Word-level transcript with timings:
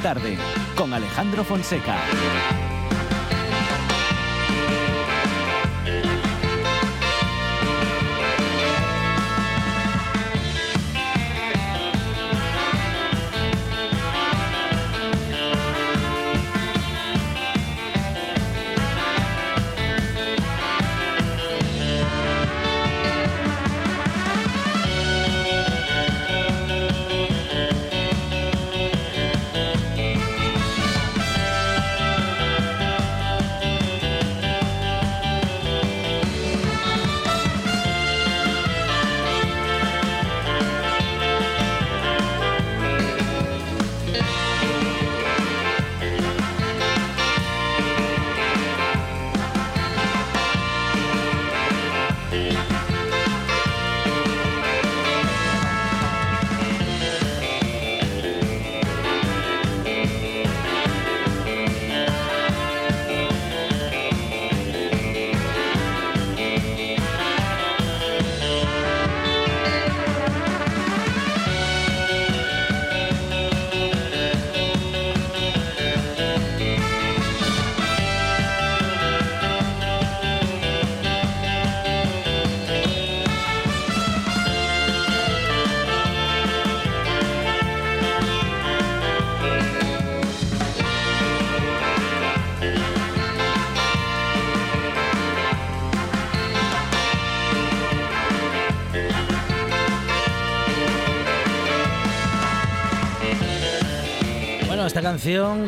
tarde 0.00 0.36
con 0.76 0.92
Alejandro 0.92 1.44
Fonseca. 1.44 2.69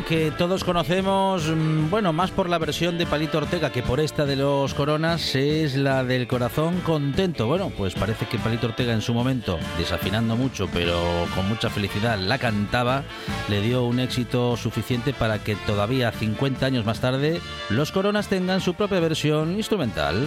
Que 0.07 0.33
todos 0.35 0.63
conocemos, 0.63 1.47
mm, 1.47 1.91
bueno, 1.91 2.11
más 2.11 2.31
por 2.31 2.49
la 2.49 2.57
versión 2.57 2.97
de 2.97 3.05
Palito 3.05 3.37
Ortega 3.37 3.71
que 3.71 3.83
por 3.83 3.99
esta 3.99 4.25
de 4.25 4.35
los 4.35 4.73
Coronas, 4.73 5.35
es 5.35 5.75
la 5.75 6.03
del 6.03 6.27
corazón 6.27 6.81
contento. 6.81 7.45
Bueno, 7.45 7.71
pues 7.77 7.93
parece 7.93 8.25
que 8.25 8.39
Palito 8.39 8.65
Ortega 8.65 8.93
en 8.93 9.01
su 9.01 9.13
momento, 9.13 9.59
desafinando 9.77 10.35
mucho, 10.35 10.67
pero 10.73 10.99
con 11.35 11.47
mucha 11.47 11.69
felicidad, 11.69 12.17
la 12.17 12.39
cantaba, 12.39 13.03
le 13.47 13.61
dio 13.61 13.83
un 13.83 13.99
éxito 13.99 14.57
suficiente 14.57 15.13
para 15.13 15.43
que 15.43 15.55
todavía 15.67 16.11
50 16.11 16.65
años 16.65 16.83
más 16.83 16.99
tarde 16.99 17.39
los 17.69 17.91
Coronas 17.91 18.29
tengan 18.29 18.59
su 18.59 18.73
propia 18.73 19.01
versión 19.01 19.55
instrumental. 19.55 20.25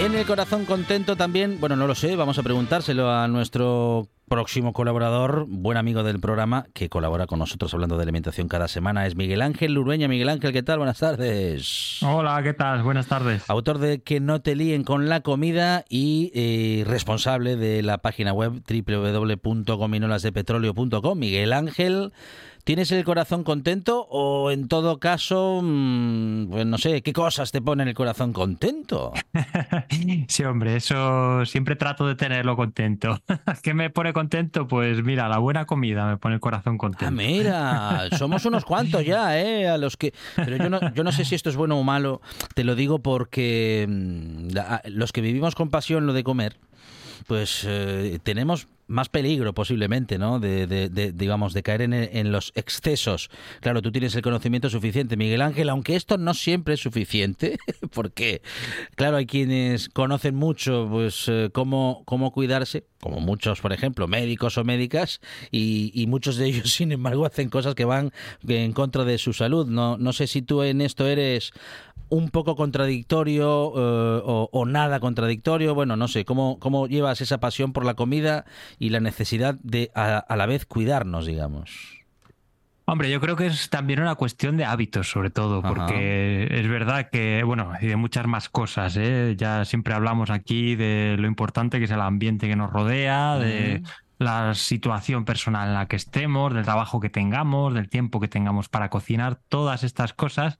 En 0.00 0.14
el 0.14 0.24
corazón 0.24 0.64
contento 0.64 1.14
también, 1.14 1.60
bueno, 1.60 1.76
no 1.76 1.86
lo 1.86 1.94
sé, 1.94 2.16
vamos 2.16 2.38
a 2.38 2.42
preguntárselo 2.42 3.12
a 3.12 3.28
nuestro 3.28 4.08
próximo 4.30 4.72
colaborador, 4.72 5.44
buen 5.46 5.76
amigo 5.76 6.02
del 6.02 6.20
programa, 6.20 6.64
que 6.72 6.88
colabora 6.88 7.26
con 7.26 7.38
nosotros 7.38 7.74
hablando 7.74 7.98
de 7.98 8.04
alimentación 8.04 8.48
cada 8.48 8.66
semana, 8.66 9.06
es 9.06 9.14
Miguel 9.14 9.42
Ángel 9.42 9.74
Lurueña. 9.74 10.08
Miguel 10.08 10.30
Ángel, 10.30 10.54
¿qué 10.54 10.62
tal? 10.62 10.78
Buenas 10.78 11.00
tardes. 11.00 11.98
Hola, 12.02 12.42
¿qué 12.42 12.54
tal? 12.54 12.82
Buenas 12.82 13.08
tardes. 13.08 13.42
Autor 13.48 13.76
de 13.76 14.02
Que 14.02 14.20
no 14.20 14.40
te 14.40 14.56
líen 14.56 14.84
con 14.84 15.10
la 15.10 15.20
comida 15.20 15.84
y 15.90 16.32
eh, 16.34 16.84
responsable 16.86 17.56
de 17.56 17.82
la 17.82 17.98
página 17.98 18.32
web 18.32 18.62
www.gominolasdepetróleo.com. 18.66 21.18
Miguel 21.18 21.52
Ángel, 21.52 22.14
¿Tienes 22.64 22.92
el 22.92 23.04
corazón 23.04 23.42
contento 23.42 24.06
o 24.10 24.50
en 24.50 24.68
todo 24.68 24.98
caso, 24.98 25.60
mm, 25.62 26.50
pues 26.50 26.66
no 26.66 26.78
sé, 26.78 27.02
qué 27.02 27.12
cosas 27.12 27.52
te 27.52 27.62
ponen 27.62 27.88
el 27.88 27.94
corazón 27.94 28.32
contento? 28.32 29.12
sí, 30.28 30.44
hombre, 30.44 30.76
eso 30.76 31.44
siempre 31.46 31.76
trato 31.76 32.06
de 32.06 32.14
tenerlo 32.14 32.56
contento. 32.56 33.20
¿Qué 33.62 33.74
me 33.74 33.90
pone 33.90 34.12
contento? 34.12 34.68
Pues 34.68 35.02
mira, 35.02 35.28
la 35.28 35.38
buena 35.38 35.64
comida 35.64 36.06
me 36.06 36.16
pone 36.18 36.34
el 36.34 36.40
corazón 36.40 36.76
contento. 36.76 37.06
Ah, 37.06 37.10
mira, 37.10 38.08
somos 38.18 38.44
unos 38.44 38.64
cuantos 38.64 39.04
ya, 39.04 39.38
¿eh? 39.40 39.68
A 39.68 39.78
los 39.78 39.96
que... 39.96 40.12
Pero 40.36 40.56
yo 40.56 40.68
no, 40.68 40.92
yo 40.94 41.02
no 41.02 41.12
sé 41.12 41.24
si 41.24 41.34
esto 41.34 41.50
es 41.50 41.56
bueno 41.56 41.78
o 41.78 41.82
malo, 41.82 42.20
te 42.54 42.64
lo 42.64 42.74
digo 42.74 42.98
porque 42.98 43.86
mm, 43.88 44.48
los 44.90 45.12
que 45.12 45.20
vivimos 45.20 45.54
con 45.54 45.70
pasión 45.70 46.06
lo 46.06 46.12
de 46.12 46.24
comer, 46.24 46.58
pues 47.26 47.64
eh, 47.66 48.18
tenemos 48.22 48.68
más 48.90 49.08
peligro 49.08 49.54
posiblemente, 49.54 50.18
¿no? 50.18 50.40
De, 50.40 50.90
digamos, 51.14 51.54
de 51.54 51.62
caer 51.62 51.82
en, 51.82 52.32
los 52.32 52.52
excesos. 52.56 53.30
Claro, 53.60 53.82
tú 53.82 53.92
tienes 53.92 54.14
el 54.16 54.22
conocimiento 54.22 54.68
suficiente, 54.68 55.16
Miguel 55.16 55.42
Ángel, 55.42 55.68
aunque 55.68 55.94
esto 55.94 56.18
no 56.18 56.34
siempre 56.34 56.74
es 56.74 56.80
suficiente, 56.80 57.58
porque, 57.94 58.42
claro, 58.96 59.16
hay 59.16 59.26
quienes 59.26 59.88
conocen 59.88 60.34
mucho, 60.34 60.88
pues, 60.90 61.26
eh, 61.28 61.50
cómo, 61.52 62.02
cómo 62.04 62.32
cuidarse, 62.32 62.84
como 63.00 63.20
muchos, 63.20 63.60
por 63.60 63.72
ejemplo, 63.72 64.08
médicos 64.08 64.58
o 64.58 64.64
médicas, 64.64 65.20
y, 65.52 66.04
muchos 66.08 66.36
de 66.36 66.46
ellos, 66.46 66.70
sin 66.74 66.90
embargo, 66.90 67.24
hacen 67.24 67.48
cosas 67.48 67.76
que 67.76 67.84
van 67.84 68.12
en 68.46 68.72
contra 68.72 69.04
de 69.04 69.18
su 69.18 69.32
salud. 69.32 69.68
No, 69.68 69.96
no 69.98 70.12
sé 70.12 70.26
si 70.26 70.42
tú 70.42 70.64
en 70.64 70.80
esto 70.80 71.06
eres 71.06 71.52
un 72.10 72.28
poco 72.28 72.56
contradictorio 72.56 73.72
eh, 73.76 74.22
o, 74.52 74.66
nada 74.66 75.00
contradictorio. 75.00 75.74
Bueno, 75.74 75.96
no 75.96 76.08
sé, 76.08 76.24
¿cómo, 76.24 76.58
¿cómo 76.58 76.86
llevas 76.86 77.20
esa 77.20 77.40
pasión 77.40 77.72
por 77.72 77.84
la 77.84 77.94
comida 77.94 78.44
y 78.78 78.90
la 78.90 79.00
necesidad 79.00 79.56
de 79.62 79.90
a, 79.94 80.36
la 80.36 80.46
vez 80.46 80.66
cuidarnos, 80.66 81.26
digamos. 81.26 82.00
Hombre, 82.86 83.10
yo 83.10 83.20
creo 83.20 83.36
que 83.36 83.46
es 83.46 83.70
también 83.70 84.00
una 84.00 84.16
cuestión 84.16 84.56
de 84.56 84.64
hábitos, 84.64 85.08
sobre 85.08 85.30
todo, 85.30 85.62
porque 85.62 86.48
es 86.50 86.66
verdad 86.66 87.08
que, 87.08 87.44
bueno, 87.44 87.72
y 87.80 87.86
de 87.86 87.94
muchas 87.94 88.26
más 88.26 88.48
cosas, 88.48 88.96
¿eh? 88.96 89.36
ya 89.38 89.64
siempre 89.64 89.94
hablamos 89.94 90.30
aquí 90.30 90.74
de 90.74 91.16
lo 91.16 91.28
importante 91.28 91.78
que 91.78 91.84
es 91.84 91.90
el 91.92 92.00
ambiente 92.00 92.48
que 92.48 92.56
nos 92.56 92.72
rodea, 92.72 93.38
de 93.38 93.82
la 94.18 94.54
situación 94.54 95.24
personal 95.24 95.68
en 95.68 95.74
la 95.74 95.86
que 95.86 95.96
estemos, 95.96 96.52
del 96.52 96.64
trabajo 96.64 96.98
que 96.98 97.10
tengamos, 97.10 97.74
del 97.74 97.88
tiempo 97.88 98.18
que 98.18 98.28
tengamos 98.28 98.68
para 98.68 98.90
cocinar, 98.90 99.36
todas 99.48 99.84
estas 99.84 100.12
cosas. 100.12 100.58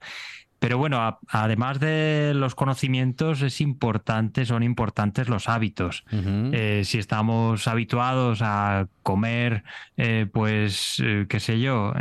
Pero 0.61 0.77
bueno, 0.77 1.19
además 1.27 1.79
de 1.79 2.33
los 2.35 2.53
conocimientos, 2.53 3.41
es 3.41 3.61
importante, 3.61 4.45
son 4.45 4.61
importantes 4.61 5.27
los 5.27 5.49
hábitos. 5.49 6.03
Eh, 6.11 6.83
si 6.85 6.99
estamos 6.99 7.67
habituados 7.67 8.43
a 8.43 8.85
comer, 9.01 9.63
eh, 9.97 10.27
pues, 10.31 11.01
eh, 11.03 11.25
qué 11.27 11.39
sé 11.39 11.59
yo, 11.59 11.93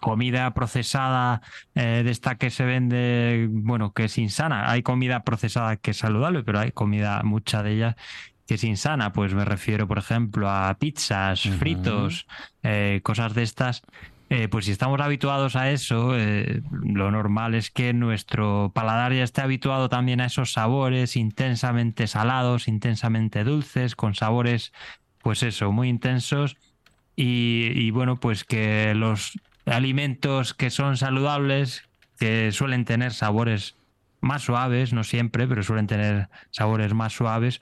comida 0.00 0.52
procesada 0.52 1.42
de 1.74 2.10
esta 2.10 2.34
que 2.34 2.50
se 2.50 2.64
vende, 2.64 3.46
bueno, 3.48 3.92
que 3.92 4.06
es 4.06 4.18
insana. 4.18 4.68
Hay 4.68 4.82
comida 4.82 5.22
procesada 5.22 5.76
que 5.76 5.92
es 5.92 5.98
saludable, 5.98 6.42
pero 6.42 6.58
hay 6.58 6.72
comida, 6.72 7.22
mucha 7.22 7.62
de 7.62 7.74
ellas, 7.74 7.94
que 8.48 8.54
es 8.54 8.64
insana. 8.64 9.12
Pues 9.12 9.32
me 9.32 9.44
refiero, 9.44 9.86
por 9.86 9.98
ejemplo, 9.98 10.50
a 10.50 10.74
pizzas, 10.74 11.42
fritos, 11.42 12.26
cosas 13.04 13.34
de 13.34 13.44
estas 13.44 13.82
eh, 14.32 14.46
pues 14.46 14.66
si 14.66 14.70
estamos 14.70 15.00
habituados 15.00 15.56
a 15.56 15.72
eso, 15.72 16.16
eh, 16.16 16.62
lo 16.70 17.10
normal 17.10 17.56
es 17.56 17.72
que 17.72 17.92
nuestro 17.92 18.70
paladar 18.72 19.12
ya 19.12 19.24
esté 19.24 19.40
habituado 19.40 19.88
también 19.88 20.20
a 20.20 20.26
esos 20.26 20.52
sabores 20.52 21.16
intensamente 21.16 22.06
salados, 22.06 22.68
intensamente 22.68 23.42
dulces, 23.42 23.96
con 23.96 24.14
sabores, 24.14 24.72
pues 25.20 25.42
eso, 25.42 25.72
muy 25.72 25.88
intensos. 25.88 26.56
Y, 27.16 27.90
bueno, 27.90 28.20
pues 28.20 28.44
que 28.44 28.94
los 28.94 29.36
alimentos 29.66 30.54
que 30.54 30.70
son 30.70 30.96
saludables, 30.96 31.88
que 32.18 32.52
suelen 32.52 32.84
tener 32.84 33.12
sabores 33.12 33.74
más 34.20 34.42
suaves, 34.42 34.92
no 34.92 35.02
siempre, 35.02 35.48
pero 35.48 35.64
suelen 35.64 35.88
tener 35.88 36.28
sabores 36.50 36.94
más 36.94 37.12
suaves, 37.12 37.60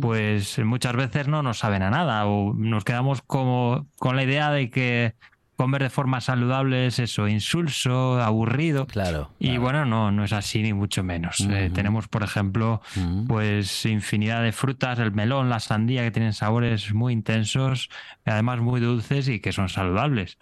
pues 0.00 0.58
muchas 0.60 0.94
veces 0.94 1.28
no 1.28 1.42
nos 1.42 1.58
saben 1.58 1.82
a 1.82 1.90
nada 1.90 2.26
o 2.26 2.52
nos 2.52 2.84
quedamos 2.84 3.22
como 3.22 3.88
con 3.98 4.16
la 4.16 4.22
idea 4.22 4.50
de 4.50 4.70
que 4.70 5.14
comer 5.60 5.82
de 5.82 5.90
forma 5.90 6.22
saludable 6.22 6.86
es 6.86 6.98
eso, 6.98 7.28
insulso, 7.28 8.18
aburrido. 8.18 8.86
Claro. 8.86 9.30
Y 9.38 9.58
bueno, 9.58 9.84
no, 9.84 10.10
no 10.10 10.24
es 10.24 10.32
así 10.32 10.62
ni 10.62 10.72
mucho 10.72 11.04
menos. 11.04 11.46
Eh, 11.50 11.70
tenemos, 11.74 12.08
por 12.08 12.22
ejemplo, 12.22 12.80
pues 13.28 13.84
infinidad 13.84 14.42
de 14.42 14.52
frutas, 14.52 14.98
el 15.00 15.12
melón, 15.12 15.50
la 15.50 15.60
sandía, 15.60 16.02
que 16.02 16.12
tienen 16.12 16.32
sabores 16.32 16.94
muy 16.94 17.12
intensos, 17.12 17.90
además 18.24 18.60
muy 18.60 18.80
dulces 18.80 19.28
y 19.28 19.40
que 19.40 19.52
son 19.52 19.68
saludables. 19.68 20.38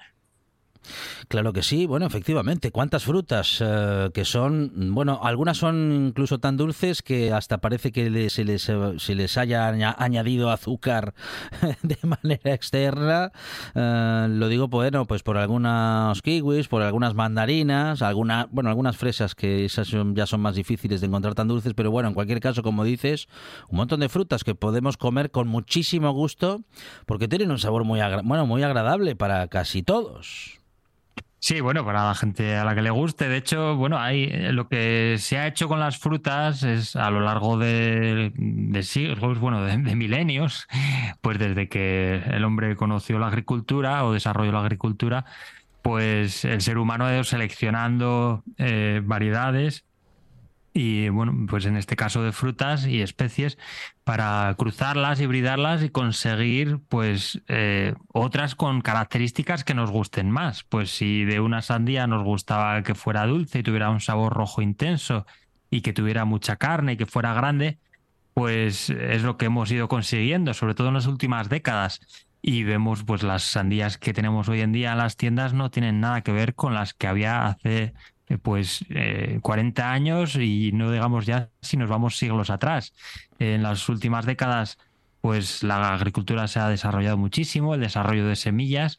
Claro 1.29 1.52
que 1.52 1.62
sí, 1.62 1.87
bueno, 1.87 2.06
efectivamente. 2.06 2.70
¿Cuántas 2.70 3.05
frutas 3.05 3.58
eh, 3.61 4.11
que 4.12 4.25
son? 4.25 4.73
Bueno, 4.94 5.20
algunas 5.23 5.58
son 5.58 6.08
incluso 6.08 6.38
tan 6.38 6.56
dulces 6.56 7.02
que 7.02 7.32
hasta 7.32 7.58
parece 7.58 7.93
que 7.93 8.31
se, 8.31 8.44
les, 8.44 8.62
se 8.62 9.14
les 9.14 9.37
haya 9.37 9.69
añadido 9.99 10.50
azúcar 10.50 11.14
de 11.82 11.99
manera 12.02 12.55
externa. 12.55 13.32
Eh, 13.75 14.26
lo 14.31 14.49
digo, 14.49 14.69
bueno, 14.69 15.06
pues 15.06 15.23
por 15.23 15.37
algunos 15.37 16.23
kiwis, 16.23 16.69
por 16.69 16.82
algunas 16.82 17.14
mandarinas, 17.14 18.02
algunas, 18.02 18.46
bueno, 18.50 18.70
algunas 18.70 18.96
fresas 18.96 19.34
que 19.34 19.64
esas 19.64 19.91
ya 20.14 20.26
son 20.26 20.41
más 20.41 20.55
difíciles 20.55 21.00
de 21.00 21.06
encontrar 21.06 21.34
tan 21.34 21.49
dulces, 21.49 21.75
pero 21.75 21.91
bueno, 21.91 22.08
en 22.08 22.14
cualquier 22.14 22.41
caso, 22.41 22.62
como 22.62 22.84
dices, 22.84 23.29
un 23.69 23.76
montón 23.76 24.00
de 24.00 24.08
frutas 24.08 24.44
que 24.44 24.55
podemos 24.55 24.96
comer 24.96 25.31
con 25.31 25.49
muchísimo 25.49 26.12
gusto 26.12 26.62
porque 27.06 27.29
tienen 27.29 27.50
un 27.50 27.58
sabor 27.58 27.84
muy, 27.84 28.00
bueno, 28.25 28.46
muy 28.46 28.62
agradable 28.62 29.17
para 29.17 29.49
casi 29.49 29.82
todos. 29.82 30.57
Sí, 31.40 31.61
bueno, 31.61 31.85
para 31.85 32.05
la 32.05 32.14
gente 32.14 32.56
a 32.56 32.64
la 32.64 32.75
que 32.75 32.82
le 32.82 32.90
guste. 32.90 33.29
De 33.29 33.37
hecho, 33.37 33.76
bueno, 33.76 33.99
hay 33.99 34.25
eh, 34.25 34.52
lo 34.52 34.69
que 34.69 35.17
se 35.19 35.38
ha 35.38 35.46
hecho 35.46 35.69
con 35.69 35.79
las 35.79 35.99
frutas 35.99 36.64
es 36.64 36.96
a 36.96 37.11
lo 37.11 37.20
largo 37.20 37.56
de, 37.58 38.32
siglos, 38.82 39.38
bueno, 39.38 39.62
de, 39.62 39.76
milenios, 39.94 40.67
pues 41.20 41.38
desde 41.38 41.69
que 41.69 42.23
el 42.26 42.44
hombre 42.44 42.75
conoció 42.75 43.19
la 43.19 43.29
agricultura 43.29 44.05
o 44.05 44.12
desarrolló 44.12 44.52
la 44.52 44.61
agricultura, 44.61 45.25
pues 45.82 46.44
el 46.44 46.61
ser 46.61 46.76
humano 46.76 47.06
ha 47.06 47.14
ido 47.14 47.25
seleccionando 47.25 48.43
eh, 48.58 49.00
variedades 49.05 49.88
y 50.79 51.09
bueno, 51.09 51.35
pues 51.49 51.67
en 51.67 51.77
este 51.77 51.97
caso 51.97 52.23
de 52.23 52.31
frutas 52.31 52.87
y 52.87 53.03
especies 53.03 53.59
para 54.05 54.55
cruzarlas, 54.57 55.21
hibridarlas 55.21 55.83
y 55.83 55.89
conseguir 55.89 56.79
pues 56.89 57.43
eh, 57.49 57.95
otras 58.13 58.55
con 58.55 58.81
características 58.81 59.65
que 59.65 59.75
nos 59.75 59.91
gusten 59.91 60.31
más. 60.31 60.63
Pues 60.63 60.93
si 60.93 61.25
de 61.25 61.41
una 61.41 61.63
sandía 61.63 62.07
nos 62.07 62.23
gustaba 62.23 62.81
que 62.85 62.95
fuera 62.95 63.27
dulce 63.27 63.59
y 63.59 63.63
tuviera 63.65 63.91
un 63.91 63.99
sabor 63.99 64.33
rojo 64.35 64.63
intenso 64.63 65.27
y 65.69 65.81
que 65.81 65.93
tuviera 65.93 66.25
mucha 66.25 66.55
carne 66.55 66.93
y 66.93 66.97
que 66.97 67.07
fuera 67.07 67.35
grande, 67.35 67.81
pues 68.33 68.89
es 68.89 69.25
lo 69.25 69.37
que 69.37 69.47
hemos 69.47 69.73
ido 69.73 69.89
consiguiendo, 69.89 70.55
sobre 70.55 70.77
todo 70.77 70.89
en 70.89 70.95
las 70.95 71.07
últimas 71.09 71.49
décadas. 71.49 72.01
Y 72.41 72.63
vemos 72.63 73.03
pues 73.03 73.25
las 73.25 73.43
sandías 73.43 73.99
que 73.99 74.15
tenemos 74.15 74.49
hoy 74.49 74.61
en 74.61 74.71
día 74.71 74.93
en 74.93 74.99
las 74.99 75.17
tiendas 75.17 75.55
no 75.55 75.73
tienen 75.73 75.99
nada 75.99 76.21
que 76.21 76.31
ver 76.31 76.55
con 76.55 76.73
las 76.73 76.95
que 76.95 77.09
había 77.09 77.47
hace 77.47 77.95
eh, 78.29 78.39
pues 78.39 78.85
40 79.43 79.83
eh, 79.83 79.85
años 79.85 80.37
y 80.37 80.73
no 80.73 80.91
digamos 80.91 81.27
ya 81.27 81.51
si 81.63 81.77
nos 81.77 81.89
vamos 81.89 82.17
siglos 82.17 82.51
atrás. 82.51 82.93
En 83.39 83.63
las 83.63 83.89
últimas 83.89 84.27
décadas, 84.27 84.79
pues 85.21 85.63
la 85.63 85.95
agricultura 85.95 86.49
se 86.49 86.61
ha 86.61 86.69
desarrollado 86.69 87.17
muchísimo, 87.17 87.75
el 87.75 87.81
desarrollo 87.81 88.27
de 88.27 88.37
semillas, 88.37 88.99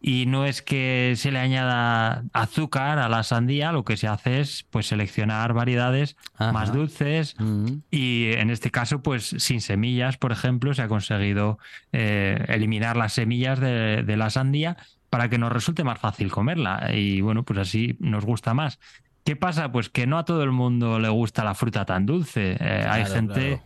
y 0.00 0.26
no 0.26 0.44
es 0.44 0.62
que 0.62 1.14
se 1.16 1.32
le 1.32 1.40
añada 1.40 2.24
azúcar 2.32 3.00
a 3.00 3.08
la 3.08 3.24
sandía, 3.24 3.72
lo 3.72 3.84
que 3.84 3.96
se 3.96 4.06
hace 4.06 4.40
es 4.40 4.64
pues 4.70 4.86
seleccionar 4.86 5.54
variedades 5.54 6.16
más 6.38 6.72
dulces 6.72 7.34
mm. 7.38 7.66
y 7.90 8.32
en 8.34 8.50
este 8.50 8.70
caso 8.70 9.02
pues 9.02 9.34
sin 9.38 9.60
semillas, 9.60 10.16
por 10.16 10.30
ejemplo, 10.30 10.72
se 10.72 10.82
ha 10.82 10.88
conseguido 10.88 11.58
eh, 11.92 12.44
eliminar 12.48 12.96
las 12.96 13.14
semillas 13.14 13.58
de, 13.58 14.04
de 14.04 14.16
la 14.16 14.30
sandía 14.30 14.76
para 15.10 15.28
que 15.28 15.38
nos 15.38 15.52
resulte 15.52 15.84
más 15.84 15.98
fácil 15.98 16.30
comerla 16.30 16.90
y 16.94 17.20
bueno, 17.20 17.44
pues 17.44 17.58
así 17.58 17.96
nos 18.00 18.24
gusta 18.24 18.54
más. 18.54 18.78
¿Qué 19.24 19.36
pasa? 19.36 19.70
Pues 19.72 19.88
que 19.88 20.06
no 20.06 20.18
a 20.18 20.24
todo 20.24 20.42
el 20.42 20.52
mundo 20.52 20.98
le 20.98 21.08
gusta 21.08 21.44
la 21.44 21.54
fruta 21.54 21.84
tan 21.84 22.06
dulce. 22.06 22.56
Eh, 22.58 22.86
hay 22.88 23.04
gente 23.04 23.62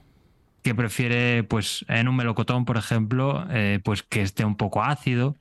que 0.63 0.75
prefiere, 0.75 1.45
pues 1.45 1.85
en 1.89 2.09
un 2.09 2.17
melocotón, 2.17 2.65
por 2.65 2.77
ejemplo, 2.77 3.47
eh, 3.51 3.81
pues 3.85 4.03
que 4.03 4.23
esté 4.23 4.45
un 4.45 4.57
poco 4.57 4.83
ácido. 4.83 5.37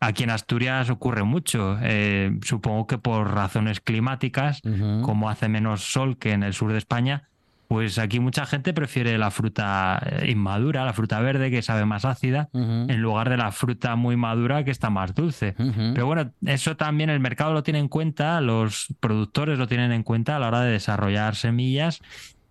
Aquí 0.00 0.22
en 0.24 0.30
Asturias 0.30 0.90
ocurre 0.90 1.24
mucho, 1.24 1.78
eh, 1.80 2.38
supongo 2.42 2.86
que 2.86 2.98
por 2.98 3.32
razones 3.32 3.80
climáticas, 3.80 4.60
como 5.02 5.30
hace 5.30 5.48
menos 5.48 5.92
sol 5.92 6.18
que 6.18 6.32
en 6.32 6.42
el 6.42 6.52
sur 6.52 6.72
de 6.72 6.78
España, 6.78 7.30
pues 7.74 7.98
aquí 7.98 8.20
mucha 8.20 8.46
gente 8.46 8.72
prefiere 8.72 9.18
la 9.18 9.32
fruta 9.32 10.00
eh, 10.06 10.30
inmadura, 10.30 10.84
la 10.84 10.92
fruta 10.92 11.18
verde 11.18 11.50
que 11.50 11.60
sabe 11.60 11.84
más 11.84 12.04
ácida, 12.04 12.48
en 12.52 13.02
lugar 13.02 13.28
de 13.30 13.36
la 13.36 13.50
fruta 13.50 13.96
muy 13.96 14.16
madura 14.16 14.62
que 14.62 14.70
está 14.70 14.90
más 14.90 15.12
dulce. 15.12 15.56
Pero 15.56 16.06
bueno, 16.06 16.30
eso 16.46 16.76
también 16.76 17.10
el 17.10 17.18
mercado 17.18 17.52
lo 17.52 17.64
tiene 17.64 17.80
en 17.80 17.88
cuenta, 17.88 18.40
los 18.40 18.94
productores 19.00 19.58
lo 19.58 19.66
tienen 19.66 19.90
en 19.90 20.04
cuenta 20.04 20.36
a 20.36 20.38
la 20.38 20.46
hora 20.46 20.60
de 20.60 20.70
desarrollar 20.70 21.34
semillas 21.34 22.00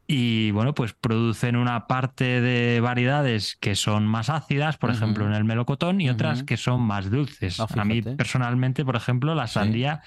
y 0.06 0.52
bueno, 0.52 0.76
pues 0.76 0.92
producen 0.92 1.56
una 1.56 1.88
parte 1.88 2.42
de 2.42 2.82
variedades 2.82 3.56
que 3.62 3.76
son 3.76 4.06
más 4.06 4.30
ácidas, 4.30 4.76
por 4.76 4.92
ejemplo, 4.92 5.26
en 5.26 5.34
el 5.34 5.46
melocotón, 5.46 6.02
y 6.02 6.10
otras 6.10 6.44
que 6.44 6.58
son 6.58 6.82
más 6.82 7.10
dulces. 7.10 7.62
Ah, 7.62 7.68
a 7.74 7.86
mí 7.86 8.02
personalmente, 8.02 8.84
por 8.84 8.98
ejemplo, 8.98 9.34
la 9.36 9.48
sandía, 9.48 10.02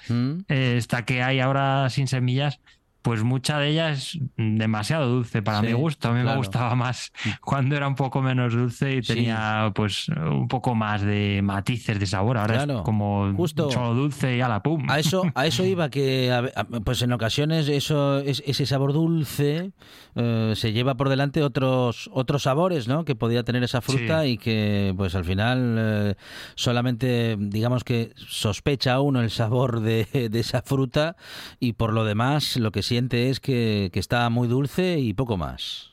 eh, 0.47 0.75
esta 0.77 1.03
que 1.05 1.23
hay 1.23 1.39
ahora 1.39 1.89
sin 1.89 2.07
semillas, 2.07 2.59
pues 3.07 3.23
mucha 3.23 3.57
de 3.57 3.69
ella 3.69 3.91
es 3.91 4.19
demasiado 4.35 5.07
dulce 5.07 5.41
para 5.41 5.61
mi 5.61 5.71
gusto. 5.71 6.09
A 6.09 6.11
mí 6.11 6.23
me 6.23 6.35
gustaba 6.35 6.75
más 6.75 7.13
cuando 7.39 7.77
era 7.77 7.87
un 7.87 7.95
poco 7.95 8.21
menos 8.21 8.53
dulce 8.53 8.97
y 8.97 9.01
tenía 9.01 9.71
pues 9.73 10.09
un 10.09 10.49
poco 10.49 10.75
más 10.75 11.03
de 11.03 11.39
matices 11.41 12.01
de 12.01 12.05
sabor. 12.05 12.37
Ahora 12.37 12.65
es 12.65 12.81
como 12.81 13.33
Justo. 13.33 13.71
solo 13.71 13.93
dulce 13.93 14.35
y 14.35 14.41
a 14.41 14.49
la 14.49 14.61
pum. 14.61 14.89
A 14.89 14.99
eso, 14.99 15.23
a 15.35 15.47
eso 15.47 15.63
iba 15.63 15.89
que 15.89 16.51
pues 16.83 17.01
en 17.01 17.13
ocasiones 17.13 17.69
eso 17.69 18.19
ese 18.19 18.65
sabor 18.65 18.91
dulce 18.91 19.71
eh, 20.15 20.51
se 20.57 20.73
lleva 20.73 20.97
por 20.97 21.07
delante 21.07 21.43
otros 21.43 22.09
otros 22.11 22.43
sabores, 22.43 22.89
¿no? 22.89 23.05
Que 23.05 23.15
podía 23.15 23.43
tener 23.43 23.63
esa 23.63 23.79
fruta 23.79 24.25
y 24.25 24.37
que 24.37 24.93
pues 24.97 25.15
al 25.15 25.23
final 25.23 25.75
eh, 25.79 26.15
solamente 26.55 27.37
digamos 27.39 27.85
que 27.85 28.11
sospecha 28.17 28.99
uno 28.99 29.21
el 29.21 29.29
sabor 29.29 29.79
de, 29.79 30.27
de 30.29 30.39
esa 30.41 30.61
fruta 30.61 31.15
y 31.61 31.71
por 31.73 31.93
lo 31.93 32.03
demás 32.03 32.57
lo 32.57 32.73
que 32.73 32.83
sí 32.83 32.96
es 32.97 33.39
que, 33.39 33.91
está 33.93 34.29
muy 34.29 34.47
dulce 34.47 34.99
y 34.99 35.13
poco 35.13 35.37
más. 35.37 35.91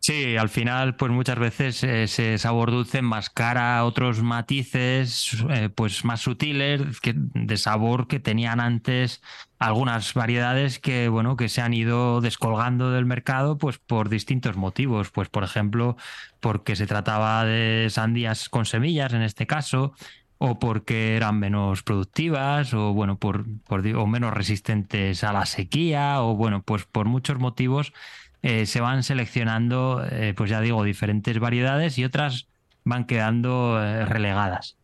Sí, 0.00 0.36
al 0.36 0.50
final, 0.50 0.96
pues 0.96 1.10
muchas 1.12 1.38
veces 1.38 1.82
ese 1.82 2.36
sabor 2.36 2.70
dulce 2.70 2.98
enmascara 2.98 3.82
otros 3.86 4.22
matices, 4.22 5.34
eh, 5.48 5.70
pues 5.74 6.04
más 6.04 6.20
sutiles 6.20 7.00
que, 7.00 7.14
de 7.16 7.56
sabor 7.56 8.06
que 8.06 8.20
tenían 8.20 8.60
antes 8.60 9.22
algunas 9.58 10.12
variedades 10.12 10.78
que, 10.78 11.08
bueno, 11.08 11.36
que 11.36 11.48
se 11.48 11.62
han 11.62 11.72
ido 11.72 12.20
descolgando 12.20 12.90
del 12.90 13.06
mercado, 13.06 13.56
pues 13.56 13.78
por 13.78 14.10
distintos 14.10 14.56
motivos. 14.56 15.10
Pues, 15.10 15.30
por 15.30 15.42
ejemplo, 15.42 15.96
porque 16.40 16.76
se 16.76 16.86
trataba 16.86 17.46
de 17.46 17.88
sandías 17.88 18.50
con 18.50 18.66
semillas, 18.66 19.14
en 19.14 19.22
este 19.22 19.46
caso, 19.46 19.94
o 20.38 20.58
porque 20.58 21.16
eran 21.16 21.38
menos 21.38 21.82
productivas 21.82 22.74
o 22.74 22.92
bueno 22.92 23.18
por, 23.18 23.44
o 23.68 24.06
menos 24.06 24.32
resistentes 24.32 25.24
a 25.24 25.32
la 25.32 25.46
sequía 25.46 26.22
o 26.22 26.34
bueno 26.34 26.62
pues 26.62 26.84
por 26.84 27.06
muchos 27.06 27.38
motivos 27.38 27.92
eh, 28.42 28.66
se 28.66 28.80
van 28.80 29.02
seleccionando 29.02 30.04
eh, 30.10 30.34
pues 30.36 30.50
ya 30.50 30.60
digo 30.60 30.82
diferentes 30.84 31.38
variedades 31.38 31.98
y 31.98 32.04
otras 32.04 32.48
van 32.84 33.04
quedando 33.04 33.82
eh, 33.82 34.04
relegadas 34.04 34.76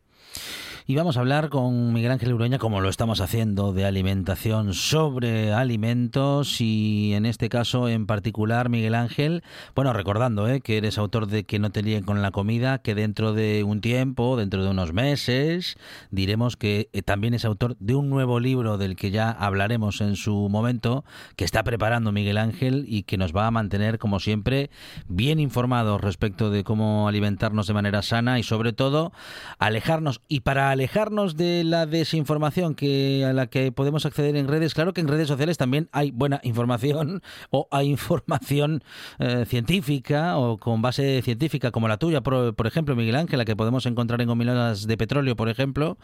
y 0.91 0.97
vamos 0.97 1.17
a 1.17 1.21
hablar 1.21 1.51
con 1.51 1.93
Miguel 1.93 2.11
Ángel 2.11 2.35
Urueña, 2.35 2.59
como 2.59 2.81
lo 2.81 2.89
estamos 2.89 3.21
haciendo, 3.21 3.73
de 3.73 3.85
alimentación 3.85 4.75
sobre 4.75 5.53
alimentos 5.53 6.61
y 6.61 7.13
en 7.15 7.27
este 7.27 7.49
caso 7.49 7.89
en 7.89 8.07
particular, 8.07 8.71
Miguel 8.71 8.97
Ángel, 8.97 9.45
bueno, 9.77 9.93
recordando 9.93 10.49
¿eh? 10.49 10.61
que 10.61 10.79
eres 10.79 10.99
autor 10.99 11.29
de 11.29 11.45
Que 11.45 11.61
no 11.61 11.71
te 11.71 11.85
líen 11.85 12.03
con 12.03 12.23
la 12.23 12.33
comida, 12.33 12.79
que 12.79 12.97
dentro 12.97 13.33
de 13.33 13.63
un 13.63 13.81
tiempo, 13.81 14.37
dentro 14.37 14.65
de 14.65 14.71
unos 14.71 14.93
meses, 14.93 15.77
diremos 16.11 16.57
que 16.57 16.89
eh, 16.93 17.03
también 17.03 17.35
es 17.35 17.45
autor 17.45 17.77
de 17.79 17.95
un 17.95 18.11
nuevo 18.11 18.41
libro 18.41 18.77
del 18.77 18.97
que 18.97 19.13
ya 19.13 19.31
hablaremos 19.31 20.01
en 20.01 20.17
su 20.17 20.49
momento, 20.49 21.05
que 21.37 21.45
está 21.45 21.63
preparando 21.63 22.11
Miguel 22.11 22.37
Ángel 22.37 22.85
y 22.89 23.05
que 23.05 23.17
nos 23.17 23.33
va 23.33 23.47
a 23.47 23.53
mantener, 23.53 24.01
como 24.01 24.19
siempre, 24.19 24.71
bien 25.07 25.39
informados 25.39 26.01
respecto 26.01 26.51
de 26.51 26.65
cómo 26.65 27.07
alimentarnos 27.07 27.69
de 27.69 27.75
manera 27.75 28.03
sana 28.03 28.41
y 28.41 28.43
sobre 28.43 28.73
todo 28.73 29.13
alejarnos 29.61 30.21
y 30.27 30.41
para 30.41 30.80
alejarnos 30.81 31.37
de 31.37 31.63
la 31.63 31.85
desinformación 31.85 32.75
que 32.75 33.27
a 33.27 33.35
la 33.35 33.49
que 33.49 33.71
podemos 33.71 34.07
acceder 34.07 34.35
en 34.35 34.49
redes, 34.49 34.73
claro 34.73 34.95
que 34.95 35.03
en 35.03 35.09
redes 35.09 35.29
sociales 35.29 35.59
también 35.59 35.91
hay 35.93 36.11
buena 36.11 36.41
información 36.43 37.21
o 37.51 37.69
hay 37.71 37.91
información 37.91 38.83
eh, 39.19 39.45
científica 39.47 40.39
o 40.39 40.57
con 40.57 40.81
base 40.81 41.21
científica 41.21 41.71
como 41.71 41.87
la 41.87 41.99
tuya, 41.99 42.23
por, 42.23 42.67
ejemplo, 42.67 42.97
Miguel 42.97 43.17
Ángel, 43.17 43.37
la 43.37 43.45
que 43.45 43.57
podemos 43.57 43.85
encontrar 43.85 44.23
en 44.23 44.29
gomilonas 44.29 44.87
de 44.87 44.97
petróleo, 44.97 45.37
por 45.37 45.51
ejemplo, 45.51 45.99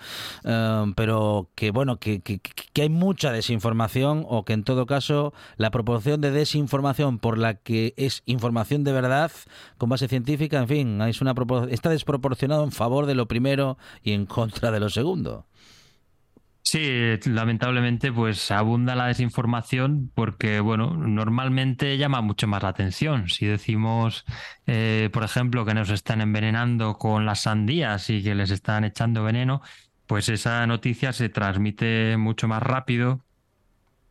eh, 0.44 0.92
pero 0.94 1.48
que 1.54 1.70
bueno, 1.70 1.96
que, 1.96 2.20
hay 2.78 2.90
mucha 2.90 3.32
desinformación 3.32 4.26
o 4.28 4.44
que 4.44 4.52
en 4.52 4.62
todo 4.62 4.84
caso 4.84 5.32
la 5.56 5.70
proporción 5.70 6.20
de 6.20 6.32
desinformación 6.32 7.18
por 7.18 7.38
la 7.38 7.54
que 7.54 7.94
es 7.96 8.22
información 8.26 8.84
de 8.84 8.92
verdad 8.92 9.32
con 9.78 9.88
base 9.88 10.06
científica, 10.06 10.58
en 10.58 10.68
fin, 10.68 11.00
es 11.00 11.22
una 11.22 11.34
está 11.70 11.88
desproporcionado 11.88 12.62
en 12.62 12.72
favor 12.72 13.06
de 13.06 13.14
lo 13.14 13.26
primero 13.26 13.78
y 14.02 14.12
en 14.12 14.26
contra 14.26 14.65
de 14.70 14.80
lo 14.80 14.90
segundo. 14.90 15.46
Sí, 16.68 17.16
lamentablemente 17.26 18.10
pues 18.12 18.50
abunda 18.50 18.96
la 18.96 19.06
desinformación 19.06 20.10
porque, 20.12 20.58
bueno, 20.58 20.94
normalmente 20.96 21.96
llama 21.96 22.22
mucho 22.22 22.48
más 22.48 22.60
la 22.64 22.70
atención. 22.70 23.28
Si 23.28 23.46
decimos, 23.46 24.24
eh, 24.66 25.08
por 25.12 25.22
ejemplo, 25.22 25.64
que 25.64 25.74
nos 25.74 25.90
están 25.90 26.20
envenenando 26.20 26.98
con 26.98 27.24
las 27.24 27.42
sandías 27.42 28.10
y 28.10 28.20
que 28.20 28.34
les 28.34 28.50
están 28.50 28.82
echando 28.82 29.22
veneno, 29.22 29.62
pues 30.06 30.28
esa 30.28 30.66
noticia 30.66 31.12
se 31.12 31.28
transmite 31.28 32.16
mucho 32.16 32.48
más 32.48 32.62
rápido, 32.62 33.24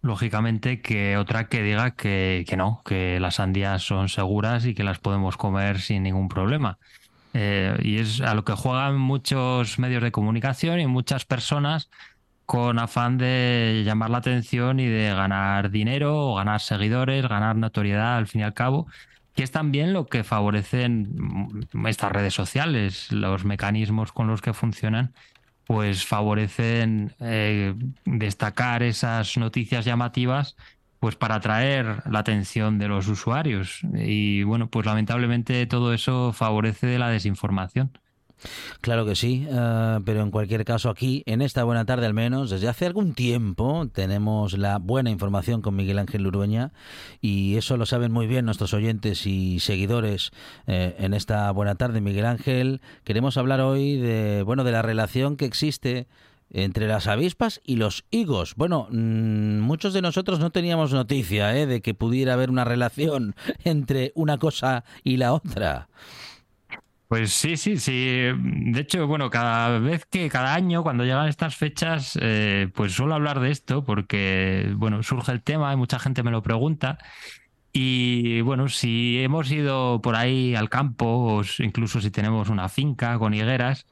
lógicamente, 0.02 0.82
que 0.82 1.18
otra 1.18 1.50
que 1.50 1.62
diga 1.62 1.92
que, 1.92 2.46
no, 2.58 2.82
que 2.86 3.20
las 3.20 3.36
sandías 3.36 3.84
son 3.84 4.08
seguras 4.08 4.66
y 4.66 4.74
que 4.74 4.84
las 4.84 5.00
podemos 5.00 5.36
comer 5.36 5.82
sin 5.82 6.04
ningún 6.04 6.30
problema. 6.30 6.78
Eh, 7.38 7.78
y 7.84 7.98
es 7.98 8.22
a 8.22 8.34
lo 8.34 8.46
que 8.46 8.54
juegan 8.54 8.98
muchos 8.98 9.78
medios 9.78 10.02
de 10.02 10.14
comunicación 10.14 10.80
y 10.80 10.88
muchas 10.88 11.26
personas 11.26 11.90
con 12.46 12.80
afán 12.80 13.18
de 13.18 13.84
llamar 13.86 14.10
la 14.10 14.20
atención 14.20 14.80
y 14.80 14.86
de 14.86 15.14
ganar 15.14 15.70
dinero 15.70 16.30
o 16.30 16.36
ganar 16.36 16.62
seguidores, 16.62 17.28
ganar 17.28 17.58
notoriedad 17.58 18.16
al 18.16 18.28
fin 18.28 18.40
y 18.40 18.44
al 18.46 18.54
cabo, 18.54 18.88
que 19.34 19.44
es 19.44 19.52
también 19.52 19.92
lo 19.92 20.06
que 20.06 20.24
favorecen 20.24 21.68
estas 21.86 22.14
redes 22.14 22.34
sociales, 22.34 23.12
los 23.12 23.44
mecanismos 23.44 24.14
con 24.14 24.28
los 24.28 24.42
que 24.42 24.54
funcionan, 24.54 25.14
pues 25.66 26.06
favorecen 26.06 27.16
eh, 27.20 27.74
destacar 28.06 28.82
esas 28.82 29.36
noticias 29.36 29.84
llamativas 29.84 30.56
pues 31.06 31.16
para 31.18 31.36
atraer 31.36 32.02
la 32.10 32.18
atención 32.18 32.80
de 32.80 32.88
los 32.88 33.08
usuarios. 33.08 33.82
Y 33.94 34.42
bueno, 34.42 34.72
pues 34.72 34.88
lamentablemente 34.88 35.68
todo 35.68 35.94
eso 35.94 36.34
favorece 36.34 36.98
la 36.98 37.10
desinformación. 37.10 37.92
Claro 38.82 39.06
que 39.06 39.14
sí, 39.14 39.46
eh, 39.48 40.00
pero 40.04 40.22
en 40.24 40.32
cualquier 40.32 40.66
caso 40.66 40.90
aquí, 40.90 41.22
en 41.28 41.44
esta 41.44 41.64
buena 41.64 41.86
tarde 41.86 42.08
al 42.08 42.16
menos, 42.16 42.50
desde 42.50 42.68
hace 42.68 42.88
algún 42.88 43.14
tiempo 43.14 43.88
tenemos 43.94 44.58
la 44.58 44.80
buena 44.80 45.12
información 45.12 45.62
con 45.62 45.76
Miguel 45.76 46.00
Ángel 46.00 46.26
Urueña 46.26 46.72
y 47.22 47.56
eso 47.56 47.78
lo 47.78 47.86
saben 47.86 48.12
muy 48.12 48.26
bien 48.26 48.46
nuestros 48.46 48.74
oyentes 48.74 49.28
y 49.28 49.60
seguidores 49.60 50.32
eh, 50.66 50.96
en 50.98 51.14
esta 51.14 51.52
buena 51.52 51.76
tarde. 51.76 52.02
Miguel 52.02 52.26
Ángel, 52.26 52.82
queremos 53.04 53.38
hablar 53.38 53.62
hoy 53.62 53.98
de, 53.98 54.42
bueno, 54.42 54.64
de 54.64 54.72
la 54.72 54.82
relación 54.82 55.38
que 55.38 55.46
existe 55.46 56.08
entre 56.50 56.88
las 56.88 57.08
avispas 57.08 57.62
y 57.66 57.76
los 57.76 58.06
higos. 58.12 58.56
Bueno, 58.56 58.88
mm, 58.92 59.60
muchos 59.60 59.94
de 59.94 60.02
nosotros 60.02 60.40
no 60.40 60.52
teníamos 60.52 60.94
noticia 60.94 61.56
¿eh? 61.58 61.66
de 61.66 61.82
que 61.82 61.94
pudiera 61.94 62.34
haber 62.34 62.50
una 62.50 62.64
relación 62.64 63.36
entre 63.64 64.12
una 64.16 64.38
cosa 64.38 64.84
y 65.04 65.18
la 65.18 65.34
otra. 65.34 65.88
Pues 67.08 67.34
sí, 67.34 67.56
sí, 67.56 67.78
sí. 67.78 68.30
De 68.36 68.80
hecho, 68.80 69.06
bueno, 69.06 69.30
cada 69.30 69.78
vez 69.80 70.06
que, 70.06 70.28
cada 70.28 70.56
año, 70.56 70.82
cuando 70.82 71.04
llegan 71.04 71.28
estas 71.28 71.56
fechas, 71.56 72.18
eh, 72.20 72.68
pues 72.74 72.94
suelo 72.94 73.14
hablar 73.14 73.40
de 73.40 73.52
esto 73.52 73.84
porque, 73.84 74.74
bueno, 74.76 75.04
surge 75.04 75.32
el 75.32 75.44
tema 75.44 75.72
y 75.72 75.76
mucha 75.78 76.00
gente 76.00 76.24
me 76.24 76.32
lo 76.32 76.42
pregunta. 76.42 76.98
Y 77.72 78.42
bueno, 78.42 78.70
si 78.70 79.22
hemos 79.22 79.52
ido 79.52 80.02
por 80.02 80.16
ahí 80.16 80.56
al 80.56 80.70
campo, 80.70 81.06
o 81.06 81.44
incluso 81.60 82.02
si 82.02 82.10
tenemos 82.10 82.50
una 82.50 82.70
finca 82.70 83.20
con 83.20 83.34
higueras, 83.34 83.86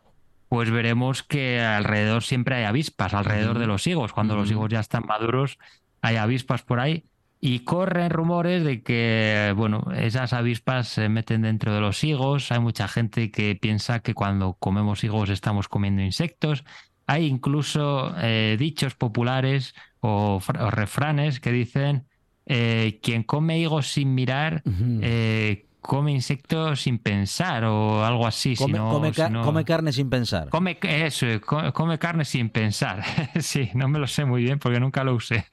pues 0.53 0.69
veremos 0.69 1.23
que 1.23 1.61
alrededor 1.61 2.21
siempre 2.21 2.55
hay 2.57 2.65
avispas, 2.65 3.15
alrededor 3.15 3.57
de 3.57 3.65
los 3.65 3.87
higos. 3.87 4.13
Cuando 4.13 4.35
los 4.35 4.51
higos 4.51 4.69
ya 4.69 4.81
están 4.81 5.03
maduros, 5.07 5.57
hay 5.99 6.17
avispas 6.17 6.61
por 6.61 6.79
ahí. 6.79 7.05
Y 7.41 7.61
corren 7.61 8.11
rumores 8.11 8.63
de 8.63 8.83
que, 8.83 9.51
bueno, 9.57 9.83
esas 9.97 10.31
avispas 10.31 10.89
se 10.89 11.09
meten 11.09 11.41
dentro 11.41 11.73
de 11.73 11.81
los 11.81 12.03
higos. 12.03 12.51
Hay 12.51 12.59
mucha 12.59 12.87
gente 12.87 13.31
que 13.31 13.55
piensa 13.55 14.01
que 14.01 14.13
cuando 14.13 14.53
comemos 14.53 15.03
higos 15.03 15.31
estamos 15.31 15.67
comiendo 15.67 16.03
insectos. 16.03 16.63
Hay 17.07 17.25
incluso 17.25 18.13
eh, 18.21 18.55
dichos 18.59 18.93
populares 18.93 19.73
o, 20.01 20.39
refranes 20.69 21.39
que 21.39 21.51
dicen 21.51 22.05
eh, 22.45 22.99
quien 23.01 23.23
come 23.23 23.57
higos 23.57 23.87
sin 23.87 24.13
mirar 24.13 24.61
eh, 25.01 25.65
come 25.83 26.11
insectos 26.11 26.81
sin 26.81 26.97
pensar 26.97 27.65
o 27.65 28.03
algo 28.03 28.25
así. 28.25 28.55
Come, 28.55 28.79
come, 28.79 29.63
carne 29.63 29.91
sin 29.91 30.09
pensar. 30.09 30.49
Come, 30.49 30.79
eso, 30.81 31.27
come, 31.41 31.99
carne 31.99 32.25
sin 32.25 32.49
pensar. 32.49 33.03
sí, 33.39 33.69
no 33.75 33.87
me 33.87 33.99
lo 33.99 34.07
sé 34.07 34.25
muy 34.25 34.43
bien 34.43 34.57
porque 34.57 34.79
nunca 34.79 35.03
lo 35.03 35.13
usé. 35.13 35.45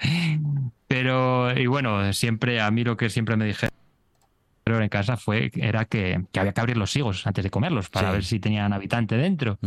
Pero, 0.86 1.52
y 1.58 1.66
bueno, 1.66 2.12
siempre, 2.12 2.60
a 2.60 2.70
mí 2.70 2.84
lo 2.84 2.96
que 2.96 3.10
siempre 3.10 3.36
me 3.36 3.44
dijeron 3.44 3.72
en 4.66 4.88
casa 4.88 5.16
fue 5.16 5.50
era 5.54 5.84
que, 5.84 6.22
había 6.38 6.52
que 6.52 6.60
abrir 6.60 6.76
los 6.76 6.94
higos 6.94 7.26
antes 7.26 7.42
de 7.42 7.50
comerlos 7.50 7.90
para 7.90 8.12
ver 8.12 8.24
si 8.24 8.38
tenían 8.38 8.72
habitante 8.72 9.16
dentro. 9.16 9.58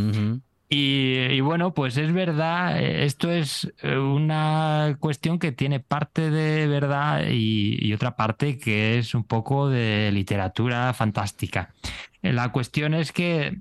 Y, 0.76 1.40
bueno, 1.42 1.76
pues 1.76 1.98
es 1.98 2.12
verdad, 2.12 2.82
eh, 2.82 3.06
esto 3.06 3.32
es 3.32 3.72
eh, 3.84 3.96
una 3.96 4.98
cuestión 5.00 5.38
que 5.38 5.52
tiene 5.52 5.80
parte 5.80 6.32
de 6.32 6.66
verdad 6.66 7.26
y, 7.30 7.94
otra 7.94 8.16
parte 8.16 8.58
que 8.58 8.98
es 8.98 9.14
un 9.14 9.24
poco 9.24 9.70
de 9.70 10.10
literatura 10.12 10.92
fantástica. 10.96 11.70
Eh, 12.24 12.34
la 12.34 12.52
cuestión 12.52 12.96
es 12.96 13.12
que 13.12 13.60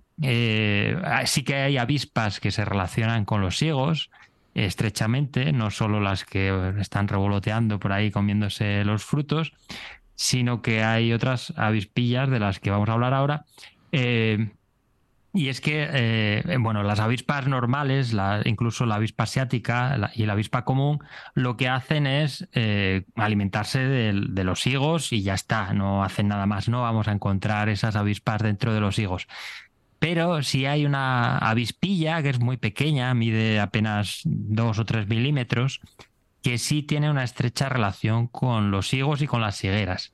sí 1.27 1.43
que 1.43 1.55
hay 1.55 1.77
avispas 1.77 2.41
que 2.41 2.51
se 2.51 2.65
relacionan 2.65 3.27
con 3.27 3.43
los 3.43 3.61
higos 3.61 4.11
estrechamente, 4.55 5.53
no 5.53 5.71
solo 5.71 6.01
las 6.01 6.25
que 6.25 6.73
están 6.79 7.09
revoloteando 7.09 7.79
por 7.79 7.93
ahí 7.93 8.11
comiéndose 8.11 8.85
los 8.85 9.05
frutos, 9.05 9.53
sino 10.15 10.63
que 10.63 10.83
hay 10.83 11.13
otras 11.13 11.53
avispillas 11.59 12.31
de 12.31 12.41
las 12.41 12.59
que 12.59 12.71
vamos 12.71 12.89
a 12.89 12.93
hablar 12.93 13.13
ahora. 13.13 13.45
Y 15.35 15.49
es 15.49 15.63
que, 15.63 15.89
eh, 15.91 16.57
bueno, 16.61 16.83
las 16.83 17.01
avispas 17.01 17.47
normales, 17.47 18.15
incluso 18.45 18.85
la 18.85 18.97
avispa 18.97 19.25
asiática 19.25 20.11
y 20.15 20.27
la 20.27 20.35
avispa 20.35 20.65
común, 20.67 21.03
lo 21.33 21.57
que 21.57 21.69
hacen 21.69 22.07
es 22.07 22.49
eh, 22.53 23.05
alimentarse 23.15 23.79
de, 23.79 24.45
los 24.45 24.67
higos 24.67 25.11
y 25.11 25.23
ya 25.23 25.33
está, 25.33 25.73
no 25.73 26.05
hacen 26.05 26.29
nada 26.29 26.45
más, 26.45 26.69
no 26.69 26.83
vamos 26.83 27.09
a 27.09 27.13
encontrar 27.13 27.71
esas 27.71 27.97
avispas 27.97 28.43
dentro 28.43 28.75
de 28.75 28.81
los 28.81 28.99
higos. 28.99 29.27
Pero 29.99 30.43
si 30.43 30.67
hay 30.67 30.85
una 30.85 31.39
avispilla 31.39 32.23
que 32.23 32.29
es 32.29 32.41
muy 32.41 32.59
pequeña, 32.59 33.15
mide 33.15 33.59
apenas 33.59 34.21
dos 34.25 34.79
o 34.81 34.85
tres 34.85 35.09
milímetros, 35.09 35.81
que 36.43 36.59
sí 36.59 36.83
tiene 36.83 37.11
una 37.11 37.25
estrecha 37.25 37.71
relación 37.71 38.27
con 38.27 38.71
los 38.71 38.93
higos 38.93 39.23
y 39.23 39.27
con 39.27 39.41
las 39.41 39.63
higueras 39.65 40.13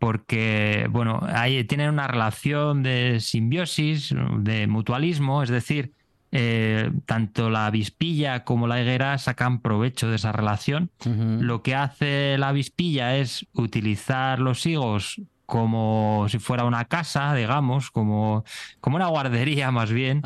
porque 0.00 0.88
bueno, 0.90 1.20
ahí 1.28 1.62
tienen 1.64 1.90
una 1.90 2.08
relación 2.08 2.82
de 2.82 3.20
simbiosis, 3.20 4.14
de 4.38 4.66
mutualismo, 4.66 5.42
es 5.42 5.50
decir, 5.50 5.92
eh, 6.32 6.90
tanto 7.04 7.50
la 7.50 7.66
avispilla 7.66 8.42
como 8.44 8.66
la 8.66 8.80
higuera 8.80 9.18
sacan 9.18 9.60
provecho 9.60 10.08
de 10.08 10.16
esa 10.16 10.32
relación. 10.32 10.90
Lo 11.04 11.62
que 11.62 11.74
hace 11.74 12.38
la 12.38 12.48
avispilla 12.48 13.16
es 13.18 13.46
utilizar 13.52 14.40
los 14.40 14.64
higos 14.64 15.20
como 15.44 16.26
si 16.30 16.38
fuera 16.38 16.64
una 16.64 16.86
casa, 16.86 17.34
digamos, 17.34 17.90
como, 17.90 18.44
como 18.80 18.96
una 18.96 19.08
guardería 19.08 19.70
más 19.72 19.92
bien, 19.92 20.22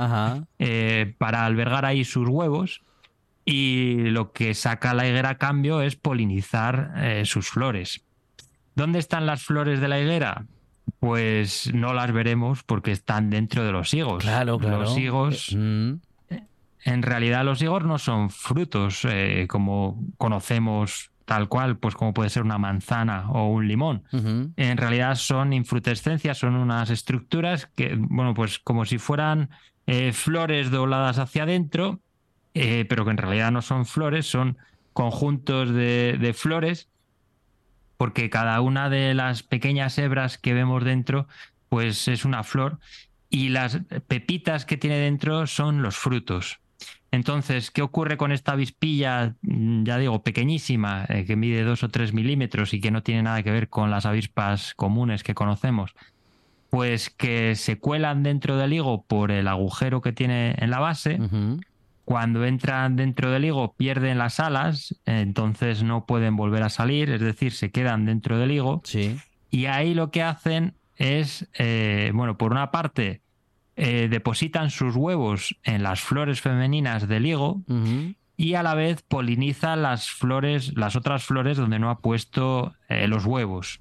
eh, 0.61 1.15
para 1.19 1.45
albergar 1.45 1.85
ahí 1.85 2.05
sus 2.05 2.29
huevos. 2.29 2.83
Y 3.45 4.05
lo 4.11 4.31
que 4.33 4.55
saca 4.55 4.95
la 4.95 5.09
higuera 5.09 5.31
a 5.31 5.39
cambio 5.39 5.83
es 5.83 5.97
polinizar 5.97 6.93
eh, 6.97 7.25
sus 7.25 7.49
flores. 7.49 8.05
¿Dónde 8.75 8.99
están 8.99 9.27
las 9.27 9.43
flores 9.45 9.81
de 9.81 9.89
la 9.89 10.01
higuera? 10.01 10.47
Pues 10.99 11.73
no 11.73 11.95
las 11.95 12.13
veremos 12.13 12.63
porque 12.63 12.93
están 12.93 13.31
dentro 13.31 13.65
de 13.65 13.73
los 13.73 13.95
higos. 13.95 14.23
Claro, 14.23 14.59
claro. 14.59 14.81
Los 14.81 14.99
higos. 14.99 15.53
Eh, 15.53 15.57
mm. 15.57 16.01
En 16.85 17.03
realidad, 17.03 17.45
los 17.45 17.63
higos 17.63 17.85
no 17.85 17.99
son 17.99 18.31
frutos 18.31 19.07
eh, 19.09 19.47
como 19.49 20.05
conocemos 20.19 21.11
tal 21.25 21.49
cual, 21.49 21.79
pues 21.79 21.95
como 21.95 22.13
puede 22.13 22.29
ser 22.29 22.43
una 22.43 22.59
manzana 22.59 23.31
o 23.31 23.49
un 23.49 23.67
limón. 23.67 24.03
En 24.13 24.77
realidad 24.77 25.15
son 25.15 25.55
infrutescencias, 25.55 26.37
son 26.37 26.55
unas 26.55 26.91
estructuras 26.91 27.67
que, 27.75 27.97
bueno, 27.97 28.35
pues 28.35 28.59
como 28.59 28.85
si 28.85 28.99
fueran 28.99 29.49
eh, 29.87 30.13
flores 30.13 30.71
dobladas 30.71 31.19
hacia 31.19 31.45
adentro, 31.45 32.01
pero 32.53 33.07
que 33.07 33.11
en 33.11 33.17
realidad 33.17 33.51
no 33.53 33.63
son 33.63 33.87
flores, 33.87 34.27
son 34.27 34.59
conjuntos 34.93 35.73
de 35.73 36.35
flores 36.37 36.91
porque 38.05 38.29
cada 38.29 38.61
una 38.61 38.91
de 38.91 39.15
las 39.15 39.43
pequeñas 39.43 39.97
hebras 39.97 40.37
que 40.37 40.53
vemos 40.53 40.85
dentro, 40.85 41.27
pues 41.71 42.07
es 42.07 42.27
una 42.27 42.45
flor 42.45 42.79
y 43.31 43.49
las 43.49 43.81
pepitas 44.09 44.67
que 44.67 44.77
tiene 44.77 44.99
dentro 44.99 45.47
son 45.47 45.81
los 45.81 45.97
frutos. 45.97 46.59
Entonces, 47.13 47.71
¿qué 47.71 47.81
ocurre 47.81 48.19
con 48.19 48.31
esta 48.31 48.53
avispilla, 48.53 49.37
mm, 49.41 49.85
ya 49.85 49.97
digo, 49.97 50.23
pequeñísima, 50.23 51.07
eh, 51.09 51.25
que 51.25 51.35
mide 51.35 51.65
dos 51.65 51.83
o 51.83 51.89
tres 51.89 52.13
milímetros 52.13 52.75
y 52.75 52.81
que 52.83 52.91
no 52.91 53.03
tiene 53.03 53.23
nada 53.23 53.43
que 53.43 53.51
ver 53.51 53.71
con 53.71 53.91
las 53.91 54.05
avispas 54.05 54.75
comunes 54.75 55.23
que 55.23 55.33
conocemos? 55.33 55.95
Pues 56.69 57.09
que 57.09 57.57
se 57.57 57.79
cuelan 57.79 58.23
dentro 58.23 58.59
del 58.59 58.75
higo 58.75 59.07
por 59.07 59.31
el 59.31 59.49
agujero 59.49 60.03
que 60.03 60.13
tiene 60.13 60.57
en 60.59 60.69
la 60.69 60.79
base, 60.79 61.19
cuando 62.05 62.45
entran 62.45 62.97
dentro 62.97 63.31
del 63.31 63.45
higo 63.45 63.75
pierden 63.75 64.19
las 64.19 64.41
alas, 64.41 65.01
entonces 65.07 65.83
no 65.83 66.07
pueden 66.07 66.37
volver 66.37 66.63
a 66.63 66.69
salir, 66.69 67.11
es 67.11 67.21
decir, 67.21 67.53
se 67.53 67.71
quedan 67.71 68.05
dentro 68.05 68.39
del 68.39 68.53
higo. 68.53 68.83
Sí. 68.85 69.17
Y 69.51 69.67
ahí 69.67 69.95
lo 69.95 70.11
que 70.11 70.23
hacen 70.23 70.75
es, 70.97 71.49
eh, 71.59 72.11
bueno, 72.15 72.37
por 72.37 72.53
una 72.53 72.71
parte, 72.71 73.23
eh, 73.77 74.09
depositan 74.09 74.71
sus 74.71 74.95
huevos 74.95 75.57
en 75.65 75.83
las 75.83 76.01
flores 76.01 76.41
femeninas 76.41 77.09
del 77.09 77.27
higo 77.27 77.63
y 78.37 78.55
a 78.55 78.63
la 78.63 78.75
vez 78.75 79.03
poliniza 79.03 79.75
las 79.75 80.11
flores, 80.11 80.77
las 80.77 80.95
otras 80.95 81.25
flores 81.25 81.57
donde 81.57 81.81
no 81.81 81.91
ha 81.91 81.99
puesto 81.99 82.75
eh, 82.89 83.09
los 83.09 83.25
huevos. 83.25 83.81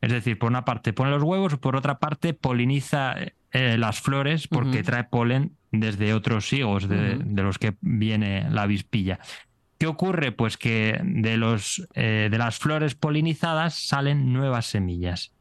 Es 0.00 0.10
decir, 0.10 0.38
por 0.38 0.50
una 0.50 0.64
parte 0.64 0.92
pone 0.92 1.12
los 1.12 1.22
huevos, 1.22 1.56
por 1.58 1.76
otra 1.76 1.98
parte 2.00 2.34
poliniza 2.34 3.14
eh, 3.52 3.78
las 3.78 4.00
flores 4.00 4.48
porque 4.48 4.82
trae 4.82 5.04
polen 5.04 5.56
desde 5.72 6.14
otros 6.14 6.52
higos 6.52 6.88
de, 6.88 7.16
los 7.42 7.58
que 7.58 7.74
viene 7.80 8.48
la 8.50 8.62
avispilla. 8.62 9.18
¿Qué 9.78 9.86
ocurre? 9.86 10.30
Pues 10.30 10.56
que 10.56 11.00
de, 11.02 11.36
los, 11.36 11.88
de 11.94 12.36
las 12.38 12.58
flores 12.58 12.94
polinizadas 12.94 13.74
salen 13.74 14.32
nuevas 14.32 14.66
semillas 14.66 15.32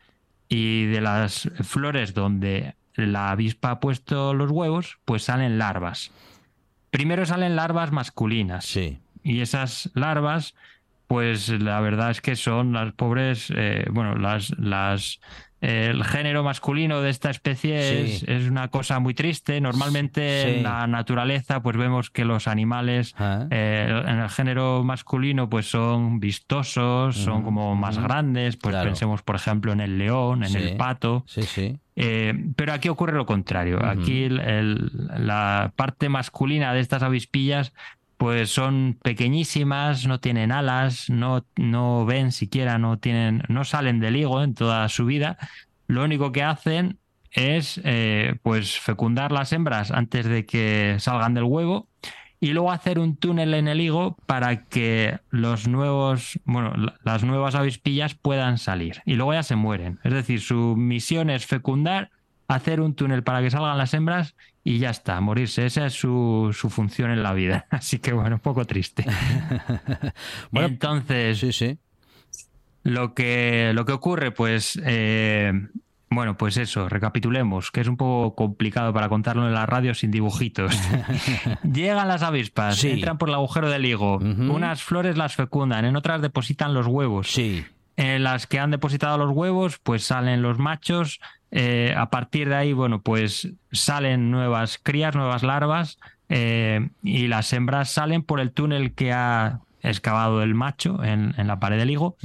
y 0.50 0.86
de 0.88 1.00
las 1.00 1.50
flores 1.62 2.14
donde 2.14 2.76
la 2.96 3.32
avispa 3.32 3.72
ha 3.72 3.80
puesto 3.80 4.34
los 4.34 4.52
huevos, 4.52 5.00
pues 5.06 5.24
salen 5.24 5.58
larvas. 5.58 6.12
Primero 6.90 7.26
salen 7.26 7.56
larvas 7.56 7.92
masculinas. 7.92 8.66
Sí. 8.66 9.00
Y 9.24 9.42
esas 9.42 9.90
larvas, 9.94 10.56
pues 11.08 11.50
la 11.50 11.80
verdad 11.80 12.12
es 12.12 12.22
que 12.22 12.36
son 12.36 12.74
las 12.74 12.92
pobres, 12.94 13.52
eh, 13.56 13.86
bueno, 13.92 14.16
las, 14.16 14.52
las 14.58 15.22
el 15.62 16.04
género 16.04 16.44
masculino 16.44 17.02
de 17.02 17.12
esta 17.12 17.30
especie 17.30 18.04
es, 18.04 18.50
una 18.50 18.70
cosa 18.70 19.00
muy 19.00 19.14
triste. 19.14 19.62
Normalmente 19.62 20.58
en 20.58 20.64
la 20.64 20.88
naturaleza 20.88 21.62
pues 21.62 21.78
vemos 21.78 22.10
que 22.10 22.26
los 22.26 22.48
animales 22.48 23.14
ah. 23.20 23.46
eh, 23.52 24.04
en 24.08 24.20
el 24.20 24.30
género 24.30 24.84
masculino 24.84 25.50
pues 25.50 25.70
son 25.70 26.20
vistosos, 26.20 27.16
son 27.16 27.44
como 27.44 27.76
más 27.76 28.00
grandes. 28.00 28.58
Pues 28.58 28.76
pensemos 28.78 29.22
por 29.22 29.36
ejemplo 29.36 29.72
en 29.72 29.82
el 29.82 30.00
león, 30.00 30.44
en 30.44 30.56
el 30.56 30.76
pato. 30.78 31.26
Eh, 31.96 32.34
pero 32.56 32.74
aquí 32.74 32.90
ocurre 32.90 33.16
lo 33.16 33.28
contrario. 33.28 33.86
Aquí 33.86 34.30
la 34.30 35.74
parte 35.76 36.10
masculina 36.10 36.74
de 36.74 36.80
estas 36.80 37.04
avispillas 37.04 37.74
pues 38.22 38.52
son 38.52 39.00
pequeñísimas, 39.02 40.06
no 40.06 40.20
tienen 40.20 40.52
alas, 40.52 41.10
no, 41.10 41.44
no 41.56 42.06
ven 42.06 42.32
siquiera, 42.32 42.78
no 42.78 43.00
tienen, 43.00 43.42
no 43.50 43.64
salen 43.64 44.00
del 44.00 44.16
higo 44.16 44.44
en 44.44 44.54
toda 44.54 44.88
su 44.90 45.08
vida. 45.08 45.40
Lo 45.88 46.04
único 46.04 46.32
que 46.32 46.44
hacen 46.44 47.00
es 47.32 47.82
eh, 47.84 48.36
pues 48.44 48.80
fecundar 48.80 49.32
las 49.32 49.52
hembras 49.54 49.90
antes 49.90 50.28
de 50.28 50.46
que 50.46 50.98
salgan 51.00 51.34
del 51.34 51.46
huevo 51.46 51.88
y 52.40 52.54
luego 52.54 52.72
hacer 52.72 53.00
un 53.00 53.16
túnel 53.16 53.56
en 53.56 53.68
el 53.68 53.82
higo 53.82 54.16
para 54.28 54.66
que 54.66 55.18
los 55.32 55.68
nuevos, 55.68 56.40
bueno, 56.46 56.74
las 57.04 57.24
nuevas 57.24 57.56
avispillas 57.56 58.14
puedan 58.14 58.60
salir 58.60 59.02
y 59.04 59.16
luego 59.16 59.34
ya 59.34 59.42
se 59.42 59.56
mueren. 59.56 60.00
Es 60.04 60.14
decir, 60.14 60.42
su 60.42 60.76
misión 60.78 61.32
es 61.32 61.48
fecundar, 61.48 62.12
hacer 62.56 62.82
un 62.82 62.96
túnel 62.96 63.24
para 63.24 63.42
que 63.42 63.50
salgan 63.50 63.78
las 63.78 63.94
hembras 63.94 64.36
y 64.64 64.80
ya 64.80 64.90
está, 64.90 65.20
morirse. 65.22 65.66
Esa 65.66 65.86
es 65.86 65.94
su, 65.94 66.52
función 66.70 67.12
en 67.12 67.24
la 67.24 67.34
vida. 67.34 67.66
Así 67.70 68.00
que 68.00 68.14
bueno, 68.14 68.36
un 68.36 68.42
poco 68.42 68.66
triste. 68.66 69.06
bueno, 70.52 70.68
Entonces, 70.68 71.40
sí, 71.40 71.54
sí. 71.54 71.78
Lo 72.84 73.14
que, 73.14 73.72
lo 73.74 73.86
que 73.86 73.92
ocurre, 73.94 74.32
pues, 74.32 74.80
eh, 74.84 75.54
bueno, 76.10 76.36
pues 76.36 76.58
eso, 76.58 76.90
recapitulemos, 76.90 77.72
que 77.72 77.82
es 77.82 77.88
un 77.88 77.96
poco 77.96 78.36
complicado 78.36 78.92
para 78.92 79.08
contarlo 79.08 79.48
en 79.48 79.54
la 79.54 79.68
radio 79.68 79.94
sin 79.94 80.10
dibujitos. 80.10 80.76
Llegan 81.64 82.08
las 82.08 82.24
avispas, 82.24 82.84
entran 82.84 83.20
por 83.20 83.30
el 83.30 83.36
agujero 83.36 83.70
del 83.70 83.86
higo, 83.86 84.18
unas 84.18 84.82
flores 84.82 85.16
las 85.16 85.36
fecundan, 85.36 85.86
en 85.86 85.96
otras 85.96 86.22
depositan 86.22 86.74
los 86.74 86.88
huevos. 86.88 87.32
Sí. 87.32 87.64
En 87.98 88.24
las 88.24 88.48
que 88.48 88.58
han 88.58 88.72
depositado 88.72 89.20
los 89.20 89.30
huevos, 89.30 89.78
pues 89.78 90.04
salen 90.04 90.42
los 90.42 90.58
machos, 90.58 91.20
eh, 91.52 91.94
a 91.98 92.10
partir 92.10 92.50
de 92.50 92.56
ahí, 92.56 92.74
bueno, 92.74 93.02
pues 93.02 93.50
salen 93.72 94.32
nuevas 94.32 94.80
crías, 94.82 95.16
nuevas 95.16 95.44
larvas 95.44 95.98
eh, 96.30 96.90
y 97.04 97.28
las 97.28 97.52
hembras 97.52 97.92
salen 97.92 98.24
por 98.24 98.40
el 98.40 98.52
túnel 98.52 98.94
que 98.94 99.12
ha 99.12 99.60
excavado 99.84 100.44
el 100.44 100.56
macho 100.56 101.04
en, 101.04 101.36
la 101.38 101.60
pared 101.60 101.78
del 101.78 101.90
higo 101.90 102.16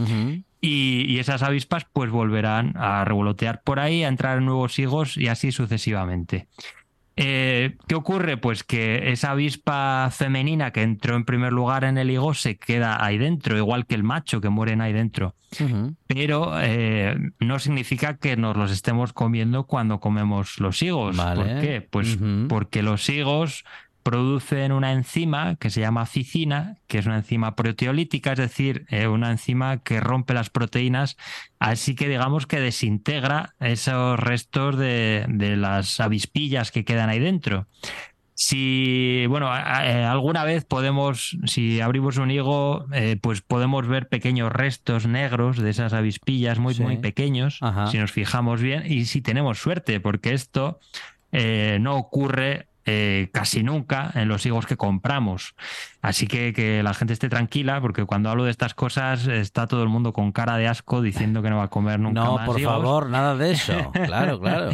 y, 0.60 1.18
esas 1.18 1.42
avispas 1.42 1.86
pues 1.92 2.10
volverán 2.10 2.74
a 2.76 3.04
revolotear 3.04 3.62
por 3.62 3.80
ahí, 3.80 4.04
a 4.04 4.08
entrar 4.08 4.38
en 4.38 4.46
nuevos 4.46 4.78
higos 4.78 5.16
y 5.16 5.28
así 5.28 5.52
sucesivamente. 5.52 6.46
Eh, 7.18 7.76
¿Qué 7.88 7.94
ocurre? 7.94 8.36
Pues 8.36 8.62
que 8.62 9.10
esa 9.10 9.30
avispa 9.30 10.10
femenina 10.12 10.70
que 10.70 10.82
entró 10.82 11.16
en 11.16 11.24
primer 11.24 11.52
lugar 11.52 11.84
en 11.84 11.96
el 11.96 12.10
higo 12.10 12.34
se 12.34 12.58
queda 12.58 13.02
ahí 13.02 13.16
dentro, 13.16 13.56
igual 13.56 13.86
que 13.86 13.94
el 13.94 14.02
macho 14.02 14.42
que 14.42 14.50
mueren 14.50 14.82
ahí 14.82 14.92
dentro. 14.92 15.34
Pero 16.06 16.52
eh, 16.60 17.16
no 17.40 17.58
significa 17.58 18.18
que 18.18 18.36
nos 18.36 18.56
los 18.56 18.70
estemos 18.70 19.14
comiendo 19.14 19.64
cuando 19.64 19.98
comemos 19.98 20.60
los 20.60 20.82
higos. 20.82 21.16
¿Por 21.16 21.60
qué? 21.60 21.80
Pues 21.80 22.18
porque 22.48 22.82
los 22.82 23.08
higos 23.08 23.64
producen 24.06 24.70
una 24.70 24.92
enzima 24.92 25.56
que 25.56 25.68
se 25.68 25.80
llama 25.80 26.06
ficina, 26.06 26.76
que 26.86 26.98
es 26.98 27.06
una 27.06 27.16
enzima 27.16 27.56
proteolítica, 27.56 28.34
es 28.34 28.38
decir, 28.38 28.86
eh, 28.88 29.08
una 29.08 29.32
enzima 29.32 29.78
que 29.78 29.98
rompe 29.98 30.32
las 30.32 30.48
proteínas, 30.48 31.16
así 31.58 31.96
que 31.96 32.08
digamos 32.08 32.46
que 32.46 32.60
desintegra 32.60 33.56
esos 33.58 34.20
restos 34.20 34.78
de, 34.78 35.26
las 35.58 35.98
avispillas 35.98 36.70
que 36.70 36.84
quedan 36.84 37.08
ahí 37.08 37.18
dentro. 37.18 37.66
Si, 38.34 39.26
bueno, 39.28 39.50
alguna 39.50 40.44
vez 40.44 40.64
podemos, 40.64 41.36
si 41.44 41.80
abrimos 41.80 42.18
un 42.18 42.30
higo, 42.30 42.86
eh, 42.92 43.18
pues 43.20 43.40
podemos 43.40 43.88
ver 43.88 44.08
pequeños 44.08 44.52
restos 44.52 45.08
negros 45.08 45.56
de 45.56 45.70
esas 45.70 45.92
avispillas 45.92 46.60
muy, 46.60 46.76
muy 46.76 46.98
pequeños, 46.98 47.58
si 47.90 47.98
nos 47.98 48.12
fijamos 48.12 48.62
bien, 48.62 48.84
y 48.86 49.06
si 49.06 49.20
tenemos 49.20 49.58
suerte, 49.58 49.98
porque 49.98 50.32
esto 50.32 50.78
eh, 51.32 51.78
no 51.80 51.96
ocurre 51.96 52.68
eh, 52.86 53.30
casi 53.32 53.62
nunca 53.64 54.12
en 54.14 54.28
los 54.28 54.46
higos 54.46 54.64
que 54.64 54.76
compramos. 54.76 55.54
Así 56.00 56.28
que 56.28 56.52
que 56.52 56.82
la 56.84 56.94
gente 56.94 57.12
esté 57.12 57.28
tranquila, 57.28 57.80
porque 57.80 58.04
cuando 58.04 58.30
hablo 58.30 58.44
de 58.44 58.52
estas 58.52 58.74
cosas 58.74 59.26
está 59.26 59.66
todo 59.66 59.82
el 59.82 59.88
mundo 59.88 60.12
con 60.12 60.30
cara 60.30 60.56
de 60.56 60.68
asco 60.68 61.02
diciendo 61.02 61.42
que 61.42 61.50
no 61.50 61.56
va 61.56 61.64
a 61.64 61.68
comer 61.68 61.98
nunca 61.98 62.22
no, 62.22 62.36
más. 62.36 62.46
No, 62.46 62.52
por 62.52 62.62
favor, 62.62 63.10
nada 63.10 63.36
de 63.36 63.52
eso. 63.52 63.92
Claro, 64.06 64.38
claro. 64.40 64.70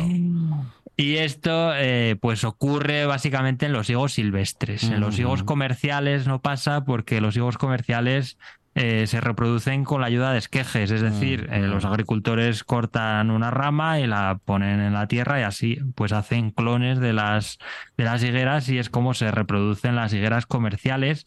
Y 0.97 1.17
esto 1.17 1.73
eh, 1.75 2.17
pues 2.21 2.45
ocurre 2.45 3.07
básicamente 3.07 3.65
en 3.67 3.73
los 3.73 3.89
higos 3.89 4.13
silvestres. 4.13 4.85
En 4.85 5.01
los 5.01 5.19
higos 5.19 5.43
comerciales 5.43 6.27
no 6.27 6.43
pasa 6.43 6.85
porque 6.85 7.23
los 7.23 7.35
higos 7.35 7.57
comerciales 7.57 8.37
eh, 8.75 9.07
se 9.07 9.21
reproducen 9.21 9.85
con 9.85 10.01
la 10.01 10.07
ayuda 10.07 10.33
de 10.33 10.39
esquejes, 10.39 10.91
es 10.91 11.03
decir, 11.03 11.47
mm, 11.47 11.53
eh, 11.53 11.67
los 11.69 11.85
agricultores 11.85 12.65
cortan 12.65 13.31
una 13.31 13.51
rama 13.51 14.01
y 14.01 14.07
la 14.07 14.41
ponen 14.43 14.81
en 14.81 14.95
la 14.95 15.07
tierra 15.09 15.41
y 15.41 15.43
así 15.43 15.79
pues 15.95 16.13
hacen 16.13 16.53
clones 16.53 16.99
de 16.99 17.13
las, 17.13 17.59
de 17.99 18.05
las 18.05 18.25
higueras 18.25 18.71
y 18.71 18.79
es 18.79 18.89
como 18.89 19.13
se 19.13 19.31
reproducen 19.31 19.95
las 19.95 20.15
higueras 20.15 20.47
comerciales 20.47 21.27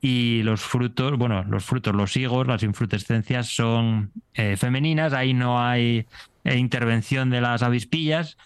y 0.00 0.42
los 0.42 0.62
frutos, 0.62 1.16
bueno, 1.16 1.44
los 1.44 1.64
frutos, 1.64 1.94
los 1.94 2.16
higos, 2.16 2.48
las 2.48 2.64
infrutescencias 2.64 3.46
son 3.54 4.10
eh, 4.34 4.56
femeninas, 4.56 5.12
ahí 5.12 5.32
no 5.32 5.64
hay 5.64 6.06
intervención 6.44 7.30
de 7.30 7.40
las 7.40 7.62
avispillas. 7.62 8.36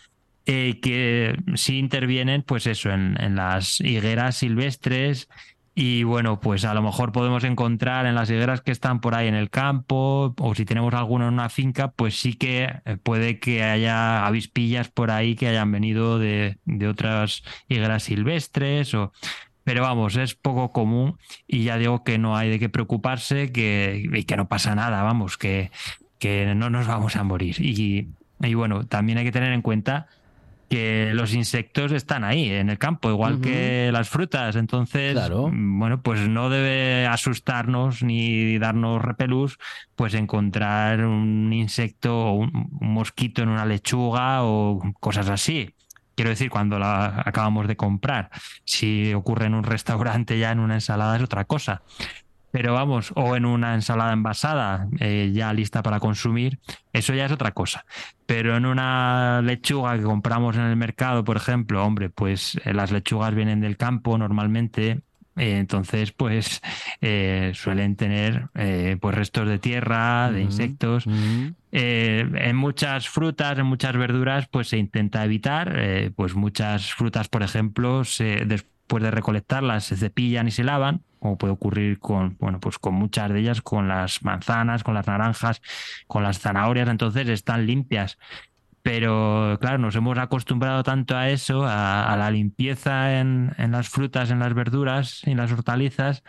que 0.45 1.39
sí 1.55 1.79
intervienen, 1.79 2.43
pues 2.43 2.67
eso, 2.67 2.91
en, 2.91 3.17
en 3.19 3.37
las 3.37 3.81
higueras 3.81 4.37
silvestres 4.37 5.31
y 5.77 6.05
bueno, 6.05 6.39
pues 6.39 6.65
a 6.65 6.73
lo 6.73 6.83
mejor 6.83 7.11
podemos 7.11 7.43
encontrar 7.43 8.07
en 8.07 8.15
las 8.15 8.31
higueras 8.31 8.61
que 8.61 8.71
están 8.71 9.01
por 9.01 9.17
ahí 9.17 9.27
en 9.27 9.35
el 9.35 9.51
campo, 9.51 10.33
o 10.39 10.55
si 10.55 10.65
tenemos 10.65 10.95
alguno 10.95 11.27
en 11.27 11.35
una 11.35 11.49
finca, 11.49 11.91
pues 11.91 12.21
sí 12.21 12.35
que 12.35 12.81
eh, 12.85 12.97
puede 12.97 13.41
que 13.41 13.65
haya 13.65 14.25
avispillas 14.25 14.89
por 14.89 15.11
ahí 15.11 15.35
que 15.35 15.49
hayan 15.49 15.73
venido 15.73 16.21
de, 16.21 16.59
otras 16.89 17.43
higueras 17.69 18.05
silvestres. 18.05 18.95
O... 18.95 19.13
Pero 19.65 19.83
vamos, 19.83 20.17
es 20.17 20.37
poco 20.37 20.71
común 20.71 21.19
y 21.49 21.65
ya 21.65 21.77
digo 21.77 22.05
que 22.05 22.19
no 22.19 22.37
hay 22.37 22.51
de 22.51 22.61
qué 22.61 22.69
preocuparse, 22.69 23.51
que, 23.51 24.09
y 24.13 24.25
que 24.25 24.37
no 24.37 24.47
pasa 24.47 24.77
nada, 24.77 25.03
vamos, 25.03 25.37
que, 25.37 25.73
que 26.21 26.55
no 26.55 26.71
nos 26.71 26.87
vamos 26.87 27.17
a 27.17 27.25
morir. 27.25 27.57
Y, 27.61 28.11
y 28.41 28.55
bueno, 28.55 28.87
también 28.87 29.19
hay 29.19 29.25
que 29.25 29.33
tener 29.33 29.53
en 29.53 29.63
cuenta 29.63 30.07
que 30.69 31.13
los 31.15 31.35
insectos 31.35 31.93
están 31.93 32.25
ahí 32.25 32.51
en 32.51 32.71
el 32.71 32.79
campo, 32.79 33.11
igual 33.11 33.41
que 33.41 33.91
las 33.93 34.09
frutas. 34.09 34.57
Entonces, 34.57 35.17
bueno, 35.53 36.03
pues 36.03 36.29
no 36.29 36.51
debe 36.51 37.07
asustarnos 37.07 38.03
ni 38.03 38.59
darnos 38.59 39.03
repelús, 39.03 39.59
pues 39.95 40.15
encontrar 40.15 41.05
un 41.05 41.53
insecto 41.53 42.17
o 42.17 42.33
un, 42.33 42.69
mosquito 42.81 43.43
en 43.43 43.49
una 43.49 43.67
lechuga 43.67 44.45
o 44.45 44.81
cosas 45.01 45.29
así. 45.29 45.75
Quiero 46.15 46.31
decir, 46.31 46.49
cuando 46.49 46.79
la 46.79 47.23
acabamos 47.27 47.67
de 47.67 47.77
comprar. 47.77 48.31
Si 48.65 49.13
ocurre 49.15 49.47
en 49.47 49.55
un 49.55 49.65
restaurante 49.65 50.39
ya 50.39 50.53
en 50.53 50.61
una 50.61 50.75
ensalada 50.75 51.17
es 51.17 51.23
otra 51.23 51.45
cosa. 51.45 51.83
Pero 52.55 52.73
vamos, 52.73 53.13
o 53.17 53.35
en 53.35 53.47
una 53.47 53.75
ensalada 53.75 54.13
envasada 54.13 54.87
eh, 55.01 55.33
ya 55.35 55.53
lista 55.53 55.83
para 55.83 55.99
consumir, 55.99 56.61
eso 56.93 57.13
ya 57.13 57.27
es 57.27 57.33
otra 57.33 57.51
cosa. 57.51 57.85
Pero 58.27 58.57
en 58.57 58.65
una 58.65 59.43
lechuga 59.43 59.97
que 59.97 60.05
compramos 60.05 60.55
en 60.55 60.63
el 60.63 60.77
mercado, 60.77 61.25
por 61.25 61.37
ejemplo, 61.37 61.85
hombre, 61.85 62.11
pues 62.11 62.61
eh, 62.65 62.73
las 62.73 62.93
lechugas 62.93 63.35
vienen 63.35 63.61
del 63.61 63.77
campo 63.77 64.17
normalmente 64.19 65.01
entonces, 65.37 66.13
pues 66.13 66.63
suelen 67.55 67.97
tener 67.97 68.51
pues 69.01 69.15
restos 69.17 69.49
de 69.49 69.59
tierra, 69.59 70.31
de 70.31 70.43
insectos. 70.43 71.09
en 71.73 72.55
muchas 72.57 73.09
frutas, 73.09 73.59
en 73.59 73.67
muchas 73.67 73.97
verduras, 73.97 74.47
pues 74.47 74.69
se 74.69 74.79
intenta 74.79 75.25
evitar. 75.25 75.77
pues 76.15 76.37
muchas 76.37 76.95
frutas, 76.95 77.27
por 77.27 77.43
ejemplo, 77.43 78.05
se, 78.05 78.45
después 78.47 79.03
de 79.03 79.11
recolectarlas, 79.11 79.83
se 79.83 79.97
cepillan 79.97 80.47
y 80.47 80.53
se 80.53 80.63
lavan 80.63 81.01
como 81.25 81.39
puede 81.39 81.55
ocurrir 81.55 81.99
con, 82.01 82.37
bueno, 82.39 82.61
pues 82.61 82.79
con 82.79 82.93
muchas 82.93 83.33
de 83.33 83.41
ellas, 83.41 83.63
con 83.63 83.89
las 83.89 84.23
manzanas, 84.23 84.85
con 84.85 84.93
las 84.93 85.07
naranjas, 85.07 85.63
con 86.07 86.23
las 86.23 86.39
zanahorias, 86.39 86.87
entonces 86.87 87.27
están 87.31 87.67
limpias. 87.67 88.19
Pero 88.83 89.57
claro, 89.59 89.79
nos 89.79 89.97
hemos 89.97 90.19
acostumbrado 90.19 90.83
tanto 90.83 91.17
a 91.17 91.31
eso, 91.31 91.65
a, 91.67 92.15
la 92.19 92.31
limpieza 92.31 93.19
en, 93.21 93.55
las 93.57 93.89
frutas, 93.89 94.31
en 94.31 94.39
las 94.39 94.53
verduras 94.53 95.23
y 95.25 95.35
las 95.35 95.51
hortalizas, 95.51 96.23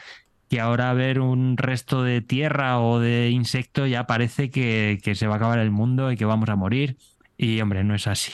que 0.49 0.61
ahora 0.61 0.93
ver 0.93 1.19
un 1.19 1.57
resto 1.57 2.01
de 2.01 2.21
tierra 2.21 2.79
o 2.79 3.01
de 3.01 3.31
insecto 3.31 3.87
ya 3.87 4.07
parece 4.07 4.49
que, 4.49 4.97
que 5.03 5.13
se 5.15 5.27
va 5.27 5.33
a 5.33 5.37
acabar 5.37 5.59
el 5.59 5.71
mundo 5.71 6.09
y 6.09 6.15
que 6.15 6.23
vamos 6.23 6.47
a 6.47 6.55
morir. 6.55 6.95
Y 7.37 7.59
hombre, 7.59 7.83
no 7.83 7.95
es 7.95 8.07
así. 8.07 8.31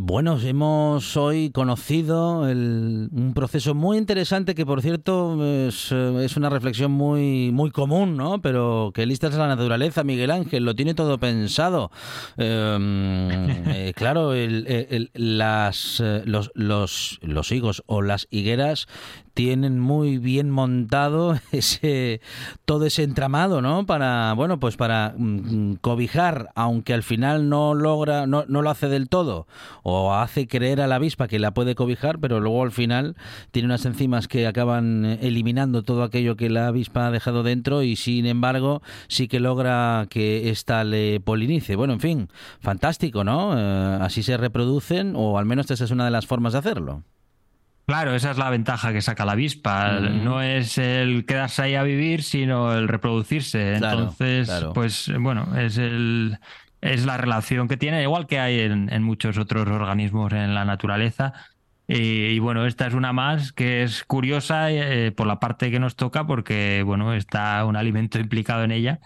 Bueno, 0.00 0.38
hemos 0.38 1.16
hoy 1.16 1.50
conocido 1.50 2.42
un 2.42 3.32
proceso 3.34 3.74
muy 3.74 3.98
interesante 3.98 4.54
que, 4.54 4.64
por 4.64 4.80
cierto, 4.80 5.44
es, 5.44 5.88
eh, 5.90 6.28
una 6.36 6.48
reflexión 6.48 6.92
muy, 6.92 7.50
muy 7.52 7.72
común, 7.72 8.16
¿no? 8.16 8.40
Pero 8.40 8.92
que 8.94 9.06
listas 9.06 9.34
a 9.34 9.38
la 9.38 9.48
naturaleza, 9.48 10.04
Miguel 10.04 10.30
Ángel, 10.30 10.64
lo 10.64 10.76
tiene 10.76 10.94
todo 10.94 11.18
pensado. 11.18 11.90
Em, 12.36 13.28
eh, 13.66 13.92
claro, 13.96 14.34
las, 15.14 16.00
eh, 16.00 16.22
los, 16.26 16.52
los, 16.54 17.18
los 17.20 17.50
higos 17.50 17.82
o 17.86 18.00
las 18.00 18.28
higueras 18.30 18.86
tienen 19.38 19.78
muy 19.78 20.18
bien 20.18 20.50
montado 20.50 21.38
ese 21.52 22.20
todo 22.64 22.86
ese 22.86 23.04
entramado, 23.04 23.62
¿no? 23.62 23.86
Para 23.86 24.32
bueno, 24.32 24.58
pues 24.58 24.76
para 24.76 25.14
mm, 25.16 25.74
cobijar, 25.74 26.48
aunque 26.56 26.92
al 26.92 27.04
final 27.04 27.48
no 27.48 27.72
logra, 27.72 28.26
no, 28.26 28.46
no, 28.48 28.62
lo 28.62 28.70
hace 28.70 28.88
del 28.88 29.08
todo, 29.08 29.46
o 29.84 30.12
hace 30.12 30.48
creer 30.48 30.80
a 30.80 30.88
la 30.88 30.96
avispa 30.96 31.28
que 31.28 31.38
la 31.38 31.54
puede 31.54 31.76
cobijar, 31.76 32.18
pero 32.18 32.40
luego 32.40 32.64
al 32.64 32.72
final 32.72 33.14
tiene 33.52 33.66
unas 33.66 33.86
enzimas 33.86 34.26
que 34.26 34.44
acaban 34.48 35.04
eliminando 35.04 35.84
todo 35.84 36.02
aquello 36.02 36.34
que 36.34 36.50
la 36.50 36.66
avispa 36.66 37.06
ha 37.06 37.12
dejado 37.12 37.44
dentro 37.44 37.84
y 37.84 37.94
sin 37.94 38.26
embargo 38.26 38.82
sí 39.06 39.28
que 39.28 39.38
logra 39.38 40.08
que 40.10 40.50
ésta 40.50 40.82
le 40.82 41.20
polinice. 41.20 41.76
Bueno, 41.76 41.92
en 41.92 42.00
fin, 42.00 42.28
fantástico, 42.58 43.22
¿no? 43.22 43.56
Eh, 43.56 43.98
así 44.00 44.24
se 44.24 44.36
reproducen, 44.36 45.12
o 45.14 45.38
al 45.38 45.46
menos 45.46 45.70
esa 45.70 45.84
es 45.84 45.92
una 45.92 46.06
de 46.06 46.10
las 46.10 46.26
formas 46.26 46.54
de 46.54 46.58
hacerlo. 46.58 47.04
Claro, 47.88 48.14
esa 48.14 48.32
es 48.32 48.36
la 48.36 48.50
ventaja 48.50 48.92
que 48.92 49.00
saca 49.00 49.24
la 49.24 49.32
avispa. 49.32 49.98
No 50.00 50.42
es 50.42 50.76
el 50.76 51.24
quedarse 51.24 51.62
ahí 51.62 51.74
a 51.74 51.82
vivir, 51.82 52.22
sino 52.22 52.74
el 52.74 52.86
reproducirse. 52.86 53.76
Entonces, 53.76 54.50
pues 54.74 55.10
bueno, 55.18 55.56
es 55.58 55.78
el 55.78 56.38
es 56.82 57.06
la 57.06 57.16
relación 57.16 57.66
que 57.66 57.78
tiene, 57.78 58.02
igual 58.02 58.26
que 58.26 58.40
hay 58.40 58.60
en, 58.60 59.02
muchos 59.02 59.38
otros 59.38 59.66
organismos 59.68 60.34
en 60.34 60.54
la 60.54 60.66
naturaleza. 60.66 61.32
Y, 61.86 62.38
bueno, 62.40 62.66
esta 62.66 62.86
es 62.86 62.92
una 62.92 63.14
más 63.14 63.54
que 63.54 63.84
es 63.84 64.04
curiosa 64.04 64.70
eh, 64.70 65.10
por 65.10 65.26
la 65.26 65.40
parte 65.40 65.70
que 65.70 65.80
nos 65.80 65.96
toca, 65.96 66.26
porque 66.26 66.82
bueno, 66.84 67.14
está 67.14 67.64
un 67.64 67.76
alimento 67.76 68.18
implicado 68.18 68.64
en 68.64 68.72
ella. 68.72 69.00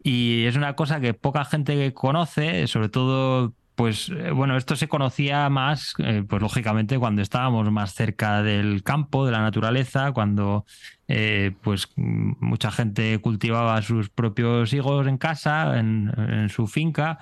Y 0.00 0.44
es 0.44 0.54
una 0.54 0.76
cosa 0.76 1.00
que 1.00 1.12
poca 1.12 1.44
gente 1.44 1.92
conoce, 1.92 2.68
sobre 2.68 2.88
todo 2.88 3.52
pues 3.78 4.08
eh, 4.08 4.32
bueno, 4.32 4.56
esto 4.56 4.74
se 4.74 4.88
conocía 4.88 5.48
más, 5.50 5.94
eh, 5.98 6.24
pues 6.28 6.42
lógicamente 6.42 6.98
cuando 6.98 7.22
estábamos 7.22 7.70
más 7.70 7.94
cerca 7.94 8.42
del 8.42 8.82
campo, 8.82 9.24
de 9.24 9.30
la 9.30 9.40
naturaleza, 9.40 10.10
cuando 10.10 10.66
eh, 11.06 11.52
pues 11.62 11.86
mucha 11.96 12.72
gente 12.72 13.16
cultivaba 13.20 13.80
sus 13.82 14.10
propios 14.10 14.72
higos 14.72 15.06
en 15.06 15.16
casa, 15.16 15.78
en, 15.78 16.48
su 16.48 16.66
finca. 16.66 17.20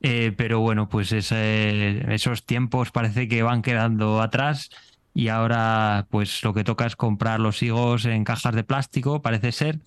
pero 0.00 0.60
bueno, 0.60 0.88
pues 0.88 1.12
esos 1.12 2.46
tiempos 2.46 2.90
parece 2.92 3.28
que 3.28 3.42
van 3.42 3.60
quedando 3.60 4.22
atrás 4.22 4.70
y 5.12 5.28
ahora 5.28 6.06
pues 6.10 6.42
lo 6.44 6.54
que 6.54 6.64
toca 6.64 6.86
es 6.86 6.96
comprar 6.96 7.40
los 7.40 7.62
higos 7.62 8.04
en 8.04 8.24
cajas 8.24 8.54
de 8.54 8.64
plástico, 8.64 9.22
parece 9.22 9.52
ser. 9.52 9.80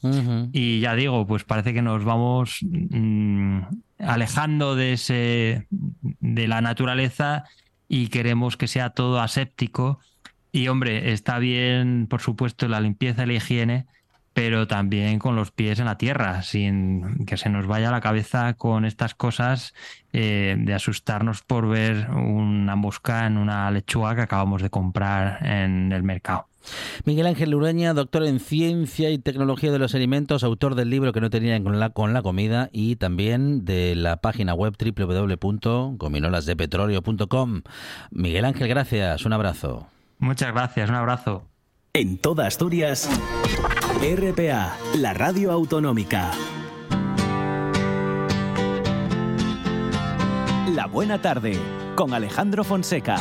Y 0.51 0.79
ya 0.79 0.95
digo, 0.95 1.25
pues 1.25 1.43
parece 1.43 1.73
que 1.73 1.81
nos 1.81 2.03
vamos 2.03 2.59
mm, 2.61 3.59
alejando 3.99 4.75
de 4.75 4.93
ese 4.93 5.67
de 5.69 6.47
la 6.47 6.61
naturaleza 6.61 7.45
y 7.87 8.07
queremos 8.07 8.57
que 8.57 8.67
sea 8.67 8.89
todo 8.89 9.21
aséptico. 9.21 9.99
Y 10.51 10.67
hombre, 10.67 11.13
está 11.13 11.39
bien, 11.39 12.07
por 12.07 12.21
supuesto, 12.21 12.67
la 12.67 12.81
limpieza 12.81 13.23
y 13.23 13.27
la 13.27 13.33
higiene, 13.33 13.85
pero 14.33 14.67
también 14.67 15.19
con 15.19 15.35
los 15.35 15.51
pies 15.51 15.79
en 15.79 15.85
la 15.85 15.97
tierra, 15.97 16.41
sin 16.41 17.25
que 17.25 17.37
se 17.37 17.49
nos 17.49 17.67
vaya 17.67 17.91
la 17.91 18.01
cabeza 18.01 18.55
con 18.55 18.85
estas 18.85 19.15
cosas 19.15 19.73
eh, 20.11 20.55
de 20.57 20.73
asustarnos 20.73 21.43
por 21.43 21.67
ver 21.67 22.09
una 22.09 22.75
mosca 22.75 23.27
en 23.27 23.37
una 23.37 23.69
lechuga 23.71 24.15
que 24.15 24.21
acabamos 24.21 24.61
de 24.61 24.69
comprar 24.69 25.45
en 25.45 25.91
el 25.91 26.03
mercado. 26.03 26.47
Miguel 27.05 27.27
Ángel 27.27 27.55
Ureña, 27.55 27.93
doctor 27.93 28.23
en 28.23 28.39
Ciencia 28.39 29.09
y 29.09 29.17
Tecnología 29.17 29.69
de 29.71 29.79
los 29.79 29.95
Alimentos, 29.95 30.43
autor 30.43 30.75
del 30.75 30.89
libro 30.89 31.13
que 31.13 31.21
no 31.21 31.29
tenían 31.29 31.63
con 31.63 31.79
la, 31.79 31.89
con 31.89 32.13
la 32.13 32.21
comida 32.21 32.69
y 32.71 32.95
también 32.95 33.65
de 33.65 33.95
la 33.95 34.17
página 34.17 34.53
web 34.53 34.75
www.gominolasdepetróleo.com. 34.77 37.61
Miguel 38.11 38.45
Ángel, 38.45 38.67
gracias, 38.67 39.25
un 39.25 39.33
abrazo. 39.33 39.87
Muchas 40.19 40.53
gracias, 40.53 40.89
un 40.89 40.95
abrazo. 40.95 41.47
En 41.93 42.17
toda 42.17 42.47
Asturias, 42.47 43.09
RPA, 44.01 44.77
la 44.95 45.13
radio 45.13 45.51
autonómica. 45.51 46.31
La 50.73 50.87
buena 50.87 51.21
tarde, 51.21 51.57
con 51.95 52.13
Alejandro 52.13 52.63
Fonseca. 52.63 53.15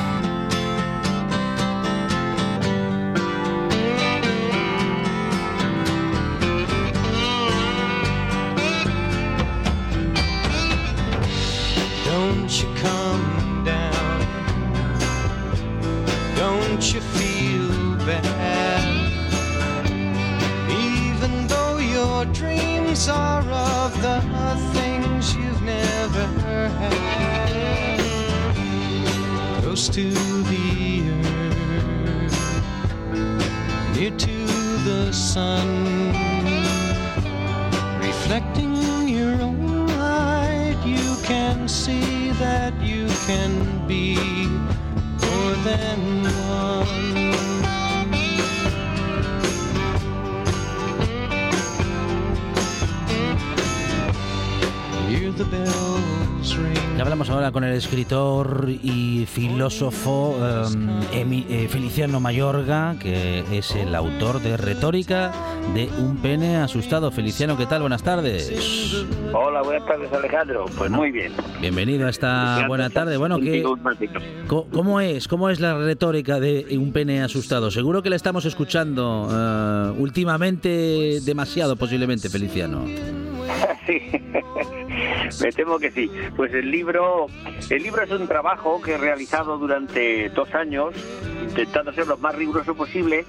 To 29.88 30.10
the 30.10 31.10
earth, 31.24 32.38
near 33.96 34.10
to 34.10 34.46
the 34.84 35.12
sun, 35.12 36.12
reflecting 37.98 39.08
your 39.08 39.40
own 39.42 39.86
light. 39.88 40.78
You 40.84 41.16
can 41.24 41.68
see 41.68 42.30
that 42.32 42.72
you 42.80 43.08
can 43.26 43.86
be 43.88 44.16
more 45.20 45.54
than 45.64 46.24
one. 46.24 47.22
The 55.34 55.46
bells 55.46 56.11
ring. 56.92 57.02
hablamos 57.02 57.30
ahora 57.30 57.50
con 57.50 57.64
el 57.64 57.74
escritor 57.74 58.68
y 58.68 59.26
filósofo 59.26 60.36
em, 61.12 61.44
eh, 61.48 61.66
Feliciano 61.68 62.20
Mayorga, 62.20 62.96
que 62.98 63.44
es 63.52 63.74
el 63.74 63.94
autor 63.94 64.40
de 64.40 64.56
Retórica 64.56 65.32
de 65.74 65.88
Un 65.98 66.18
pene 66.18 66.56
asustado. 66.56 67.10
Feliciano, 67.10 67.56
¿qué 67.56 67.66
tal? 67.66 67.80
Buenas 67.80 68.02
tardes. 68.02 69.04
Hola, 69.32 69.62
buenas 69.62 69.86
tardes 69.86 70.12
Alejandro. 70.12 70.66
Pues 70.78 70.90
muy 70.90 71.10
bien. 71.10 71.32
Bienvenido 71.60 72.06
a 72.06 72.10
esta 72.10 72.66
buena 72.68 72.88
tarde. 72.88 73.16
Bueno, 73.16 73.38
¿qué, 73.40 73.64
¿cómo 74.46 75.00
es? 75.00 75.28
¿Cómo 75.28 75.50
es 75.50 75.60
la 75.60 75.76
retórica 75.76 76.38
de 76.40 76.66
Un 76.78 76.92
pene 76.92 77.22
asustado? 77.22 77.70
Seguro 77.70 78.02
que 78.02 78.10
la 78.10 78.16
estamos 78.16 78.44
escuchando 78.44 79.28
eh, 79.30 79.92
últimamente 79.98 81.20
demasiado, 81.24 81.76
posiblemente, 81.76 82.28
Feliciano. 82.28 82.84
Sí. 83.86 84.00
Me 85.42 85.52
temo 85.52 85.78
que 85.78 85.90
sí. 85.90 86.10
Pues 86.36 86.52
el 86.54 86.70
libro, 86.70 87.26
el 87.70 87.82
libro 87.82 88.02
es 88.02 88.10
un 88.10 88.28
trabajo 88.28 88.80
que 88.82 88.92
he 88.92 88.98
realizado 88.98 89.58
durante 89.58 90.28
dos 90.30 90.54
años, 90.54 90.94
intentando 91.42 91.92
ser 91.92 92.06
lo 92.06 92.16
más 92.18 92.34
riguroso 92.34 92.74
posible, 92.74 93.24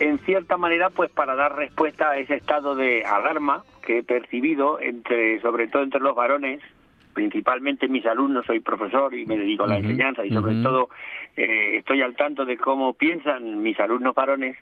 en 0.00 0.18
cierta 0.20 0.56
manera, 0.56 0.88
pues 0.88 1.10
para 1.10 1.34
dar 1.34 1.56
respuesta 1.56 2.10
a 2.10 2.16
ese 2.16 2.34
estado 2.36 2.74
de 2.74 3.04
alarma 3.04 3.64
que 3.82 3.98
he 3.98 4.02
percibido 4.02 4.80
entre, 4.80 5.40
sobre 5.42 5.68
todo 5.68 5.82
entre 5.82 6.00
los 6.00 6.16
varones, 6.16 6.60
principalmente 7.12 7.86
mis 7.86 8.06
alumnos, 8.06 8.46
soy 8.46 8.60
profesor 8.60 9.14
y 9.14 9.26
me 9.26 9.36
dedico 9.36 9.64
a 9.64 9.68
la 9.68 9.76
enseñanza 9.76 10.24
y 10.24 10.30
sobre 10.30 10.62
todo 10.62 10.88
eh, 11.36 11.76
estoy 11.76 12.00
al 12.00 12.16
tanto 12.16 12.46
de 12.46 12.56
cómo 12.56 12.94
piensan 12.94 13.62
mis 13.62 13.78
alumnos 13.78 14.14
varones 14.14 14.56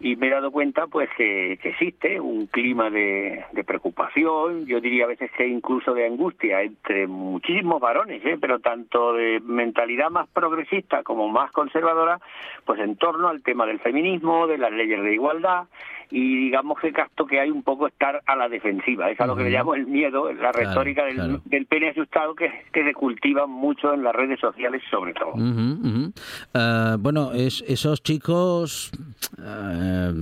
y 0.00 0.16
me 0.16 0.26
he 0.26 0.30
dado 0.30 0.50
cuenta 0.50 0.86
pues 0.86 1.08
que, 1.16 1.52
existe 1.52 2.20
un 2.20 2.46
clima 2.46 2.90
de, 2.90 3.44
de, 3.52 3.64
preocupación, 3.64 4.66
yo 4.66 4.80
diría 4.80 5.04
a 5.04 5.08
veces 5.08 5.30
que 5.36 5.46
incluso 5.46 5.94
de 5.94 6.06
angustia 6.06 6.62
entre 6.62 7.06
muchísimos 7.06 7.80
varones, 7.80 8.24
¿eh? 8.24 8.36
pero 8.40 8.58
tanto 8.58 9.12
de 9.14 9.40
mentalidad 9.40 10.10
más 10.10 10.28
progresista 10.28 11.02
como 11.02 11.28
más 11.28 11.52
conservadora, 11.52 12.20
pues 12.64 12.80
en 12.80 12.96
torno 12.96 13.28
al 13.28 13.42
tema 13.42 13.66
del 13.66 13.80
feminismo, 13.80 14.46
de 14.46 14.58
las 14.58 14.72
leyes 14.72 15.02
de 15.02 15.14
igualdad, 15.14 15.64
y 16.10 16.44
digamos 16.44 16.78
que 16.80 16.92
casto 16.92 17.26
que 17.26 17.40
hay 17.40 17.50
un 17.50 17.62
poco 17.62 17.86
estar 17.86 18.22
a 18.26 18.36
la 18.36 18.48
defensiva. 18.48 19.10
Es 19.10 19.20
a 19.20 19.26
lo 19.26 19.36
que 19.36 19.44
le 19.44 19.50
llamo 19.50 19.74
el 19.74 19.86
miedo, 19.86 20.32
la 20.32 20.52
retórica 20.52 21.04
del, 21.04 21.40
del, 21.44 21.66
pene 21.66 21.90
asustado 21.90 22.34
que, 22.34 22.50
que, 22.72 22.84
se 22.84 22.92
cultiva 22.92 23.46
mucho 23.46 23.94
en 23.94 24.02
las 24.02 24.14
redes 24.14 24.40
sociales 24.40 24.82
sobre 24.90 25.14
todo. 25.14 25.34
Uh 25.34 25.38
-huh, 25.38 25.78
uh 25.78 26.12
-huh. 26.52 26.94
Uh, 26.94 26.98
bueno, 26.98 27.32
es, 27.32 27.64
esos 27.66 28.02
chicos, 28.02 28.90
uh, 29.38 30.12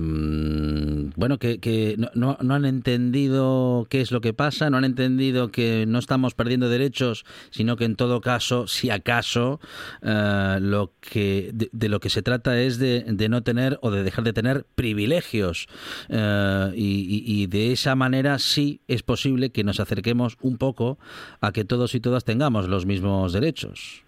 bueno, 1.15 1.37
que, 1.37 1.59
que 1.59 1.95
no, 2.15 2.37
no, 2.41 2.53
han 2.53 2.65
entendido 2.65 3.85
qué 3.89 4.01
es 4.01 4.11
lo 4.11 4.21
que 4.21 4.33
pasa, 4.33 4.69
no 4.69 4.77
han 4.77 4.85
entendido 4.85 5.51
que 5.51 5.85
no 5.87 5.99
estamos 5.99 6.33
perdiendo 6.33 6.69
derechos, 6.69 7.25
sino 7.51 7.75
que 7.75 7.85
en 7.85 7.95
todo 7.95 8.21
caso, 8.21 8.67
si 8.67 8.89
acaso, 8.89 9.59
uh, 10.01 10.59
lo 10.59 10.91
que 11.01 11.51
de, 11.53 11.69
de, 11.71 11.89
lo 11.89 11.99
que 11.99 12.09
se 12.09 12.21
trata 12.21 12.59
es 12.59 12.79
de, 12.79 13.03
de 13.03 13.29
no 13.29 13.43
tener 13.43 13.77
o 13.81 13.91
de 13.91 14.03
dejar 14.03 14.23
de 14.23 14.33
tener 14.33 14.65
privilegios. 14.75 15.67
Uh, 16.09 16.73
y, 16.75 17.23
y, 17.25 17.47
de 17.47 17.71
esa 17.71 17.95
manera 17.95 18.39
sí 18.39 18.81
es 18.87 19.03
posible 19.03 19.51
que 19.51 19.63
nos 19.63 19.79
acerquemos 19.79 20.37
un 20.41 20.57
poco 20.57 20.97
a 21.41 21.51
que 21.51 21.65
todos 21.65 21.95
y 21.95 21.99
todas 21.99 22.23
tengamos 22.23 22.67
los 22.67 22.85
mismos 22.85 23.33
derechos 23.33 24.03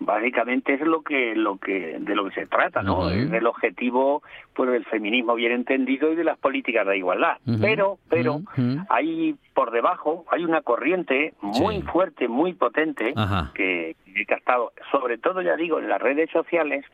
básicamente 0.00 0.74
es 0.74 0.80
lo 0.80 1.02
que 1.02 1.34
lo 1.36 1.58
que 1.58 1.98
de 2.00 2.14
lo 2.14 2.28
que 2.28 2.34
se 2.34 2.46
trata 2.46 2.82
no 2.82 3.10
es 3.10 3.30
del 3.30 3.46
objetivo 3.46 4.22
pues 4.54 4.70
del 4.70 4.84
feminismo 4.86 5.34
bien 5.34 5.52
entendido 5.52 6.10
y 6.12 6.16
de 6.16 6.24
las 6.24 6.38
políticas 6.38 6.86
de 6.86 6.96
igualdad 6.96 7.36
uh 7.46 7.50
-huh. 7.50 7.60
pero 7.60 7.98
pero 8.08 8.36
uh 8.36 8.44
-huh. 8.56 8.86
hay 8.88 9.36
por 9.54 9.70
debajo 9.70 10.24
hay 10.30 10.44
una 10.44 10.62
corriente 10.62 11.34
muy 11.42 11.76
sí. 11.76 11.82
fuerte 11.82 12.28
muy 12.28 12.54
potente 12.54 13.12
que, 13.54 13.94
que 14.26 14.34
ha 14.34 14.38
estado 14.38 14.72
sobre 14.90 15.18
todo 15.18 15.42
ya 15.42 15.54
digo 15.56 15.78
en 15.78 15.88
las 15.88 16.00
redes 16.00 16.30
sociales 16.30 16.84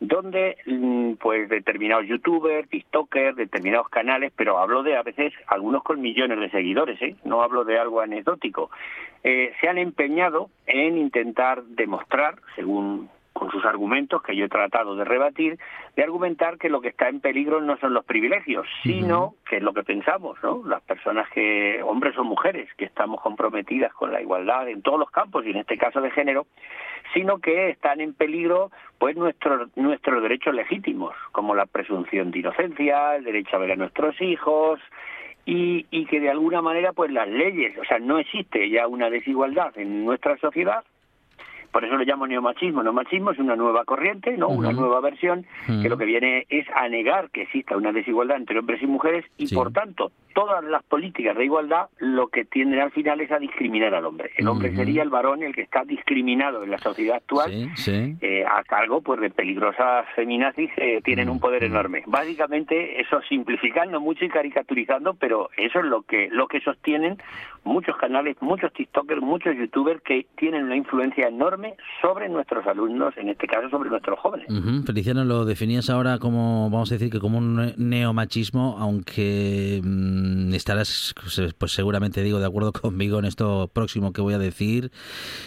donde 0.00 0.56
mm, 0.66 1.14
pues 1.14 1.48
determinados 1.48 2.06
youtubers, 2.06 2.68
tiktokers, 2.68 3.36
determinados 3.36 3.88
canales, 3.88 4.32
pero 4.36 4.58
hablo 4.58 4.82
de 4.82 4.96
a 4.96 5.02
veces 5.02 5.32
algunos 5.46 5.82
con 5.82 6.00
millones 6.00 6.38
de 6.38 6.50
seguidores, 6.50 7.00
¿eh? 7.00 7.16
no 7.24 7.42
hablo 7.42 7.64
de 7.64 7.78
algo 7.78 8.00
anecdótico, 8.00 8.70
eh, 9.24 9.52
se 9.60 9.68
han 9.68 9.78
empeñado 9.78 10.50
en 10.66 10.98
intentar 10.98 11.62
demostrar, 11.64 12.36
según 12.54 13.08
con 13.36 13.50
sus 13.50 13.66
argumentos 13.66 14.22
que 14.22 14.34
yo 14.34 14.46
he 14.46 14.48
tratado 14.48 14.96
de 14.96 15.04
rebatir, 15.04 15.58
de 15.94 16.02
argumentar 16.02 16.56
que 16.56 16.70
lo 16.70 16.80
que 16.80 16.88
está 16.88 17.10
en 17.10 17.20
peligro 17.20 17.60
no 17.60 17.76
son 17.76 17.92
los 17.92 18.04
privilegios, 18.06 18.66
sino 18.82 19.18
uh 19.18 19.30
-huh. 19.30 19.48
que 19.48 19.56
es 19.58 19.62
lo 19.62 19.74
que 19.74 19.82
pensamos, 19.82 20.38
¿no? 20.42 20.62
Las 20.64 20.80
personas 20.82 21.28
que, 21.30 21.82
hombres 21.82 22.16
o 22.16 22.24
mujeres, 22.24 22.66
que 22.78 22.86
estamos 22.86 23.20
comprometidas 23.20 23.92
con 23.92 24.10
la 24.10 24.22
igualdad 24.22 24.68
en 24.68 24.80
todos 24.80 24.98
los 24.98 25.10
campos 25.10 25.44
y 25.44 25.50
en 25.50 25.58
este 25.58 25.76
caso 25.76 26.00
de 26.00 26.10
género, 26.10 26.46
sino 27.12 27.38
que 27.38 27.68
están 27.68 28.00
en 28.00 28.14
peligro 28.14 28.70
pues 28.98 29.16
nuestros 29.16 29.68
nuestros 29.76 30.22
derechos 30.22 30.54
legítimos, 30.54 31.14
como 31.32 31.54
la 31.54 31.66
presunción 31.66 32.30
de 32.30 32.38
inocencia, 32.38 33.16
el 33.16 33.24
derecho 33.24 33.56
a 33.56 33.60
ver 33.60 33.72
a 33.72 33.76
nuestros 33.76 34.18
hijos, 34.22 34.80
y, 35.44 35.84
y 35.90 36.06
que 36.06 36.20
de 36.20 36.30
alguna 36.30 36.62
manera 36.62 36.92
pues 36.92 37.10
las 37.12 37.28
leyes, 37.28 37.76
o 37.78 37.84
sea, 37.84 37.98
no 37.98 38.18
existe 38.18 38.70
ya 38.70 38.86
una 38.86 39.10
desigualdad 39.10 39.76
en 39.76 40.04
nuestra 40.06 40.36
sociedad, 40.38 40.82
por 41.76 41.84
eso 41.84 41.94
lo 41.94 42.04
llamo 42.04 42.26
neomachismo. 42.26 42.82
Neomachismo 42.82 43.32
es 43.32 43.38
una 43.38 43.54
nueva 43.54 43.84
corriente, 43.84 44.34
no, 44.38 44.48
uh 44.48 44.52
-huh. 44.52 44.58
una 44.60 44.72
nueva 44.72 44.98
versión 45.02 45.40
uh 45.40 45.72
-huh. 45.72 45.82
que 45.82 45.90
lo 45.90 45.98
que 45.98 46.06
viene 46.06 46.46
es 46.48 46.66
a 46.74 46.88
negar 46.88 47.28
que 47.28 47.42
exista 47.42 47.76
una 47.76 47.92
desigualdad 47.92 48.38
entre 48.38 48.58
hombres 48.58 48.80
y 48.82 48.86
mujeres 48.86 49.26
y 49.36 49.48
sí. 49.48 49.54
por 49.54 49.70
tanto 49.74 50.10
todas 50.32 50.64
las 50.64 50.82
políticas 50.84 51.36
de 51.36 51.44
igualdad 51.44 51.88
lo 51.98 52.28
que 52.28 52.44
tienden 52.46 52.80
al 52.80 52.92
final 52.92 53.20
es 53.20 53.30
a 53.30 53.38
discriminar 53.38 53.94
al 53.94 54.06
hombre. 54.06 54.30
El 54.36 54.48
hombre 54.48 54.70
uh 54.70 54.72
-huh. 54.72 54.76
sería 54.76 55.02
el 55.02 55.10
varón 55.10 55.42
el 55.42 55.54
que 55.54 55.60
está 55.62 55.84
discriminado 55.84 56.62
en 56.62 56.70
la 56.70 56.78
sociedad 56.78 57.16
actual 57.16 57.50
sí, 57.50 57.68
sí. 57.74 58.16
Eh, 58.22 58.44
a 58.46 58.62
cargo 58.64 59.02
pues 59.02 59.20
de 59.20 59.28
peligrosas 59.28 60.06
feminazis 60.14 60.70
que 60.74 61.02
tienen 61.02 61.28
un 61.28 61.40
poder 61.40 61.62
enorme. 61.64 62.04
Básicamente 62.06 63.00
eso 63.02 63.20
simplificando 63.28 64.00
mucho 64.00 64.24
y 64.24 64.30
caricaturizando, 64.30 65.12
pero 65.12 65.50
eso 65.58 65.80
es 65.80 65.84
lo 65.84 66.02
que 66.02 66.28
lo 66.30 66.46
que 66.48 66.60
sostienen 66.60 67.18
muchos 67.64 67.96
canales, 67.96 68.36
muchos 68.40 68.72
tiktokers, 68.72 69.20
muchos 69.20 69.56
youtubers 69.56 70.00
que 70.02 70.26
tienen 70.36 70.64
una 70.64 70.76
influencia 70.76 71.28
enorme 71.28 71.65
sobre 72.00 72.28
nuestros 72.28 72.66
alumnos, 72.66 73.16
en 73.16 73.28
este 73.28 73.46
caso 73.46 73.68
sobre 73.70 73.90
nuestros 73.90 74.18
jóvenes. 74.18 74.46
Feliciano, 74.84 75.24
lo 75.24 75.44
definías 75.44 75.90
ahora 75.90 76.18
como, 76.18 76.70
vamos 76.70 76.90
a 76.90 76.94
decir 76.94 77.10
que 77.10 77.20
como 77.20 77.38
un 77.38 77.74
neomachismo, 77.76 78.76
aunque 78.78 79.80
mmm, 79.82 80.52
estarás, 80.54 81.14
pues 81.58 81.72
seguramente 81.72 82.22
digo, 82.22 82.38
de 82.38 82.46
acuerdo 82.46 82.72
conmigo 82.80 83.18
en 83.18 83.24
esto 83.24 83.70
próximo 83.72 84.12
que 84.12 84.20
voy 84.20 84.34
a 84.34 84.38
decir, 84.38 84.90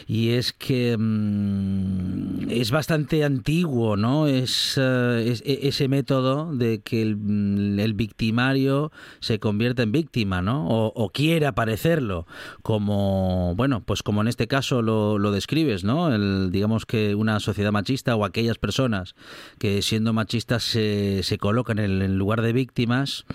y 0.08 0.32
es 0.32 0.54
que 0.54 0.96
mmm, 0.98 2.50
es 2.50 2.72
bastante 2.72 3.24
antiguo, 3.24 3.96
¿no? 3.96 4.28
Es, 4.28 4.78
uh, 4.78 5.18
es, 5.18 5.44
ese 5.46 5.88
método 5.88 6.54
de 6.54 6.82
que 6.82 7.02
el, 7.02 7.78
el, 7.80 7.94
victimario 7.94 8.92
se 9.20 9.40
convierta 9.40 9.84
en 9.84 9.92
víctima, 9.92 10.42
¿no? 10.42 10.68
O, 10.68 10.88
o 10.96 11.10
quiera 11.10 11.54
parecerlo, 11.54 12.26
como, 12.62 13.54
bueno, 13.56 13.82
pues 13.86 14.04
como 14.04 14.22
en 14.22 14.28
este 14.28 14.48
caso 14.48 14.82
lo 14.82 15.32
describes, 15.32 15.84
¿no? 15.84 15.99
El, 16.08 16.52
digamos 16.52 16.86
que 16.86 17.16
una 17.16 17.40
sociedad 17.40 17.72
machista 17.72 18.16
o 18.16 18.24
aquellas 18.24 18.58
personas 18.58 19.16
que 19.60 19.82
siendo 19.82 20.14
machistas 20.14 20.64
se, 20.64 21.24
se 21.24 21.38
colocan 21.38 21.80
en 21.80 22.02
el 22.02 22.18
lugar 22.18 22.42
de 22.42 22.54
víctimas. 22.54 23.26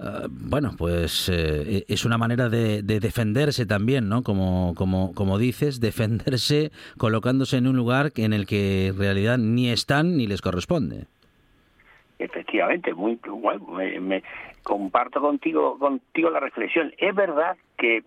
Uh, 0.00 0.28
bueno, 0.30 0.72
pues 0.78 1.28
eh, 1.28 1.84
es 1.88 2.04
una 2.04 2.18
manera 2.18 2.48
de, 2.48 2.82
de, 2.82 3.00
defenderse 3.00 3.66
también, 3.66 4.08
¿no? 4.08 4.22
Como, 4.22 4.74
como, 4.76 5.12
como 5.12 5.38
dices, 5.38 5.80
defenderse 5.88 6.70
colocándose 6.96 7.56
en 7.56 7.66
un 7.66 7.76
lugar 7.76 8.12
en 8.16 8.32
el 8.32 8.46
que 8.46 8.88
en 8.88 8.98
realidad 8.98 9.38
ni 9.38 9.70
están 9.70 10.16
ni 10.16 10.26
les 10.26 10.40
corresponde. 10.40 11.06
Efectivamente, 12.18 12.94
muy 12.94 13.18
bueno, 13.26 13.66
me, 13.68 14.00
me 14.00 14.22
comparto 14.62 15.20
contigo 15.20 15.78
contigo 15.78 16.30
la 16.30 16.40
reflexión. 16.40 16.92
Es 16.98 17.14
verdad 17.14 17.56
que 17.76 18.02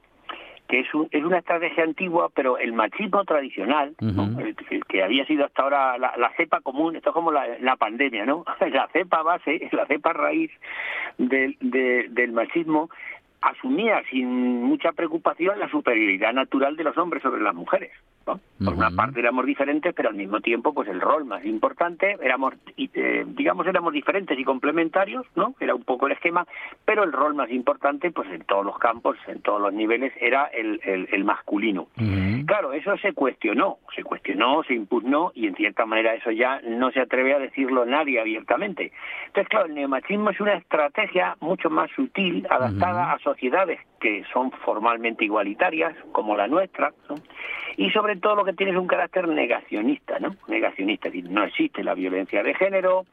que 0.72 0.80
es, 0.80 0.94
un, 0.94 1.10
es 1.12 1.22
una 1.22 1.40
estrategia 1.40 1.84
antigua, 1.84 2.30
pero 2.34 2.58
el 2.58 2.72
machismo 2.72 3.26
tradicional, 3.26 3.94
uh 4.00 4.06
-huh. 4.06 4.16
¿no? 4.16 4.40
el, 4.40 4.56
el 4.70 4.86
que 4.86 5.04
había 5.04 5.26
sido 5.26 5.44
hasta 5.44 5.64
ahora 5.64 5.98
la, 5.98 6.14
la, 6.16 6.32
cepa 6.38 6.62
común, 6.62 6.96
esto 6.96 7.10
es 7.10 7.14
como 7.14 7.30
la, 7.30 7.46
la 7.60 7.76
pandemia, 7.76 8.26
¿no? 8.26 8.46
La 8.72 8.88
cepa 8.94 9.22
base, 9.22 9.68
la 9.74 9.86
cepa 9.86 10.14
raíz 10.14 10.50
del, 11.18 11.58
de, 11.60 12.08
del 12.10 12.32
machismo 12.32 12.90
asumía 13.42 14.02
sin 14.10 14.64
mucha 14.64 14.94
preocupación 14.94 15.60
la 15.60 15.68
superioridad 15.68 16.32
natural 16.34 16.78
de 16.78 16.86
los 16.86 16.98
hombres 16.98 17.22
sobre 17.22 17.42
las 17.42 17.54
mujeres. 17.54 17.92
¿No? 18.28 18.40
Por 18.64 18.68
uh 18.68 18.72
-huh. 18.72 18.78
una 18.78 18.92
parte 18.92 19.20
éramos 19.20 19.46
diferentes, 19.46 19.94
pero 19.94 20.10
al 20.10 20.16
mismo 20.16 20.40
tiempo, 20.40 20.74
pues 20.74 20.88
el 20.88 21.02
rol 21.02 21.26
más 21.26 21.44
importante, 21.46 22.18
éramos, 22.22 22.54
eh, 22.78 23.26
digamos, 23.28 23.66
éramos 23.68 23.94
diferentes 23.94 24.38
y 24.38 24.44
complementarios, 24.44 25.26
¿no? 25.36 25.56
Era 25.60 25.74
un 25.74 25.84
poco 25.84 26.08
el 26.08 26.14
esquema, 26.14 26.46
pero 26.86 27.04
el 27.04 27.12
rol 27.12 27.34
más 27.34 27.50
importante, 27.50 28.12
pues 28.12 28.30
en 28.32 28.44
todos 28.44 28.66
los 28.66 28.78
campos, 28.78 29.18
en 29.28 29.42
todos 29.42 29.62
los 29.62 29.74
niveles, 29.74 30.14
era 30.20 30.46
el, 30.46 30.80
el, 30.84 31.08
el 31.12 31.24
masculino. 31.24 31.88
Uh 31.98 32.02
-huh. 32.02 32.46
Claro, 32.46 32.74
eso 32.74 32.98
se 32.98 33.14
cuestionó, 33.14 33.78
se 33.96 34.04
cuestionó, 34.04 34.64
se 34.64 34.74
impugnó, 34.74 35.32
y 35.34 35.48
en 35.48 35.56
cierta 35.56 35.86
manera 35.86 36.14
eso 36.14 36.32
ya 36.32 36.62
no 36.62 36.92
se 36.92 37.00
atreve 37.00 37.34
a 37.34 37.40
decirlo 37.40 37.86
nadie 37.86 38.20
abiertamente. 38.20 38.92
Entonces, 39.28 39.50
claro, 39.50 39.66
el 39.68 39.76
neomachismo 39.76 40.30
es 40.30 40.40
una 40.40 40.54
estrategia 40.54 41.36
mucho 41.40 41.70
más 41.70 41.90
sutil, 41.96 42.46
adaptada 42.50 43.04
uh 43.04 43.10
-huh. 43.10 43.16
a 43.16 43.20
sociedades 43.20 43.80
que 44.00 44.24
son 44.34 44.52
formalmente 44.66 45.24
igualitarias, 45.26 45.96
como 46.12 46.36
la 46.36 46.48
nuestra, 46.48 46.92
¿no? 47.08 47.16
Y 47.78 47.90
sobre 47.92 48.16
todo 48.16 48.36
lo 48.36 48.46
que 48.46 48.54
tiene 48.54 48.72
es 48.72 48.78
un 48.78 48.88
carácter 48.88 49.28
negacionista, 49.28 50.20
¿no? 50.20 50.36
Negacionista, 50.48 51.08
es 51.08 51.14
decir, 51.14 51.30
no 51.30 51.44
existe 51.44 51.84
la 51.84 51.94
violencia 51.94 52.44
de 52.44 52.54
género, 52.54 53.06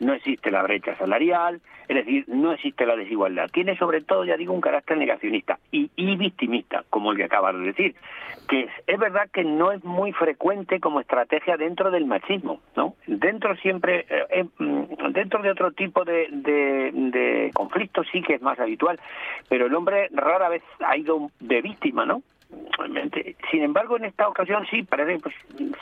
no 0.00 0.14
existe 0.14 0.50
la 0.50 0.62
brecha 0.62 0.96
salarial, 0.96 1.60
es 1.88 1.96
decir, 1.96 2.24
no 2.28 2.52
existe 2.52 2.86
la 2.86 2.96
desigualdad. 2.96 3.50
Tiene 3.50 3.76
sobre 3.76 4.00
todo, 4.00 4.24
ya 4.24 4.36
digo, 4.36 4.52
un 4.52 4.60
carácter 4.60 4.96
negacionista 4.96 5.58
y, 5.72 5.90
y 5.96 6.16
victimista, 6.16 6.84
como 6.90 7.10
el 7.10 7.16
que 7.16 7.24
acabas 7.24 7.54
de 7.54 7.60
decir, 7.62 7.94
que 8.48 8.62
es, 8.62 8.70
es, 8.86 8.98
verdad 8.98 9.28
que 9.32 9.44
no 9.44 9.72
es 9.72 9.82
muy 9.84 10.12
frecuente 10.12 10.80
como 10.80 11.00
estrategia 11.00 11.56
dentro 11.56 11.90
del 11.90 12.06
machismo, 12.06 12.60
¿no? 12.76 12.94
Dentro 13.06 13.56
siempre, 13.56 14.06
eh, 14.08 14.26
eh, 14.30 14.46
dentro 15.10 15.42
de 15.42 15.50
otro 15.50 15.72
tipo 15.72 16.04
de, 16.04 16.28
de, 16.30 16.90
de 16.92 17.50
conflictos 17.52 18.06
sí 18.12 18.22
que 18.22 18.34
es 18.34 18.42
más 18.42 18.58
habitual, 18.58 19.00
pero 19.48 19.66
el 19.66 19.74
hombre 19.74 20.08
rara 20.12 20.48
vez 20.48 20.62
ha 20.80 20.96
ido 20.96 21.30
de 21.40 21.60
víctima, 21.60 22.06
¿no? 22.06 22.22
Sin 23.50 23.62
embargo, 23.62 23.96
en 23.96 24.06
esta 24.06 24.28
ocasión 24.28 24.64
sí, 24.70 24.82
parece 24.82 25.18
pues 25.18 25.34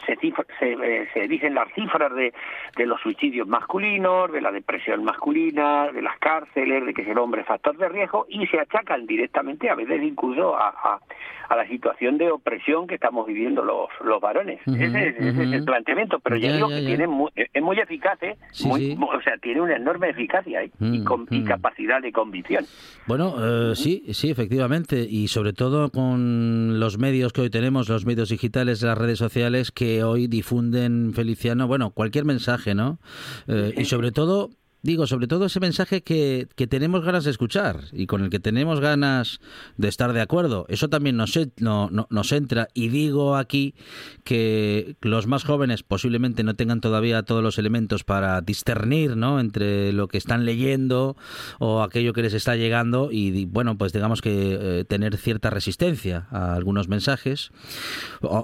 se, 0.06 0.16
se, 0.16 0.72
eh, 0.72 1.08
se 1.12 1.28
dicen 1.28 1.54
las 1.54 1.72
cifras 1.74 2.12
de, 2.14 2.32
de 2.76 2.86
los 2.86 3.00
suicidios 3.00 3.46
masculinos, 3.46 4.32
de 4.32 4.40
la 4.40 4.50
depresión 4.50 5.04
masculina, 5.04 5.90
de 5.92 6.02
las 6.02 6.18
cárceles, 6.18 6.84
de 6.84 6.94
que 6.94 7.02
es 7.02 7.08
el 7.08 7.18
hombre 7.18 7.44
factor 7.44 7.76
de 7.76 7.88
riesgo 7.88 8.26
y 8.28 8.46
se 8.46 8.58
achacan 8.58 9.06
directamente, 9.06 9.70
a 9.70 9.74
veces 9.74 10.02
incluso 10.02 10.56
a, 10.56 10.68
a, 10.68 11.00
a 11.48 11.56
la 11.56 11.66
situación 11.68 12.18
de 12.18 12.30
opresión 12.30 12.86
que 12.86 12.96
estamos 12.96 13.26
viviendo 13.26 13.62
los, 13.62 13.88
los 14.04 14.20
varones. 14.20 14.60
ese, 14.66 15.08
es 15.08 15.38
el 15.38 15.64
planteamiento, 15.64 16.18
pero 16.20 16.36
ya, 16.36 16.52
digo 16.52 16.68
que 16.68 16.80
tiene 16.80 17.06
muy, 17.06 17.30
es 17.36 17.62
muy 17.62 17.78
eficaz, 17.78 18.20
¿eh? 18.22 18.36
muy, 18.64 18.94
o 18.94 19.20
sea, 19.22 19.36
tiene 19.38 19.60
una 19.60 19.76
enorme 19.76 20.10
eficacia 20.10 20.62
¿eh? 20.62 20.70
y, 20.80 21.04
con, 21.04 21.26
y, 21.30 21.44
capacidad 21.44 22.00
de 22.02 22.12
convicción. 22.12 22.64
Bueno, 23.06 23.34
eh, 23.38 23.76
sí, 23.76 24.04
sí, 24.12 24.30
efectivamente, 24.30 25.06
y 25.08 25.28
sobre 25.28 25.52
todo 25.52 25.90
con 25.90 26.55
los 26.78 26.98
medios 26.98 27.32
que 27.32 27.42
hoy 27.42 27.50
tenemos, 27.50 27.88
los 27.88 28.06
medios 28.06 28.28
digitales, 28.28 28.82
las 28.82 28.98
redes 28.98 29.18
sociales 29.18 29.72
que 29.72 30.04
hoy 30.04 30.26
difunden, 30.26 31.12
Feliciano, 31.14 31.66
bueno, 31.66 31.90
cualquier 31.90 32.24
mensaje, 32.24 32.74
¿no? 32.74 32.98
Eh, 33.46 33.74
y 33.76 33.84
sobre 33.84 34.12
todo 34.12 34.50
digo, 34.86 35.06
sobre 35.08 35.26
todo 35.26 35.46
ese 35.46 35.58
mensaje 35.58 36.02
que, 36.02 36.46
que, 36.54 36.66
tenemos 36.68 37.04
ganas 37.04 37.24
de 37.24 37.32
escuchar 37.32 37.80
y 37.92 38.06
con 38.06 38.22
el 38.22 38.30
que 38.30 38.38
tenemos 38.38 38.80
ganas 38.80 39.40
de 39.76 39.88
estar 39.88 40.12
de 40.12 40.20
acuerdo. 40.20 40.64
Eso 40.68 40.88
también 40.88 41.16
nos, 41.16 41.38
no, 41.58 41.90
no, 41.90 42.06
nos 42.08 42.32
entra 42.32 42.68
y 42.72 42.88
digo 42.88 43.36
aquí 43.36 43.74
que 44.22 44.96
los 45.00 45.26
más 45.26 45.44
jóvenes 45.44 45.82
posiblemente 45.82 46.44
no 46.44 46.54
tengan 46.54 46.80
todavía 46.80 47.24
todos 47.24 47.42
los 47.42 47.58
elementos 47.58 48.04
para 48.04 48.40
discernir 48.40 49.16
¿no? 49.16 49.40
entre 49.40 49.92
lo 49.92 50.06
que 50.06 50.18
están 50.18 50.44
leyendo 50.44 51.16
o 51.58 51.82
aquello 51.82 52.12
que 52.12 52.22
les 52.22 52.34
está 52.34 52.54
llegando 52.54 53.10
y 53.10 53.44
bueno, 53.46 53.76
pues 53.76 53.92
digamos 53.92 54.22
que 54.22 54.58
eh, 54.60 54.84
tener 54.84 55.16
cierta 55.16 55.50
resistencia 55.50 56.28
a 56.30 56.54
algunos 56.54 56.88
mensajes, 56.88 57.50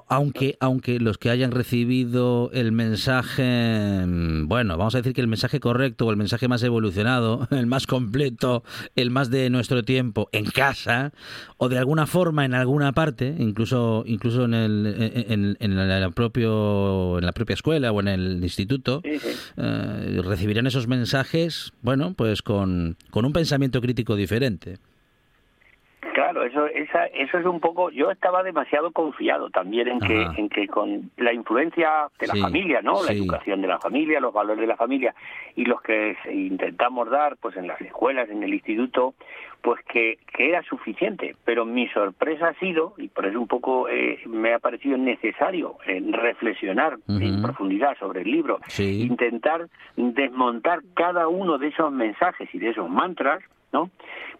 aunque, 0.08 0.56
aunque 0.58 0.98
los 0.98 1.18
que 1.18 1.30
hayan 1.30 1.52
recibido 1.52 2.50
el 2.52 2.72
mensaje, 2.72 4.04
mm, 4.06 4.48
bueno, 4.48 4.76
vamos 4.76 4.96
a 4.96 4.98
decir 4.98 5.12
que 5.12 5.20
el 5.20 5.28
mensaje 5.28 5.60
correcto 5.60 6.06
o 6.06 6.10
el 6.10 6.16
mensaje 6.16 6.31
más 6.48 6.62
evolucionado, 6.62 7.46
el 7.50 7.66
más 7.66 7.86
completo, 7.86 8.62
el 8.96 9.10
más 9.10 9.30
de 9.30 9.50
nuestro 9.50 9.82
tiempo 9.82 10.28
en 10.32 10.46
casa 10.46 11.12
o 11.56 11.68
de 11.68 11.78
alguna 11.78 12.06
forma 12.06 12.44
en 12.44 12.54
alguna 12.54 12.92
parte, 12.92 13.34
incluso 13.38 14.04
incluso 14.06 14.44
en 14.44 14.54
el 14.54 15.24
en, 15.28 15.56
en, 15.60 15.78
el 15.78 16.12
propio 16.12 17.18
en 17.18 17.26
la 17.26 17.32
propia 17.32 17.54
escuela 17.54 17.92
o 17.92 18.00
en 18.00 18.08
el 18.08 18.42
instituto, 18.42 19.00
sí, 19.04 19.18
sí. 19.18 19.28
Eh, 19.56 20.20
recibirán 20.24 20.66
esos 20.66 20.86
mensajes, 20.88 21.72
bueno, 21.82 22.14
pues 22.14 22.42
con, 22.42 22.96
con 23.10 23.24
un 23.24 23.32
pensamiento 23.32 23.80
crítico 23.80 24.16
diferente. 24.16 24.78
Claro, 26.42 26.66
eso, 26.66 26.66
esa, 26.66 27.06
eso 27.06 27.38
es 27.38 27.46
un 27.46 27.60
poco. 27.60 27.90
Yo 27.90 28.10
estaba 28.10 28.42
demasiado 28.42 28.90
confiado 28.90 29.50
también 29.50 29.88
en 29.88 30.00
que, 30.00 30.22
en 30.22 30.48
que 30.48 30.66
con 30.66 31.10
la 31.16 31.32
influencia 31.32 32.08
de 32.18 32.26
la 32.26 32.34
sí, 32.34 32.40
familia, 32.40 32.82
¿no? 32.82 33.02
La 33.02 33.12
sí. 33.12 33.18
educación 33.18 33.62
de 33.62 33.68
la 33.68 33.78
familia, 33.78 34.20
los 34.20 34.32
valores 34.32 34.60
de 34.60 34.66
la 34.66 34.76
familia 34.76 35.14
y 35.54 35.64
los 35.64 35.80
que 35.82 36.16
intentamos 36.32 37.10
dar, 37.10 37.36
pues 37.36 37.56
en 37.56 37.66
las 37.66 37.80
escuelas, 37.80 38.28
en 38.30 38.42
el 38.42 38.54
instituto, 38.54 39.14
pues 39.60 39.80
que, 39.84 40.18
que 40.36 40.48
era 40.48 40.62
suficiente. 40.62 41.36
Pero 41.44 41.64
mi 41.64 41.88
sorpresa 41.88 42.48
ha 42.48 42.54
sido, 42.54 42.94
y 42.98 43.08
por 43.08 43.26
eso 43.26 43.40
un 43.40 43.48
poco 43.48 43.88
eh, 43.88 44.20
me 44.26 44.54
ha 44.54 44.58
parecido 44.58 44.96
necesario 44.98 45.76
eh, 45.86 46.02
reflexionar 46.10 46.96
uh 46.96 47.12
-huh. 47.12 47.22
en 47.22 47.42
profundidad 47.42 47.96
sobre 47.98 48.22
el 48.22 48.30
libro, 48.30 48.58
sí. 48.66 49.02
intentar 49.02 49.68
desmontar 49.96 50.80
cada 50.94 51.28
uno 51.28 51.58
de 51.58 51.68
esos 51.68 51.92
mensajes 51.92 52.48
y 52.54 52.58
de 52.58 52.70
esos 52.70 52.88
mantras 52.88 53.42
¿no? 53.72 53.90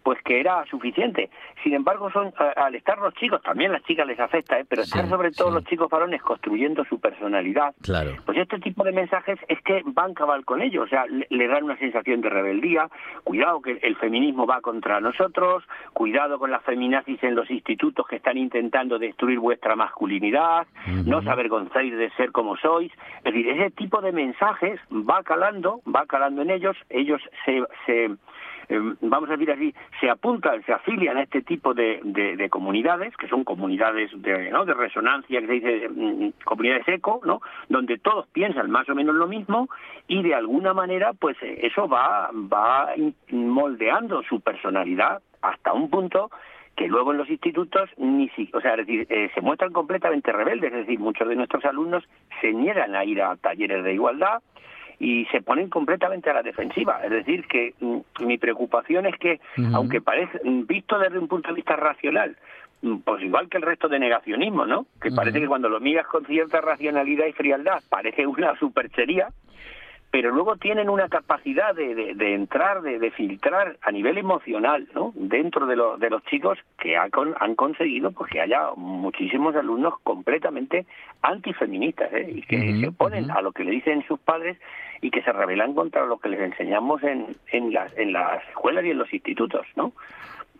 Pues 0.03 0.21
que 0.23 0.39
era 0.39 0.65
suficiente. 0.65 1.29
Sin 1.63 1.73
embargo, 1.73 2.11
son 2.11 2.33
al 2.55 2.75
estar 2.75 2.97
los 2.99 3.13
chicos, 3.15 3.41
también 3.41 3.71
las 3.71 3.83
chicas 3.83 4.05
les 4.05 4.19
afecta, 4.19 4.59
¿eh? 4.59 4.65
pero 4.67 4.81
estar 4.81 5.03
sí, 5.03 5.09
sobre 5.09 5.31
todo 5.31 5.49
sí. 5.49 5.53
los 5.55 5.63
chicos 5.65 5.89
varones 5.89 6.21
construyendo 6.21 6.83
su 6.85 6.99
personalidad, 6.99 7.73
claro. 7.81 8.11
pues 8.25 8.37
este 8.37 8.59
tipo 8.59 8.83
de 8.83 8.91
mensajes 8.91 9.39
es 9.47 9.61
que 9.61 9.81
van 9.85 10.13
cabal 10.13 10.43
con 10.45 10.61
ellos, 10.61 10.85
o 10.85 10.87
sea, 10.87 11.05
le, 11.05 11.25
le, 11.29 11.47
dan 11.47 11.63
una 11.63 11.77
sensación 11.77 12.21
de 12.21 12.29
rebeldía, 12.29 12.89
cuidado 13.23 13.61
que 13.61 13.79
el 13.81 13.95
feminismo 13.95 14.45
va 14.45 14.61
contra 14.61 14.99
nosotros, 14.99 15.63
cuidado 15.93 16.37
con 16.37 16.51
las 16.51 16.63
feminazis 16.63 17.23
en 17.23 17.35
los 17.35 17.49
institutos 17.49 18.05
que 18.07 18.17
están 18.17 18.37
intentando 18.37 18.99
destruir 18.99 19.39
vuestra 19.39 19.75
masculinidad, 19.75 20.67
uh 20.87 20.89
-huh. 20.89 21.05
no 21.05 21.19
os 21.19 21.27
avergonzáis 21.27 21.95
de 21.95 22.09
ser 22.11 22.31
como 22.31 22.57
sois, 22.57 22.91
es 23.19 23.23
decir, 23.23 23.47
ese 23.49 23.71
tipo 23.71 24.01
de 24.01 24.11
mensajes 24.11 24.79
va 24.91 25.23
calando, 25.23 25.81
va 25.87 26.05
calando 26.05 26.41
en 26.41 26.49
ellos, 26.49 26.75
ellos 26.89 27.21
se, 27.45 27.63
se 27.85 28.11
eh, 28.69 28.79
vamos 29.01 29.29
a 29.29 29.33
decir 29.33 29.51
así, 29.51 29.73
se 29.99 30.09
apuntan, 30.09 30.63
se 30.65 30.73
afilian 30.73 31.17
a 31.17 31.23
este 31.23 31.41
tipo 31.41 31.73
de, 31.73 31.99
de, 32.03 32.35
de 32.35 32.49
comunidades, 32.49 33.15
que 33.17 33.27
son 33.27 33.43
comunidades 33.43 34.11
de, 34.21 34.51
¿no? 34.51 34.65
de 34.65 34.73
resonancia, 34.73 35.41
que 35.41 35.47
se 35.47 35.53
dice 35.53 35.89
mm, 35.89 36.29
comunidades 36.43 36.87
eco, 36.87 37.21
¿no? 37.25 37.41
donde 37.69 37.97
todos 37.97 38.27
piensan 38.27 38.71
más 38.71 38.87
o 38.89 38.95
menos 38.95 39.15
lo 39.15 39.27
mismo 39.27 39.69
y 40.07 40.21
de 40.23 40.35
alguna 40.35 40.73
manera 40.73 41.13
pues 41.13 41.37
eh, 41.41 41.59
eso 41.63 41.87
va, 41.87 42.29
va 42.33 42.89
moldeando 43.31 44.23
su 44.23 44.41
personalidad 44.41 45.21
hasta 45.41 45.73
un 45.73 45.89
punto 45.89 46.29
que 46.75 46.87
luego 46.87 47.11
en 47.11 47.19
los 47.19 47.29
institutos 47.29 47.89
ni 47.97 48.29
si, 48.29 48.49
o 48.53 48.61
sea, 48.61 48.75
decir, 48.75 49.05
eh, 49.09 49.29
se 49.33 49.41
muestran 49.41 49.71
completamente 49.71 50.31
rebeldes, 50.31 50.73
es 50.73 50.87
decir, 50.87 50.99
muchos 50.99 51.27
de 51.27 51.35
nuestros 51.35 51.63
alumnos 51.65 52.03
se 52.41 52.51
niegan 52.51 52.95
a 52.95 53.05
ir 53.05 53.21
a 53.21 53.35
talleres 53.35 53.83
de 53.83 53.93
igualdad, 53.93 54.41
y 55.03 55.25
se 55.25 55.41
ponen 55.41 55.69
completamente 55.69 56.29
a 56.29 56.33
la 56.33 56.43
defensiva. 56.43 57.01
Es 57.03 57.11
decir, 57.11 57.45
que 57.45 57.73
mm, 57.81 58.25
mi 58.25 58.37
preocupación 58.37 59.05
es 59.05 59.17
que, 59.17 59.41
uh 59.57 59.61
-huh. 59.61 59.75
aunque 59.75 59.99
parece, 59.99 60.39
visto 60.43 60.97
desde 60.97 61.19
un 61.19 61.27
punto 61.27 61.49
de 61.49 61.55
vista 61.55 61.75
racional, 61.75 62.37
mm, 62.81 62.99
pues 62.99 63.21
igual 63.21 63.49
que 63.49 63.57
el 63.57 63.63
resto 63.63 63.89
de 63.89 63.99
negacionismo, 63.99 64.65
¿no? 64.65 64.85
Que 65.01 65.09
uh 65.09 65.11
-huh. 65.11 65.15
parece 65.15 65.41
que 65.41 65.47
cuando 65.47 65.67
lo 65.67 65.81
miras 65.81 66.07
con 66.07 66.25
cierta 66.25 66.61
racionalidad 66.61 67.25
y 67.25 67.33
frialdad 67.33 67.83
parece 67.89 68.25
una 68.25 68.57
superchería, 68.57 69.27
pero 70.13 70.29
luego 70.29 70.57
tienen 70.57 70.91
una 70.91 71.09
capacidad 71.09 71.73
de, 71.73 71.95
de, 71.95 72.13
de 72.13 72.35
entrar, 72.35 72.83
de, 72.83 72.99
de, 72.99 73.09
filtrar 73.09 73.77
a 73.81 73.91
nivel 73.91 74.19
emocional, 74.19 74.87
¿no? 74.93 75.11
Dentro 75.15 75.65
de, 75.65 75.75
lo, 75.75 75.97
de 75.97 76.11
los 76.11 76.23
chicos 76.25 76.59
que 76.77 76.95
ha 76.95 77.09
con, 77.09 77.33
han 77.39 77.55
conseguido 77.55 78.11
pues 78.11 78.29
que 78.29 78.39
haya 78.39 78.67
muchísimos 78.75 79.55
alumnos 79.55 79.95
completamente 80.03 80.85
antifeministas, 81.23 82.13
¿eh? 82.13 82.29
Y 82.31 82.41
que 82.43 82.57
uh 82.57 82.59
-huh, 82.59 82.79
se 82.81 82.87
oponen 82.89 83.25
uh 83.25 83.27
-huh. 83.29 83.37
a 83.39 83.41
lo 83.41 83.53
que 83.53 83.63
le 83.63 83.71
dicen 83.71 84.05
sus 84.07 84.19
padres 84.19 84.55
y 85.01 85.09
que 85.09 85.23
se 85.23 85.31
rebelan 85.31 85.73
contra 85.73 86.05
lo 86.05 86.19
que 86.19 86.29
les 86.29 86.41
enseñamos 86.41 87.01
en, 87.01 87.35
en, 87.47 87.73
las, 87.73 87.97
en 87.97 88.13
las 88.13 88.47
escuelas 88.49 88.85
y 88.85 88.91
en 88.91 88.99
los 88.99 89.11
institutos, 89.11 89.65
¿no? 89.75 89.93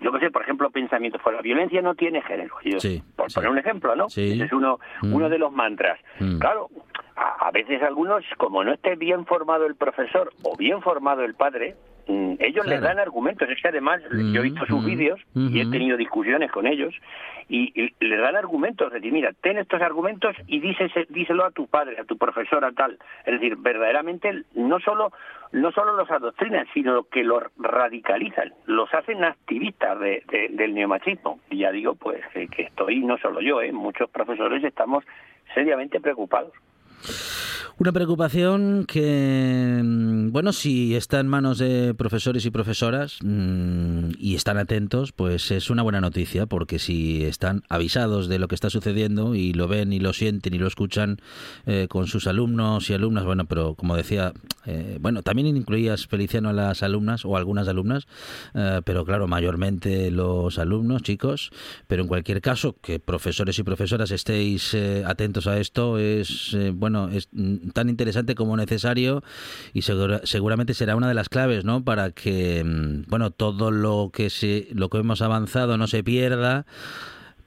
Yo 0.04 0.12
qué 0.12 0.20
sé, 0.20 0.32
por 0.32 0.44
ejemplo, 0.44 0.70
pensamientos 0.70 1.22
pues 1.24 1.36
la 1.36 1.42
violencia 1.42 1.82
no 1.82 1.96
tiene 1.96 2.22
género. 2.22 2.56
Yo, 2.64 2.80
sí, 2.80 3.02
por 3.16 3.32
sí. 3.32 3.36
poner 3.36 3.50
un 3.50 3.58
ejemplo, 3.58 3.96
¿no? 3.96 4.10
Sí. 4.10 4.34
Ese 4.34 4.44
es 4.46 4.54
uno, 4.54 4.80
mm. 5.02 5.14
uno 5.14 5.30
de 5.30 5.38
los 5.40 5.52
mantras. 5.52 6.00
Mm. 6.20 6.40
Claro, 6.40 6.70
a, 7.16 7.48
a, 7.48 7.52
veces 7.52 7.82
algunos, 7.82 8.24
como 8.38 8.64
no 8.64 8.74
esté 8.74 8.96
bien 8.96 9.26
formado 9.26 9.66
el 9.66 9.76
profesor 9.76 10.32
o 10.44 10.58
bien 10.58 10.82
formado 10.82 11.24
el 11.24 11.36
padre, 11.36 11.76
ellos 12.08 12.66
claro. 12.66 12.70
les 12.70 12.82
dan 12.82 13.00
argumentos. 13.00 13.50
Es 13.50 13.62
que 13.62 13.68
además 13.68 14.02
yo 14.12 14.42
he 14.42 14.44
visto 14.44 14.66
sus 14.66 14.84
vídeos 14.86 15.20
y 15.36 15.60
he 15.60 15.66
tenido 15.70 15.98
discusiones 15.98 16.52
con 16.52 16.68
ellos 16.68 16.94
y, 17.50 17.72
y 17.76 17.94
les 18.06 18.20
dan 18.20 18.36
argumentos. 18.36 18.88
Es 18.88 18.94
decir, 18.94 19.12
mira, 19.12 19.32
ten 19.42 19.58
estos 19.58 19.82
argumentos 19.82 20.36
y 20.48 20.60
dísese, 20.60 21.08
díselo 21.10 21.46
a 21.46 21.52
tu 21.52 21.68
padre, 21.68 22.00
a 22.00 22.04
tu 22.04 22.18
profesora, 22.18 22.72
tal. 22.72 22.98
Es 23.26 23.34
decir, 23.34 23.56
verdaderamente 23.58 24.44
no 24.56 24.80
solo 24.80 25.12
no 25.54 25.72
solo 25.72 25.96
los 25.96 26.10
adoctrinan, 26.10 26.66
sino 26.74 27.04
que 27.04 27.24
los 27.24 27.44
radicalizan, 27.58 28.54
los 28.66 28.92
hacen 28.94 29.24
activistas 29.24 30.00
de, 30.00 30.24
de, 30.28 30.50
del 30.50 30.74
neomachismo. 30.74 31.40
Y 31.52 31.60
ya 31.60 31.72
digo, 31.72 31.94
pues, 31.94 32.22
que, 32.34 32.48
que 32.48 32.64
estoy, 32.64 33.02
no 33.02 33.20
solo 33.20 33.40
yo, 33.40 33.62
¿eh? 33.62 33.72
muchos 33.72 34.10
profesores 34.10 34.64
estamos 34.64 35.04
seriamente 35.54 36.02
preocupados. 36.02 36.54
Una 37.80 37.92
preocupación 37.92 38.86
que, 38.86 39.82
mm, 39.84 40.32
bueno, 40.32 40.54
si 40.54 40.96
está 40.96 41.20
en 41.20 41.28
manos 41.28 41.58
de 41.58 41.96
profesores 41.96 42.46
y 42.46 42.52
profesoras 42.52 43.18
mmm, 43.24 44.12
y 44.20 44.36
están 44.36 44.58
atentos, 44.60 45.12
pues 45.12 45.50
es 45.50 45.72
una 45.72 45.82
buena 45.82 46.00
noticia, 46.00 46.46
porque 46.46 46.78
si 46.78 47.24
están 47.24 47.64
avisados 47.70 48.28
de 48.28 48.38
lo 48.38 48.48
que 48.48 48.54
está 48.54 48.70
sucediendo 48.70 49.34
y 49.34 49.54
lo 49.54 49.68
ven 49.68 49.92
y 49.92 50.00
lo 50.00 50.14
sienten 50.14 50.54
y 50.54 50.60
lo 50.60 50.68
escuchan 50.68 51.18
eh, 51.66 51.88
con 51.90 52.06
sus 52.06 52.28
alumnos 52.28 52.92
y 52.92 52.94
alumnas, 52.94 53.26
bueno, 53.26 53.46
pero 53.46 53.74
como 53.74 53.98
decía, 53.98 54.34
eh, 54.66 54.98
bueno, 55.02 55.24
también 55.24 55.48
incluías, 55.48 56.08
Feliciano, 56.08 56.50
a 56.50 56.54
las 56.54 56.84
alumnas 56.84 57.26
o 57.26 57.38
algunas 57.38 57.68
alumnas, 57.68 58.08
eh, 58.54 58.82
pero 58.86 59.04
claro, 59.04 59.28
mayormente 59.28 60.12
los 60.12 60.60
alumnos, 60.60 61.02
chicos, 61.02 61.52
pero 61.88 62.04
en 62.04 62.08
cualquier 62.08 62.40
caso, 62.42 62.76
que 62.82 63.00
profesores 63.00 63.58
y 63.60 63.64
profesoras 63.64 64.12
estéis 64.12 64.74
eh, 64.74 65.04
atentos 65.06 65.48
a 65.48 65.60
esto 65.60 65.98
es, 65.98 66.56
bueno, 66.76 67.10
es 67.10 67.30
tan 67.74 67.90
interesante 67.90 68.36
como 68.36 68.58
necesario 68.58 69.24
y 69.74 69.84
segura, 69.84 70.22
seguramente 70.24 70.74
será 70.74 70.96
una 70.96 71.08
de 71.08 71.14
las 71.14 71.30
claves, 71.30 71.64
¿no? 71.66 71.84
Para 71.84 72.12
que, 72.12 72.64
mm, 72.64 73.10
bueno, 73.10 73.32
todo 73.32 73.72
lo 73.72 74.10
que 74.14 74.30
se, 74.30 74.68
lo 74.74 74.90
que 74.90 74.98
hemos 74.98 75.22
avanzado 75.22 75.78
no 75.78 75.88
se 75.88 76.04
pierda 76.04 76.66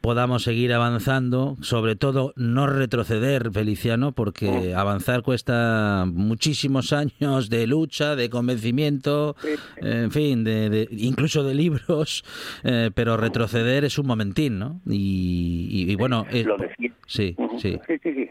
podamos 0.02 0.44
seguir 0.44 0.72
avanzando, 0.72 1.56
sobre 1.62 1.96
todo 1.96 2.32
no 2.36 2.68
retroceder, 2.68 3.50
Feliciano, 3.50 4.12
porque 4.12 4.70
Mm. 4.72 4.78
avanzar 4.78 5.22
cuesta 5.22 6.04
muchísimos 6.06 6.92
años 6.92 7.50
de 7.50 7.66
lucha, 7.66 8.14
de 8.14 8.30
convencimiento, 8.30 9.34
en 9.80 10.12
fin, 10.12 10.44
de, 10.44 10.70
de- 10.70 10.88
incluso 10.92 11.42
de 11.42 11.54
libros, 11.54 12.24
eh, 12.62 12.92
pero 12.94 13.16
retroceder 13.16 13.84
es 13.84 13.98
un 13.98 14.06
momentín, 14.06 14.60
¿no? 14.60 14.80
Y, 14.86 15.66
y- 15.72 15.90
y 15.90 15.94
bueno, 15.96 16.24
eh, 16.30 16.46
Ujú. 16.46 16.62
sí. 17.08 17.34
sí, 17.58 17.78
sí, 17.88 17.98
sí. 18.04 18.28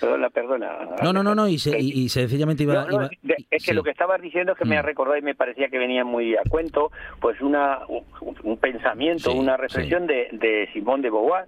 Perdona, 0.00 0.30
perdona. 0.30 0.68
No, 1.02 1.12
no, 1.12 1.22
no, 1.22 1.34
no, 1.34 1.48
y, 1.48 1.58
se- 1.58 1.72
Que- 1.72 1.80
y- 1.80 2.04
y 2.04 2.08
sencillamente 2.08 2.62
iba... 2.62 2.74
No, 2.74 2.86
no, 2.86 3.08
iba- 3.22 3.34
es 3.50 3.64
que 3.64 3.70
sí. 3.70 3.74
lo 3.74 3.82
que 3.82 3.90
estabas 3.90 4.20
diciendo 4.20 4.52
es 4.52 4.58
que 4.58 4.64
me 4.64 4.76
Mm. 4.76 4.78
ha 4.78 4.82
recordado 4.82 5.16
y 5.18 5.22
me 5.22 5.34
parecía 5.34 5.68
que 5.68 5.78
venía 5.78 6.04
muy 6.04 6.36
a 6.36 6.42
cuento, 6.48 6.90
pues 7.20 7.40
una 7.40 7.80
un, 7.88 8.04
un 8.42 8.56
pensamiento, 8.58 9.30
Sí, 9.32 9.38
una 9.38 9.56
reflexión 9.56 10.06
de, 10.06 10.28
de 10.32 10.68
Simone 10.72 11.02
de 11.02 11.10
Beauvoir, 11.10 11.44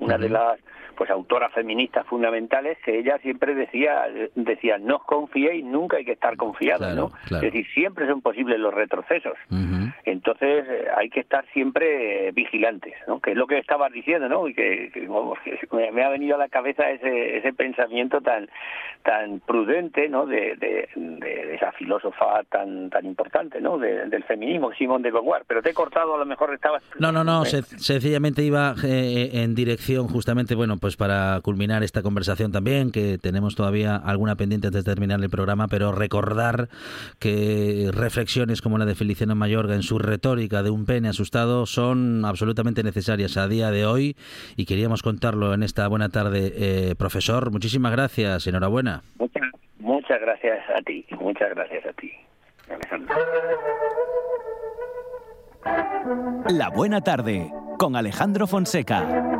una 0.00 0.18
de 0.18 0.28
las 0.28 0.58
pues 0.94 1.10
autoras 1.10 1.52
feministas 1.52 2.06
fundamentales 2.06 2.78
que 2.84 2.98
ella 2.98 3.18
siempre 3.18 3.54
decía 3.54 4.04
decía 4.34 4.78
no 4.78 4.96
os 4.96 5.04
confiéis, 5.04 5.64
nunca 5.64 5.96
hay 5.98 6.04
que 6.04 6.12
estar 6.12 6.36
confiados, 6.36 6.86
Claro, 6.86 6.94
¿no? 6.94 7.10
claro. 7.28 7.46
Es 7.46 7.52
decir, 7.52 7.66
siempre 7.74 8.06
son 8.06 8.20
posibles 8.22 8.58
los 8.58 8.72
retrocesos. 8.74 9.34
Entonces 10.04 10.64
hay 10.96 11.08
que 11.10 11.20
estar 11.20 11.44
siempre 11.52 12.30
vigilantes, 12.32 12.94
¿no? 13.08 13.20
Que 13.20 13.30
es 13.32 13.36
lo 13.36 13.46
que 13.46 13.58
estabas 13.58 13.92
diciendo, 13.92 14.28
¿no? 14.28 14.48
Y 14.48 14.54
que, 14.54 14.90
que, 14.92 15.06
vamos, 15.06 15.38
que 15.44 15.58
me, 15.92 16.02
ha 16.04 16.08
venido 16.08 16.34
a 16.34 16.38
la 16.38 16.48
cabeza 16.48 16.90
ese, 16.90 17.38
ese 17.38 17.52
pensamiento 17.52 18.20
tan 18.20 18.48
tan 19.02 19.40
prudente, 19.40 20.08
¿no? 20.08 20.26
De, 20.26 20.56
de, 20.56 20.88
de 20.96 21.54
esa 21.54 21.72
filósofa 21.72 22.42
tan 22.50 22.90
tan 22.90 23.04
importante, 23.06 23.60
¿no? 23.60 23.78
De- 23.78 24.06
del 24.08 24.24
feminismo, 24.24 24.72
Simón 24.72 25.02
de 25.02 25.10
Beauvoir. 25.10 25.42
Pero 25.46 25.62
te 25.62 25.70
he 25.70 25.74
cortado, 25.74 26.14
a 26.14 26.18
lo 26.18 26.26
mejor 26.26 26.52
estabas. 26.54 26.82
No, 26.98 27.12
no, 27.12 27.22
no, 27.24 27.42
Eh, 27.44 27.48
sen- 27.48 27.78
sencillamente 27.78 28.42
iba 28.42 28.74
eh, 28.84 29.30
en 29.42 29.54
dirección 29.54 30.08
justamente, 30.08 30.54
bueno, 30.54 30.76
pues 30.84 30.98
para 30.98 31.40
culminar 31.40 31.82
esta 31.82 32.02
conversación 32.02 32.52
también, 32.52 32.92
que 32.92 33.16
tenemos 33.16 33.56
todavía 33.56 33.96
alguna 33.96 34.36
pendiente 34.36 34.66
antes 34.66 34.84
de 34.84 34.92
terminar 34.92 35.18
el 35.22 35.30
programa, 35.30 35.66
pero 35.66 35.92
recordar 35.92 36.68
que 37.18 37.88
reflexiones 37.90 38.60
como 38.60 38.76
la 38.76 38.84
de 38.84 38.94
Feliciano 38.94 39.34
Mayorga 39.34 39.76
en 39.76 39.82
su 39.82 39.98
retórica 39.98 40.62
de 40.62 40.68
un 40.68 40.84
pene 40.84 41.08
asustado 41.08 41.64
son 41.64 42.26
absolutamente 42.26 42.82
necesarias 42.82 43.38
a 43.38 43.48
día 43.48 43.70
de 43.70 43.86
hoy 43.86 44.14
y 44.58 44.66
queríamos 44.66 45.02
contarlo 45.02 45.54
en 45.54 45.62
esta 45.62 45.88
buena 45.88 46.10
tarde. 46.10 46.52
Eh, 46.54 46.94
profesor, 46.98 47.50
muchísimas 47.50 47.90
gracias, 47.92 48.46
enhorabuena. 48.46 49.00
Muchas, 49.18 49.42
muchas 49.78 50.20
gracias 50.20 50.68
a 50.68 50.82
ti, 50.82 51.06
muchas 51.18 51.48
gracias 51.48 51.86
a 51.86 51.92
ti. 51.94 52.12
Alejandro. 52.68 53.16
La 56.50 56.68
buena 56.68 57.00
tarde 57.00 57.50
con 57.78 57.96
Alejandro 57.96 58.46
Fonseca. 58.46 59.33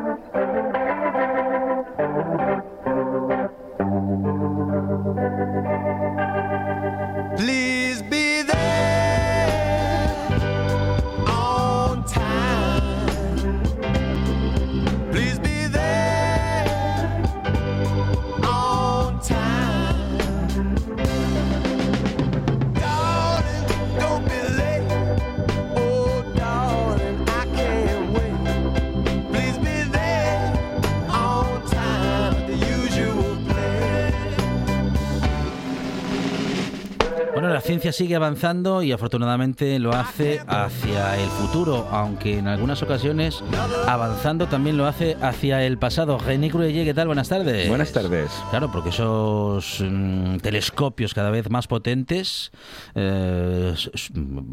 Ciencia 37.65 37.93
sigue 37.93 38.15
avanzando 38.15 38.83
y 38.83 38.93
afortunadamente 38.93 39.79
lo 39.79 39.93
hace 39.95 40.41
hacia 40.47 41.17
el 41.19 41.29
futuro, 41.31 41.89
aunque 41.91 42.39
en 42.39 42.47
algunas 42.47 42.83
ocasiones 42.83 43.43
avanzando 43.89 44.47
también 44.49 44.77
lo 44.77 44.87
hace 44.87 45.17
hacia 45.23 45.65
el 45.65 45.79
pasado. 45.79 46.19
René 46.19 46.51
Cruelle, 46.51 46.85
¿qué 46.85 46.93
tal? 46.93 47.07
Buenas 47.07 47.31
tardes. 47.31 47.69
Buenas 47.69 47.93
tardes. 47.93 48.31
Claro, 48.51 48.71
porque 48.71 48.91
esos 48.91 49.83
mm, 49.83 50.37
telescopios 50.39 51.15
cada 51.15 51.31
vez 51.31 51.49
más 51.49 51.67
potentes 51.67 52.53
eh, 52.95 53.75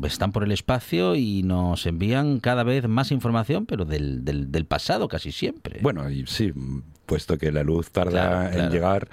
están 0.05 0.31
por 0.31 0.43
el 0.43 0.51
espacio 0.53 1.15
y 1.15 1.43
nos 1.43 1.85
envían 1.85 2.39
cada 2.39 2.63
vez 2.63 2.87
más 2.87 3.11
información, 3.11 3.65
pero 3.65 3.83
del, 3.83 4.23
del, 4.23 4.51
del 4.51 4.65
pasado 4.65 5.09
casi 5.09 5.33
siempre. 5.33 5.79
Bueno, 5.81 6.09
y 6.09 6.25
sí, 6.27 6.53
puesto 7.05 7.37
que 7.37 7.51
la 7.51 7.63
luz 7.63 7.91
tarda 7.91 8.11
Claro, 8.11 8.45
en 8.47 8.53
claro. 8.53 8.71
llegar 8.71 9.09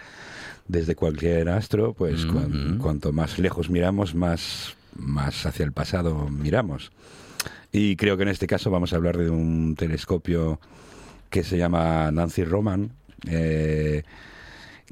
desde 0.69 0.95
cualquier 0.95 1.49
astro, 1.49 1.95
pues 1.95 2.25
Mm, 2.25 2.31
cuan- 2.33 2.79
cuanto 2.79 3.13
más 3.13 3.39
lejos 3.39 3.71
miramos, 3.71 4.15
más, 4.15 4.77
más 4.97 5.45
hacia 5.47 5.65
el 5.65 5.73
pasado 5.73 6.29
miramos. 6.29 6.93
Y 7.73 7.97
creo 7.97 8.17
que 8.17 8.23
en 8.23 8.29
este 8.31 8.47
caso 8.47 8.71
vamos 8.71 8.93
a 8.93 8.97
hablar 8.97 9.17
de 9.19 9.31
un 9.31 9.75
telescopio 9.77 10.61
que 11.31 11.43
se 11.45 11.59
llama 11.59 12.11
Nancy 12.11 12.45
Roman, 12.45 12.91
eh, 13.27 14.03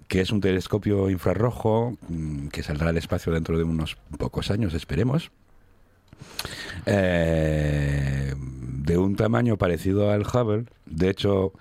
que 0.09 0.21
es 0.21 0.31
un 0.31 0.41
telescopio 0.41 1.09
infrarrojo 1.11 1.97
mm, 2.09 2.49
que 2.49 2.63
saldrá 2.63 2.91
al 2.91 2.97
espacio 2.99 3.33
dentro 3.33 3.57
de 3.59 3.65
unos 3.65 3.97
pocos 4.19 4.51
años, 4.51 4.75
esperemos. 4.75 5.31
Eh, 6.87 8.35
de 8.37 8.99
un 8.99 9.17
tamaño 9.17 9.57
parecido 9.57 10.11
al 10.11 10.23
Hubble. 10.23 10.65
De 10.87 11.11
hecho, 11.11 11.53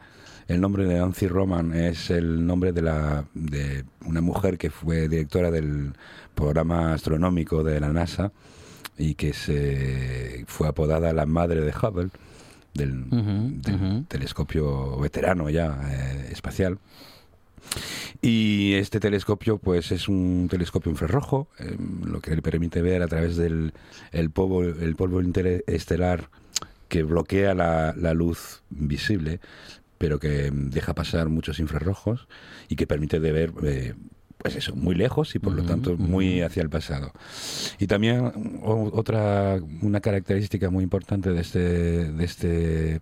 el 0.47 0.61
nombre 0.61 0.85
de 0.85 0.99
Nancy 0.99 1.27
Roman 1.27 1.73
es 1.73 2.11
el 2.11 2.45
nombre 2.45 2.71
de, 2.71 2.81
la, 2.81 3.25
de 3.33 3.83
una 4.05 4.21
mujer 4.21 4.57
que 4.57 4.69
fue 4.69 5.07
directora 5.07 5.49
del 5.49 5.93
programa 6.35 6.93
astronómico 6.93 7.63
de 7.63 7.79
la 7.79 7.89
NASA 7.89 8.31
y 8.97 9.15
que 9.15 9.33
se 9.33 10.45
fue 10.47 10.67
apodada 10.67 11.13
la 11.13 11.25
madre 11.25 11.61
de 11.61 11.71
Hubble, 11.71 12.09
del, 12.73 14.05
telescopio 14.07 14.97
veterano 14.99 15.49
ya 15.49 15.79
eh, 15.89 16.29
espacial. 16.31 16.77
Y 18.21 18.75
este 18.75 18.99
telescopio, 18.99 19.57
pues 19.57 19.91
es 19.91 20.07
un 20.07 20.47
telescopio 20.49 20.91
infrarrojo, 20.91 21.47
eh, 21.57 21.75
lo 22.05 22.21
que 22.21 22.35
le 22.35 22.43
permite 22.43 22.83
ver 22.83 23.01
a 23.01 23.07
través 23.07 23.37
del 23.37 23.73
el 24.11 24.29
polvo, 24.29 24.63
el 24.63 24.95
polvo 24.95 25.21
interestelar 25.21 26.29
que 26.87 27.01
bloquea 27.01 27.55
la, 27.55 27.95
la 27.97 28.13
luz 28.13 28.61
visible, 28.69 29.39
pero 30.05 30.19
que 30.19 30.51
mm, 30.51 30.69
deja 30.69 30.93
pasar 30.93 31.29
muchos 31.29 31.57
infrarrojos 31.59 32.27
y 32.69 32.75
que 32.75 32.85
permite 32.85 33.19
de 33.19 33.31
ver, 33.31 33.51
eh, 33.63 33.95
pues 34.37 34.55
eso, 34.55 34.75
muy 34.75 34.93
lejos 34.93 35.33
y 35.33 35.39
por 35.39 35.53
lo 35.53 35.63
tanto 35.63 35.97
muy 35.97 36.41
hacia 36.41 36.61
el 36.61 36.69
pasado. 36.69 37.11
Y 37.79 37.87
también 37.87 38.19
o- 38.61 38.91
otra, 38.93 39.59
una 39.81 40.01
característica 40.01 40.69
muy 40.69 40.83
importante 40.83 41.31
de 41.31 41.41
este, 41.41 41.59
de 42.11 42.23
este 42.23 42.99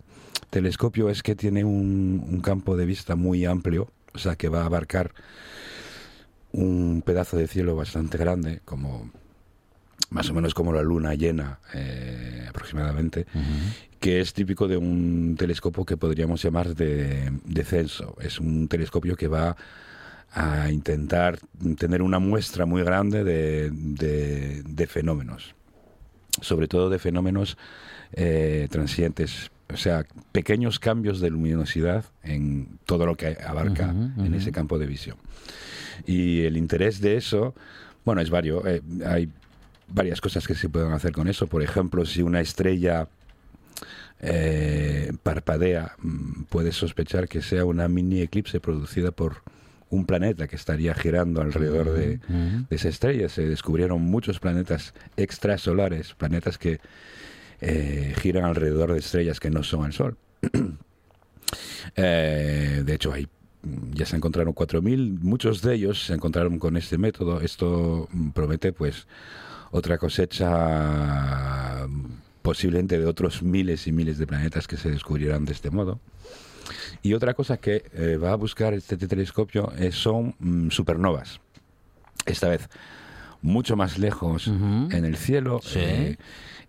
telescopio 0.49 1.10
es 1.10 1.24
que 1.24 1.36
tiene 1.36 1.66
un, 1.66 2.26
un 2.26 2.39
campo 2.39 2.78
de 2.78 2.86
vista 2.86 3.18
muy 3.18 3.43
amplio, 3.43 3.89
o 4.14 4.18
sea 4.18 4.38
que 4.38 4.47
va 4.47 4.62
a 4.62 4.68
abarcar 4.68 5.12
un 6.54 7.04
pedazo 7.06 7.36
de 7.36 7.47
cielo 7.49 7.76
bastante 7.76 8.18
grande, 8.18 8.62
como 8.64 9.12
más 10.14 10.30
o 10.30 10.34
menos 10.34 10.53
como 10.53 10.72
la 10.72 10.82
luna 10.84 11.16
llena 11.16 11.59
eh, 11.74 12.45
aproximadamente, 12.47 13.26
que 13.99 14.22
es 14.22 14.34
típico 14.34 14.68
de 14.68 14.78
un 14.78 15.36
telescopio 15.38 15.84
que 15.86 15.97
podríamos 15.97 16.41
llamar 16.43 16.76
de, 16.76 17.32
de 17.43 17.64
censo. 17.64 18.16
Es 18.22 18.39
un 18.39 18.68
telescopio 18.68 19.16
que 19.16 19.28
va 19.28 19.55
a 20.36 20.72
intentar 20.72 21.39
tener 21.78 22.01
una 22.01 22.20
muestra 22.20 22.66
muy 22.66 22.84
grande 22.84 23.24
de, 23.24 23.70
de- 23.72 24.64
de 24.64 24.88
fenómenos, 24.88 25.55
sobre 26.41 26.68
todo 26.68 26.89
de 26.89 26.99
fenómenos 26.99 27.57
eh, 28.14 28.68
transientes, 28.72 29.49
o 29.74 29.78
sea, 29.78 30.05
pequeños 30.32 30.80
cambios 30.80 31.20
de 31.20 31.30
luminosidad 31.32 32.05
en 32.24 32.78
todo 32.86 33.05
lo 33.05 33.16
que 33.16 33.38
abarca 33.45 33.89
en 34.26 34.34
ese 34.36 34.51
campo 34.51 34.78
de 34.78 34.86
visión. 34.86 35.18
Y 36.05 36.41
el 36.41 36.57
interés 36.57 36.99
de 37.01 37.18
eso, 37.18 37.55
bueno, 38.05 38.22
es 38.22 38.30
vario. 38.30 38.64
eh, 38.68 38.82
hay 39.05 39.30
varias 39.88 40.22
cosas 40.22 40.48
que 40.48 40.56
se 40.56 40.70
pueden 40.70 40.92
hacer 40.92 41.12
con 41.12 41.28
eso. 41.28 41.48
Por 41.48 41.64
ejemplo, 41.64 42.06
si 42.06 42.22
una 42.22 42.42
estrella 42.42 43.08
eh, 44.20 45.12
parpadea, 45.24 45.96
mm, 46.00 46.44
puedes 46.44 46.76
sospechar 46.76 47.28
que 47.28 47.42
sea 47.42 47.66
una 47.66 47.88
mini 47.88 48.22
eclipse 48.22 48.60
producida 48.60 49.12
por 49.12 49.44
un 49.90 50.06
planeta 50.06 50.48
que 50.48 50.56
estaría 50.56 50.96
girando 50.96 51.42
alrededor 51.42 51.94
de, 51.94 52.18
de 52.18 52.76
esa 52.76 52.90
estrella. 52.90 53.30
Se 53.30 53.48
descubrieron 53.48 54.02
muchos 54.02 54.40
planetas 54.40 54.94
extrasolares, 55.18 56.16
planetas 56.16 56.58
que 56.58 56.80
eh, 57.66 58.14
giran 58.18 58.44
alrededor 58.44 58.92
de 58.92 59.00
estrellas 59.00 59.40
que 59.40 59.50
no 59.50 59.64
son 59.64 59.86
el 59.86 59.94
Sol. 59.94 60.18
Eh, 61.96 62.82
de 62.84 62.96
hecho, 62.96 63.14
hay 63.14 63.28
mm, 63.62 63.94
ya 63.94 64.08
se 64.08 64.16
encontraron 64.16 64.56
4.000, 64.56 65.20
muchos 65.20 65.62
de 65.62 65.76
ellos 65.76 66.06
se 66.06 66.14
encontraron 66.14 66.58
con 66.58 66.78
este 66.78 66.98
método. 66.98 67.42
Esto 67.42 68.08
mm, 68.12 68.30
promete 68.30 68.74
pues 68.74 69.06
otra 69.74 69.98
cosecha 69.98 71.88
posiblemente 72.44 73.00
de 73.00 73.06
otros 73.06 73.42
miles 73.42 73.88
y 73.88 73.92
miles 73.92 74.18
de 74.18 74.28
planetas 74.28 74.68
que 74.68 74.78
se 74.78 74.90
descubrirán 74.92 75.46
de 75.46 75.54
este 75.54 75.72
modo. 75.72 76.00
Y 77.02 77.14
otra 77.14 77.34
cosa 77.34 77.58
que 77.58 77.84
eh, 77.94 78.18
va 78.18 78.32
a 78.32 78.36
buscar 78.36 78.74
este 78.74 78.96
telescopio 78.98 79.74
eh, 79.78 79.92
son 79.92 80.36
mm, 80.40 80.70
supernovas. 80.70 81.40
Esta 82.26 82.50
vez 82.50 82.70
mucho 83.42 83.76
más 83.76 83.98
lejos 83.98 84.48
en 84.48 85.04
el 85.06 85.18
cielo, 85.18 85.60
Sí. 85.62 85.80
eh, 85.80 86.18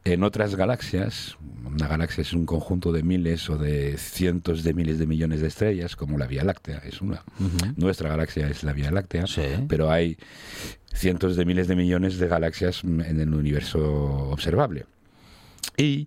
en 0.05 0.23
otras 0.23 0.55
galaxias. 0.57 1.37
Una 1.65 1.89
galaxia 1.89 2.23
es 2.23 2.33
un 2.33 2.47
conjunto 2.47 2.93
de 2.93 3.03
miles 3.03 3.49
o 3.51 3.57
de 3.59 3.97
cientos 3.99 4.63
de 4.63 4.75
miles 4.75 4.99
de 4.99 5.07
millones 5.07 5.41
de 5.41 5.49
estrellas, 5.49 5.97
como 5.97 6.19
la 6.19 6.27
Vía 6.27 6.45
Láctea 6.45 6.79
es 6.85 7.01
una. 7.01 7.23
Nuestra 7.77 8.11
galaxia 8.11 8.49
es 8.49 8.63
la 8.63 8.73
Vía 8.73 8.91
Láctea, 8.93 9.27
Sí. 9.27 9.43
pero 9.67 9.91
hay 9.91 10.17
cientos 10.93 11.37
de 11.37 11.45
miles 11.45 11.67
de 11.67 11.75
millones 11.75 12.19
de 12.19 12.29
galaxias 12.29 12.85
en 12.85 13.01
el 13.21 13.35
universo 13.35 13.83
observable. 14.31 14.87
Y 15.77 16.07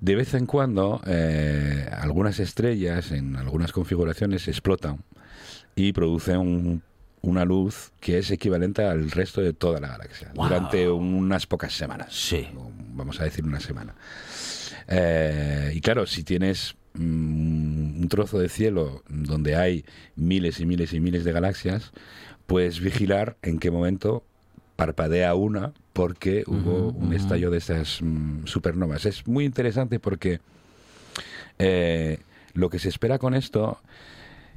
de 0.00 0.16
vez 0.16 0.34
en 0.34 0.46
cuando 0.46 1.00
eh, 1.06 1.88
algunas 1.92 2.40
estrellas 2.40 3.12
en 3.12 3.36
algunas 3.36 3.70
configuraciones 3.72 4.48
explotan 4.48 4.98
y 5.76 5.92
producen 5.92 6.38
un- 6.38 6.82
una 7.28 7.44
luz 7.44 7.92
que 8.00 8.18
es 8.18 8.30
equivalente 8.30 8.82
al 8.82 9.10
resto 9.10 9.40
de 9.40 9.52
toda 9.52 9.80
la 9.80 9.88
galaxia 9.88 10.30
Wow. 10.34 10.44
durante 10.46 10.88
unas 10.88 11.46
pocas 11.46 11.72
semanas. 11.72 12.08
Sí. 12.14 12.48
Vamos 12.94 13.20
a 13.20 13.24
decir 13.24 13.44
una 13.44 13.60
semana. 13.60 13.94
Eh, 14.88 15.72
y 15.74 15.80
claro, 15.80 16.06
si 16.06 16.22
tienes 16.24 16.74
mm, 16.94 18.02
un 18.02 18.08
trozo 18.08 18.38
de 18.38 18.48
cielo 18.48 19.02
donde 19.08 19.56
hay 19.56 19.84
miles 20.16 20.60
y 20.60 20.66
miles 20.66 20.92
y 20.92 21.00
miles 21.00 21.24
de 21.24 21.32
galaxias, 21.32 21.92
puedes 22.46 22.80
vigilar 22.80 23.36
en 23.42 23.58
qué 23.58 23.70
momento 23.70 24.22
parpadea 24.76 25.34
una 25.34 25.72
porque 25.92 26.44
hubo 26.46 26.88
un 26.88 27.06
ujú. 27.06 27.12
estallo 27.14 27.50
de 27.50 27.58
esas 27.58 28.00
mm, 28.02 28.46
supernovas. 28.46 29.06
Es 29.06 29.26
muy 29.26 29.44
interesante 29.44 29.98
porque 30.00 30.40
eh, 31.58 32.18
lo 32.52 32.68
que 32.70 32.78
se 32.78 32.88
espera 32.88 33.18
con 33.18 33.34
esto 33.34 33.78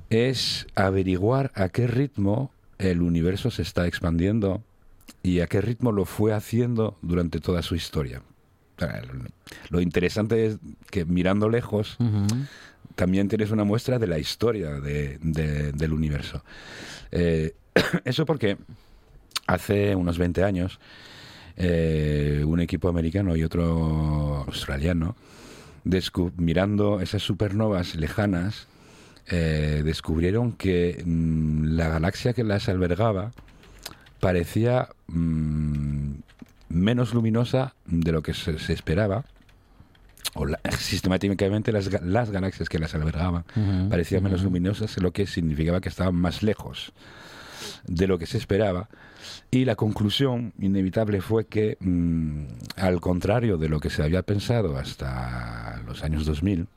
es 0.09 0.67
averiguar 0.75 1.51
a 1.55 1.69
qué 1.69 1.85
ritmo 1.87 2.51
el 2.79 3.01
universo 3.01 3.49
se 3.51 3.61
está 3.61 3.87
expandiendo 3.87 4.63
y 5.23 5.39
a 5.39 5.47
qué 5.47 5.61
ritmo 5.61 5.91
lo 5.91 6.05
fue 6.05 6.33
haciendo 6.33 6.97
durante 7.01 7.39
toda 7.39 7.61
su 7.61 7.75
historia. 7.75 8.21
Lo 9.69 9.81
interesante 9.81 10.45
es 10.45 10.57
que 10.91 11.05
mirando 11.05 11.49
lejos 11.49 11.97
también 12.95 13.27
tienes 13.27 13.51
una 13.51 13.63
muestra 13.63 13.97
de 13.99 14.07
la 14.07 14.19
historia 14.19 14.79
de- 14.79 15.17
de- 15.21 15.71
del 15.71 15.93
universo. 15.93 16.43
Eh, 17.11 17.53
eso 18.05 18.25
porque 18.25 18.57
hace 19.47 19.95
unos 19.95 20.17
20 20.17 20.43
años 20.43 20.79
eh, 21.55 22.43
un 22.45 22.59
equipo 22.59 22.87
americano 22.87 23.35
y 23.35 23.43
otro 23.43 24.43
australiano, 24.47 25.15
mirando 26.37 26.99
esas 27.01 27.23
supernovas 27.23 27.95
lejanas, 27.95 28.67
eh, 29.29 29.81
descubrieron 29.83 30.51
que 30.53 31.01
mm, 31.05 31.75
la 31.75 31.89
galaxia 31.89 32.33
que 32.33 32.43
las 32.43 32.69
albergaba 32.69 33.31
parecía 34.19 34.89
mm, 35.07 36.11
menos 36.69 37.13
luminosa 37.13 37.73
de 37.85 38.11
lo 38.11 38.21
que 38.21 38.33
se, 38.33 38.57
se 38.59 38.73
esperaba. 38.73 39.25
O 40.33 40.45
la- 40.45 40.59
sistemáticamente 40.77 41.71
las, 41.71 41.89
las 42.03 42.29
galaxias 42.31 42.69
que 42.69 42.79
las 42.79 42.93
albergaban 42.95 43.43
Ujú. 43.55 43.89
parecían 43.89 44.23
menos 44.23 44.41
Ujú. 44.41 44.49
luminosas, 44.49 44.97
lo 45.01 45.11
que 45.11 45.25
significaba 45.27 45.81
que 45.81 45.89
estaban 45.89 46.15
más 46.15 46.43
lejos 46.43 46.91
de 47.87 48.07
lo 48.07 48.17
que 48.19 48.25
se 48.27 48.37
esperaba. 48.37 48.87
Y 49.49 49.65
la 49.65 49.75
conclusión 49.75 50.53
inevitable 50.59 51.21
fue 51.21 51.45
que, 51.45 51.77
mm, 51.79 52.43
al 52.75 53.01
contrario 53.01 53.57
de 53.57 53.69
lo 53.69 53.79
que 53.79 53.89
se 53.89 54.03
había 54.03 54.21
pensado 54.21 54.77
hasta 54.77 55.81
los 55.87 56.03
años 56.03 56.25
2000, 56.25 56.67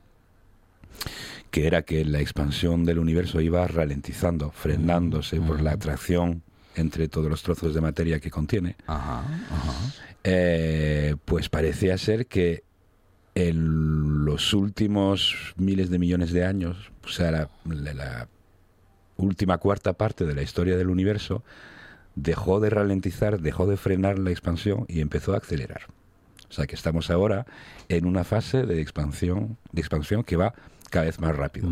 que 1.51 1.67
era 1.67 1.83
que 1.83 2.03
la 2.05 2.19
expansión 2.19 2.85
del 2.85 2.97
universo 2.99 3.41
iba 3.41 3.67
ralentizando, 3.67 4.51
frenándose 4.51 5.39
por 5.41 5.61
la 5.61 5.71
atracción 5.73 6.41
entre 6.75 7.07
todos 7.09 7.29
los 7.29 7.43
trozos 7.43 7.73
de 7.75 7.81
materia 7.81 8.19
que 8.21 8.31
contiene, 8.31 8.77
Ajá, 8.87 9.19
ajá. 9.19 9.73
eh, 10.23 11.15
pues 11.25 11.49
parecía 11.49 11.97
ser 11.97 12.27
que 12.27 12.63
en 13.35 14.25
los 14.25 14.53
últimos 14.53 15.53
miles 15.57 15.89
de 15.89 15.99
millones 15.99 16.31
de 16.31 16.45
años, 16.45 16.91
o 17.03 17.09
sea, 17.09 17.31
la, 17.31 17.49
la- 17.65 17.93
la 17.93 18.27
última 19.17 19.57
cuarta 19.57 19.93
parte 19.93 20.25
de 20.25 20.33
la 20.33 20.41
historia 20.41 20.77
del 20.77 20.89
universo, 20.89 21.43
dejó 22.15 22.59
de 22.59 22.69
ralentizar, 22.69 23.39
dejó 23.39 23.67
de 23.67 23.77
frenar 23.77 24.17
la 24.19 24.31
expansión 24.31 24.85
y 24.87 24.99
empezó 25.01 25.33
a 25.33 25.37
acelerar. 25.37 25.81
O 26.49 26.53
sea 26.53 26.67
que 26.67 26.75
estamos 26.75 27.09
ahora 27.09 27.45
en 27.87 28.05
una 28.05 28.23
fase 28.25 28.65
de 28.65 28.81
expansión, 28.81 29.57
de 29.71 29.79
expansión 29.81 30.23
que 30.23 30.35
va 30.35 30.53
cada 30.91 31.05
vez 31.05 31.19
más 31.19 31.35
rápido 31.35 31.67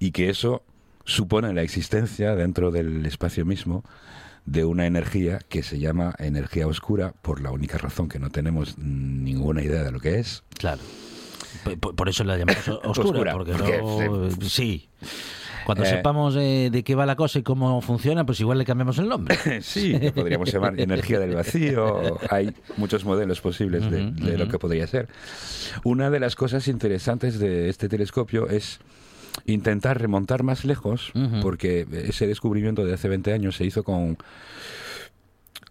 y 0.00 0.10
que 0.10 0.28
eso 0.28 0.64
supone 1.04 1.52
la 1.54 1.62
existencia 1.62 2.34
dentro 2.34 2.72
del 2.72 3.06
espacio 3.06 3.44
mismo 3.46 3.84
de 4.46 4.64
una 4.64 4.86
energía 4.86 5.38
que 5.48 5.62
se 5.62 5.78
llama 5.78 6.14
energía 6.18 6.66
oscura 6.66 7.14
por 7.22 7.40
la 7.40 7.52
única 7.52 7.78
razón 7.78 8.08
que 8.08 8.18
no 8.18 8.30
tenemos 8.30 8.76
ninguna 8.78 9.62
idea 9.62 9.84
de 9.84 9.92
lo 9.92 10.00
que 10.00 10.18
es. 10.18 10.42
Claro. 10.58 10.80
Por, 11.80 12.08
eso 12.08 12.24
la 12.24 12.36
llamamos 12.36 12.66
Oscura, 12.84 13.32
porque, 13.34 13.52
porque 13.52 13.78
no- 13.78 14.30
sí. 14.48 14.88
Cuando 15.64 15.84
Eh, 15.84 15.88
sepamos 15.88 16.36
eh, 16.36 16.68
de 16.70 16.82
qué 16.82 16.94
va 16.94 17.06
la 17.06 17.16
cosa 17.16 17.38
y 17.38 17.42
cómo 17.42 17.80
funciona, 17.80 18.24
pues 18.24 18.40
igual 18.40 18.58
le 18.58 18.64
cambiamos 18.64 18.98
el 18.98 19.08
nombre. 19.08 19.36
Sí, 19.62 19.98
podríamos 20.14 20.50
llamar 20.52 20.78
energía 20.78 21.18
del 21.18 21.34
vacío. 21.34 22.18
Hay 22.30 22.54
muchos 22.76 23.04
modelos 23.04 23.40
posibles 23.40 23.90
de, 23.90 24.38
lo 24.38 24.48
que 24.48 24.58
podría 24.58 24.86
ser. 24.86 25.08
Una 25.84 26.10
de 26.10 26.20
las 26.20 26.36
cosas 26.36 26.68
interesantes 26.68 27.38
de 27.38 27.68
este 27.68 27.88
telescopio 27.88 28.48
es 28.48 28.80
intentar 29.46 30.00
remontar 30.00 30.42
más 30.42 30.64
lejos, 30.64 31.12
porque 31.40 31.86
ese 31.90 32.26
descubrimiento 32.26 32.84
de 32.84 32.94
hace 32.94 33.08
20 33.08 33.32
años 33.32 33.56
se 33.56 33.64
hizo 33.64 33.82
con 33.82 34.18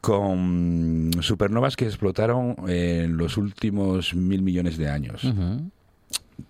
con 0.01 1.11
supernovas 1.21 1.75
que 1.75 1.85
explotaron 1.85 2.55
en 2.67 3.17
los 3.17 3.37
últimos 3.37 4.15
mil 4.15 4.41
millones 4.41 4.77
de 4.77 4.89
años, 4.89 5.21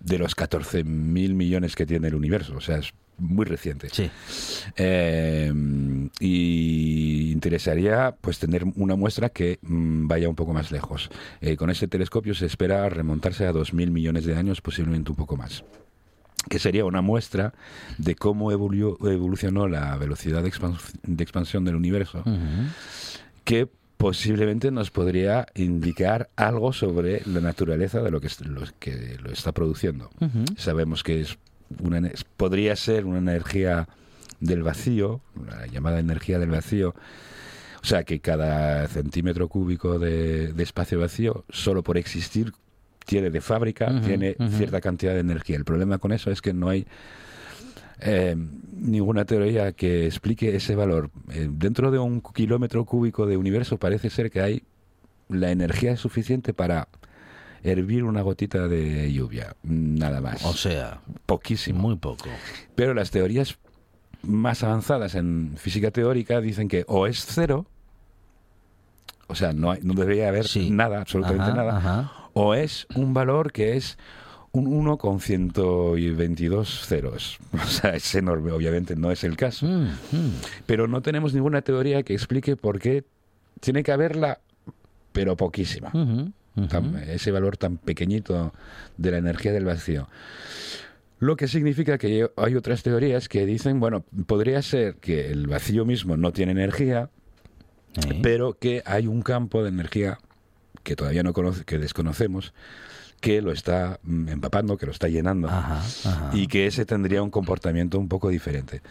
de 0.00 0.18
los 0.18 0.34
14 0.34 0.84
mil 0.84 1.34
millones 1.34 1.76
que 1.76 1.84
tiene 1.84 2.08
el 2.08 2.14
universo, 2.14 2.56
o 2.56 2.60
sea, 2.60 2.78
es 2.78 2.94
muy 3.22 3.44
reciente. 3.46 3.88
Sí. 3.90 4.10
Eh, 4.76 5.52
y 6.20 7.30
interesaría 7.32 8.14
pues 8.20 8.38
tener 8.38 8.64
una 8.76 8.96
muestra 8.96 9.28
que 9.28 9.58
mm, 9.62 10.06
vaya 10.08 10.28
un 10.28 10.34
poco 10.34 10.52
más 10.52 10.70
lejos. 10.70 11.10
Eh, 11.40 11.56
con 11.56 11.70
este 11.70 11.88
telescopio 11.88 12.34
se 12.34 12.46
espera 12.46 12.88
remontarse 12.88 13.46
a 13.46 13.52
2.000 13.52 13.90
millones 13.90 14.24
de 14.24 14.36
años, 14.36 14.60
posiblemente 14.60 15.10
un 15.10 15.16
poco 15.16 15.36
más. 15.36 15.64
Que 16.48 16.58
sería 16.58 16.84
una 16.84 17.02
muestra 17.02 17.54
de 17.98 18.14
cómo 18.16 18.50
evolu- 18.52 18.96
evolucionó 19.10 19.68
la 19.68 19.96
velocidad 19.96 20.42
de, 20.42 20.50
expans- 20.50 20.92
de 21.02 21.22
expansión 21.22 21.64
del 21.64 21.76
universo, 21.76 22.24
que 23.44 23.68
posiblemente 23.96 24.72
nos 24.72 24.90
podría 24.90 25.46
indicar 25.54 26.28
algo 26.34 26.72
sobre 26.72 27.22
la 27.26 27.40
naturaleza 27.40 28.02
de 28.02 28.10
lo 28.10 28.20
que, 28.20 28.28
lo 28.44 28.62
que 28.80 29.16
lo 29.22 29.30
está 29.30 29.52
produciendo. 29.52 30.10
Sabemos 30.56 31.04
que 31.04 31.20
es 31.20 31.38
una, 31.80 32.10
podría 32.36 32.76
ser 32.76 33.04
una 33.04 33.18
energía 33.18 33.88
del 34.40 34.62
vacío, 34.62 35.20
la 35.46 35.66
llamada 35.66 36.00
energía 36.00 36.38
del 36.38 36.50
vacío. 36.50 36.94
O 37.82 37.84
sea, 37.84 38.04
que 38.04 38.20
cada 38.20 38.86
centímetro 38.88 39.48
cúbico 39.48 39.98
de, 39.98 40.52
de 40.52 40.62
espacio 40.62 41.00
vacío, 41.00 41.44
solo 41.48 41.82
por 41.82 41.98
existir, 41.98 42.52
tiene 43.04 43.30
de 43.30 43.40
fábrica, 43.40 44.00
tiene 44.00 44.36
cierta 44.56 44.80
cantidad 44.80 45.14
de 45.14 45.20
energía. 45.20 45.56
El 45.56 45.64
problema 45.64 45.98
con 45.98 46.12
eso 46.12 46.30
es 46.30 46.40
que 46.40 46.52
no 46.52 46.68
hay 46.68 46.86
eh, 48.00 48.36
ninguna 48.72 49.24
teoría 49.24 49.72
que 49.72 50.06
explique 50.06 50.54
ese 50.54 50.74
valor. 50.74 51.10
Eh, 51.30 51.48
dentro 51.50 51.90
de 51.90 51.98
un 51.98 52.20
kilómetro 52.20 52.84
cúbico 52.84 53.26
de 53.26 53.36
universo 53.36 53.78
parece 53.78 54.10
ser 54.10 54.30
que 54.30 54.40
hay 54.40 54.62
la 55.28 55.50
energía 55.50 55.96
suficiente 55.96 56.52
para 56.52 56.88
hervir 57.62 58.04
una 58.04 58.22
gotita 58.22 58.66
de 58.66 59.12
lluvia, 59.12 59.54
nada 59.62 60.20
más. 60.20 60.44
O 60.44 60.52
sea, 60.52 61.00
Poquísimo. 61.36 61.78
muy 61.80 61.96
poco. 61.96 62.28
Pero 62.74 62.94
las 62.94 63.10
teorías 63.10 63.58
más 64.22 64.62
avanzadas 64.62 65.14
en 65.14 65.54
física 65.56 65.90
teórica 65.90 66.40
dicen 66.40 66.68
que 66.68 66.84
o 66.88 67.06
es 67.06 67.24
cero, 67.26 67.66
o 69.28 69.34
sea, 69.34 69.52
no, 69.52 69.70
hay- 69.70 69.80
no 69.82 69.94
debería 69.94 70.28
haber 70.28 70.46
Sí. 70.46 70.70
nada, 70.70 71.00
absolutamente 71.00 71.44
Ajá, 71.50 71.54
nada, 71.54 71.76
ajá. 71.78 72.12
o 72.34 72.54
es 72.54 72.86
un 72.94 73.14
valor 73.14 73.52
que 73.52 73.76
es 73.76 73.98
un 74.52 74.66
1 74.66 74.98
con 74.98 75.20
122 75.20 76.86
ceros. 76.86 77.38
O 77.54 77.66
sea, 77.66 77.94
es 77.94 78.14
enorme, 78.14 78.52
obviamente 78.52 78.94
no 78.96 79.10
es 79.10 79.24
el 79.24 79.36
caso. 79.36 79.66
Mm, 79.66 79.84
mm. 80.12 80.32
Pero 80.66 80.86
no 80.88 81.00
tenemos 81.02 81.32
ninguna 81.34 81.62
teoría 81.62 82.02
que 82.02 82.12
explique 82.12 82.56
por 82.56 82.78
qué 82.78 83.04
tiene 83.60 83.82
que 83.82 83.92
haberla, 83.92 84.40
pero 85.12 85.36
poquísima. 85.36 85.90
Tan- 86.68 86.96
ese 87.08 87.30
valor 87.30 87.56
tan 87.56 87.78
pequeñito 87.78 88.52
de 88.98 89.10
la 89.10 89.16
energía 89.18 89.52
del 89.52 89.64
vacío. 89.64 90.06
Lo 91.22 91.36
que 91.36 91.46
significa 91.46 91.98
que 91.98 92.28
hay 92.36 92.54
otras 92.56 92.82
teorías 92.82 93.28
que 93.28 93.46
dicen, 93.46 93.78
bueno, 93.78 94.04
podría 94.26 94.60
ser 94.60 94.96
que 94.96 95.30
el 95.30 95.46
vacío 95.46 95.84
mismo 95.84 96.16
no 96.16 96.32
tiene 96.32 96.50
energía, 96.50 97.10
pero 98.24 98.58
que 98.58 98.82
hay 98.84 99.06
un 99.06 99.22
campo 99.22 99.62
de 99.62 99.68
energía 99.68 100.18
que 100.82 100.96
todavía 100.96 101.22
no 101.22 101.32
conoce, 101.32 101.64
que 101.64 101.78
desconocemos, 101.78 102.52
que 103.20 103.40
lo 103.40 103.52
está 103.52 104.00
mm, 104.02 104.30
empapando, 104.30 104.76
que 104.76 104.86
lo 104.86 104.90
está 104.90 105.06
llenando 105.06 105.46
Ajá, 105.46 105.78
ajá. 105.78 106.30
y 106.32 106.48
que 106.48 106.66
ese 106.66 106.86
tendría 106.86 107.22
un 107.22 107.30
comportamiento 107.30 108.00
un 108.00 108.08
poco 108.08 108.28
diferente. 108.28 108.82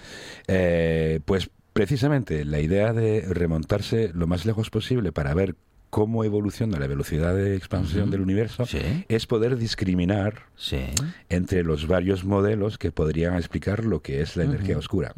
Eh, 0.47 1.19
pues 1.25 1.49
precisamente 1.73 2.45
la 2.45 2.61
idea 2.61 2.93
de 2.93 3.25
remontarse 3.27 4.09
lo 4.13 4.25
más 4.25 4.45
lejos 4.45 4.69
posible 4.69 5.11
para 5.11 5.33
ver 5.33 5.57
cómo 5.91 6.23
evoluciona 6.23 6.79
la 6.79 6.87
velocidad 6.87 7.35
de 7.35 7.55
expansión 7.55 8.09
del 8.09 8.21
universo 8.21 8.65
Sí. 8.65 8.79
es 9.09 9.27
poder 9.27 9.57
discriminar 9.57 10.45
Sí. 10.55 10.85
entre 11.29 11.63
los 11.63 11.85
varios 11.85 12.23
modelos 12.23 12.77
que 12.79 12.91
podrían 12.91 13.35
explicar 13.35 13.85
lo 13.85 14.01
que 14.01 14.21
es 14.21 14.35
la 14.37 14.45
energía 14.45 14.77
oscura. 14.79 15.13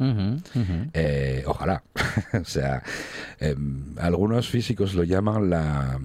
Eh, 0.92 1.44
ojalá. 1.46 1.82
o 2.42 2.44
sea, 2.44 2.82
em, 3.38 3.84
algunos 3.98 4.48
físicos 4.48 4.94
lo 4.94 5.04
llaman 5.04 5.48
la 5.48 6.00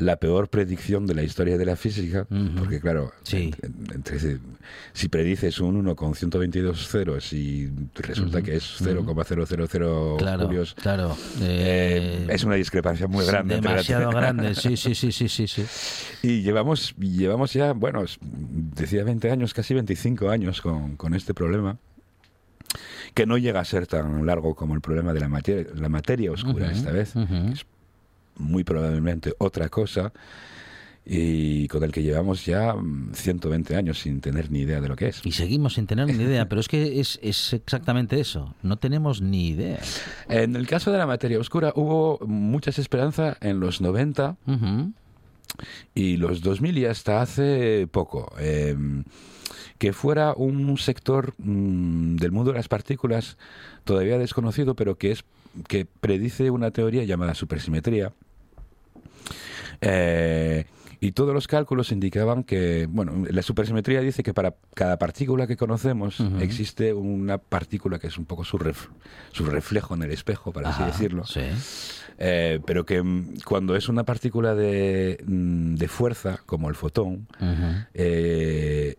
la 0.00 0.16
peor 0.16 0.48
predicción 0.48 1.06
de 1.06 1.14
la 1.14 1.22
historia 1.22 1.56
de 1.58 1.64
la 1.64 1.76
física, 1.76 2.26
porque 2.58 2.80
claro, 2.80 3.12
Sí. 3.22 3.52
en- 3.62 3.74
en- 3.86 3.94
entre 3.96 4.18
si 4.92 5.08
predices 5.08 5.60
un 5.60 5.76
1 5.76 5.94
con 5.96 6.14
122 6.14 6.88
ceros 6.88 7.32
y 7.32 7.70
resulta 7.94 8.42
que 8.42 8.56
es 8.56 8.64
0,000 8.78 10.16
Claro, 10.18 10.46
julios, 10.46 10.74
claro. 10.74 11.16
eh, 11.40 12.26
Eh, 12.26 12.26
es 12.30 12.44
una 12.44 12.54
discrepancia 12.56 13.06
muy 13.06 13.24
grande. 13.26 13.56
Demasiado 13.56 14.10
grande, 14.10 14.54
sí, 14.54 14.76
sí, 14.76 14.94
sí, 14.94 15.12
sí, 15.12 15.28
sí, 15.28 15.46
sí. 15.46 15.64
y 16.22 16.42
llevamos, 16.42 16.94
llevamos 16.98 17.52
ya, 17.52 17.72
bueno, 17.72 18.04
decía 18.20 19.04
20 19.04 19.30
años, 19.30 19.52
casi 19.54 19.74
25 19.74 20.30
años 20.30 20.60
con, 20.60 20.96
con 20.96 21.14
este 21.14 21.34
problema, 21.34 21.78
que 23.14 23.26
no 23.26 23.36
llega 23.38 23.60
a 23.60 23.64
ser 23.64 23.86
tan 23.86 24.24
largo 24.26 24.54
como 24.54 24.74
el 24.74 24.80
problema 24.80 25.12
de 25.12 25.20
la 25.20 25.28
materia, 25.28 25.66
la 25.74 25.88
materia 25.88 26.30
oscura 26.32 26.70
esta 26.70 26.92
vez, 26.92 27.14
es 27.16 27.66
muy 28.36 28.64
probablemente 28.64 29.34
otra 29.38 29.68
cosa, 29.68 30.12
y 31.04 31.66
con 31.68 31.82
el 31.82 31.92
que 31.92 32.02
llevamos 32.02 32.44
ya 32.44 32.74
mm, 32.74 33.14
120 33.14 33.74
años 33.74 33.98
sin 34.00 34.20
tener 34.20 34.50
ni 34.50 34.60
idea 34.60 34.80
de 34.80 34.88
lo 34.88 34.96
que 34.96 35.08
es. 35.08 35.20
Y 35.24 35.32
seguimos 35.32 35.74
sin 35.74 35.86
tener 35.86 36.06
ni 36.06 36.22
idea, 36.22 36.48
pero 36.48 36.60
es 36.60 36.68
que 36.68 37.00
es, 37.00 37.18
es 37.22 37.52
exactamente 37.52 38.20
eso. 38.20 38.54
No 38.62 38.76
tenemos 38.78 39.20
ni 39.22 39.48
idea. 39.48 39.80
En 40.28 40.54
el 40.56 40.66
caso 40.66 40.92
de 40.92 40.98
la 40.98 41.06
materia 41.06 41.38
oscura 41.38 41.72
hubo 41.74 42.18
muchas 42.26 42.78
esperanzas 42.78 43.36
en 43.40 43.60
los 43.60 43.80
90 43.80 44.36
Ujú. 44.46 44.92
y 45.94 46.16
los 46.16 46.42
2000 46.42 46.78
y 46.78 46.84
hasta 46.84 47.22
hace 47.22 47.88
poco. 47.90 48.32
eh, 48.38 48.76
que 49.78 49.94
fuera 49.94 50.34
un 50.36 50.76
sector 50.76 51.32
mm, 51.38 52.16
del 52.16 52.32
mundo 52.32 52.52
de 52.52 52.58
las 52.58 52.68
partículas 52.68 53.38
todavía 53.84 54.18
desconocido, 54.18 54.74
pero 54.76 54.98
que 54.98 55.10
es 55.12 55.24
que 55.68 55.86
predice 55.86 56.50
una 56.50 56.70
teoría 56.70 57.04
llamada 57.04 57.34
supersimetría. 57.34 58.12
Eh, 59.80 60.64
y 61.02 61.12
todos 61.12 61.32
los 61.32 61.48
cálculos 61.48 61.92
indicaban 61.92 62.44
que, 62.44 62.86
bueno, 62.90 63.24
la 63.30 63.40
supersimetría 63.40 64.02
dice 64.02 64.22
que 64.22 64.34
para 64.34 64.54
cada 64.74 64.98
partícula 64.98 65.46
que 65.46 65.56
conocemos 65.56 66.20
existe 66.40 66.92
una 66.92 67.38
partícula 67.38 67.98
que 67.98 68.08
es 68.08 68.18
un 68.18 68.26
poco 68.26 68.44
su, 68.44 68.58
ref- 68.58 68.90
su 69.32 69.46
reflejo 69.46 69.94
en 69.94 70.02
el 70.02 70.10
espejo, 70.10 70.52
para 70.52 70.68
Ajá, 70.68 70.84
así 70.84 70.92
decirlo. 70.92 71.24
Sí. 71.24 71.40
Eh, 72.18 72.60
pero 72.66 72.84
que 72.84 73.02
mm, 73.02 73.36
cuando 73.46 73.76
es 73.76 73.88
una 73.88 74.04
partícula 74.04 74.54
de, 74.54 75.24
mm, 75.26 75.76
de 75.76 75.88
fuerza, 75.88 76.40
como 76.44 76.68
el 76.68 76.74
fotón, 76.74 77.26
eh, 77.94 78.96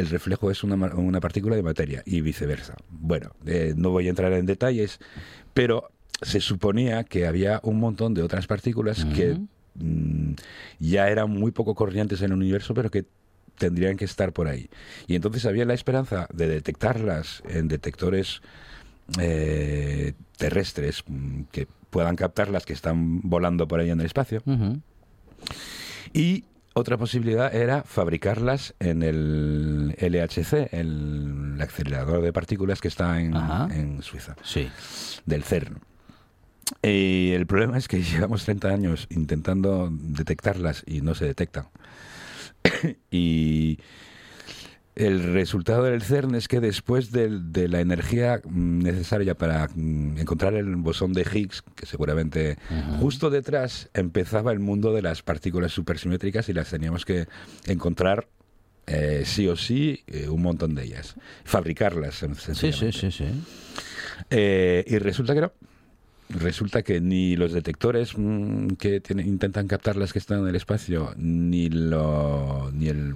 el 0.00 0.08
reflejo 0.08 0.50
es 0.50 0.64
una, 0.64 1.20
partícula 1.20 1.56
de 1.56 1.62
materia 1.62 2.02
y 2.04 2.20
viceversa. 2.20 2.74
Bueno, 2.88 3.30
eh, 3.46 3.74
no 3.76 3.90
voy 3.90 4.06
a 4.06 4.10
entrar 4.10 4.32
en 4.32 4.46
detalles, 4.46 4.98
pero 5.54 5.90
se 6.22 6.40
suponía 6.40 7.04
que 7.04 7.26
había 7.26 7.60
un 7.62 7.78
montón 7.78 8.14
de 8.14 8.22
otras 8.22 8.46
partículas 8.46 9.04
que 9.04 9.38
mm, 9.74 10.32
ya 10.78 11.08
eran 11.08 11.30
muy 11.30 11.52
poco 11.52 11.74
corrientes 11.74 12.20
en 12.22 12.32
el 12.32 12.38
universo, 12.38 12.74
pero 12.74 12.90
que 12.90 13.04
tendrían 13.58 13.96
que 13.96 14.04
estar 14.04 14.32
por 14.32 14.48
ahí. 14.48 14.68
Y 15.06 15.14
entonces 15.14 15.46
había 15.46 15.64
la 15.64 15.74
esperanza 15.74 16.26
de 16.32 16.48
detectarlas 16.48 17.42
en 17.48 17.68
detectores 17.68 18.42
eh, 19.18 20.14
terrestres 20.36 21.04
mm, 21.06 21.42
que 21.52 21.66
puedan 21.90 22.16
captar 22.16 22.48
las 22.48 22.64
que 22.64 22.72
están 22.72 23.20
volando 23.22 23.68
por 23.68 23.80
ahí 23.80 23.90
en 23.90 24.00
el 24.00 24.06
espacio. 24.06 24.42
Y 26.12 26.44
otra 26.74 26.96
posibilidad 26.96 27.54
era 27.54 27.82
fabricarlas 27.82 28.74
en 28.78 29.02
el 29.02 29.96
LHC, 29.98 30.72
el 30.72 31.58
acelerador 31.60 32.22
de 32.22 32.32
partículas 32.32 32.80
que 32.80 32.88
está 32.88 33.20
en, 33.20 34.02
Suiza, 34.02 34.36
Sí. 34.42 34.70
del 35.26 35.42
CERN. 35.42 35.80
Y 36.82 37.32
el 37.32 37.46
problema 37.46 37.76
es 37.76 37.88
que 37.88 38.02
llevamos 38.02 38.44
30 38.44 38.68
años 38.68 39.06
intentando 39.10 39.88
detectarlas 39.90 40.84
y 40.86 41.00
no 41.00 41.14
se 41.14 41.24
detectan. 41.24 41.66
y 43.10 43.78
el 44.96 45.32
resultado 45.32 45.84
del 45.84 46.02
CERN 46.02 46.34
es 46.34 46.48
que 46.48 46.60
después 46.60 47.12
de, 47.12 47.68
la 47.68 47.80
energía 47.80 48.40
mm, 48.44 48.82
necesaria 48.82 49.34
para 49.34 49.68
mm, 49.74 50.18
encontrar 50.18 50.54
el 50.54 50.76
bosón 50.76 51.12
de 51.12 51.22
Higgs, 51.22 51.62
que 51.74 51.86
seguramente 51.86 52.56
justo 53.00 53.30
detrás 53.30 53.88
empezaba 53.94 54.52
el 54.52 54.58
mundo 54.58 54.92
de 54.92 55.02
las 55.02 55.22
partículas 55.22 55.72
supersimétricas 55.72 56.48
y 56.48 56.52
las 56.52 56.70
teníamos 56.70 57.04
que 57.04 57.26
encontrar 57.66 58.28
eh, 58.86 59.22
sí 59.24 59.46
o 59.46 59.56
sí 59.56 60.02
eh, 60.08 60.28
un 60.28 60.42
montón 60.42 60.74
de 60.74 60.84
ellas, 60.84 61.14
fabricarlas 61.44 62.24
Sí, 62.52 62.72
sí, 62.72 62.92
sí, 62.92 63.10
sí. 63.12 63.24
Eh, 64.30 64.84
y 64.86 64.98
resulta 64.98 65.34
que 65.34 65.40
no. 65.42 65.52
Resulta 66.28 66.82
que 66.82 67.00
ni 67.00 67.34
los 67.34 67.52
detectores 67.52 68.16
mm, 68.16 68.68
que 68.78 69.00
tienen- 69.00 69.26
intentan 69.26 69.66
captar 69.66 69.96
las 69.96 70.12
que 70.12 70.18
están 70.20 70.40
en 70.40 70.48
el 70.48 70.54
espacio, 70.56 71.12
ni, 71.16 71.68
lo, 71.68 72.70
ni 72.72 72.88
el, 72.88 73.14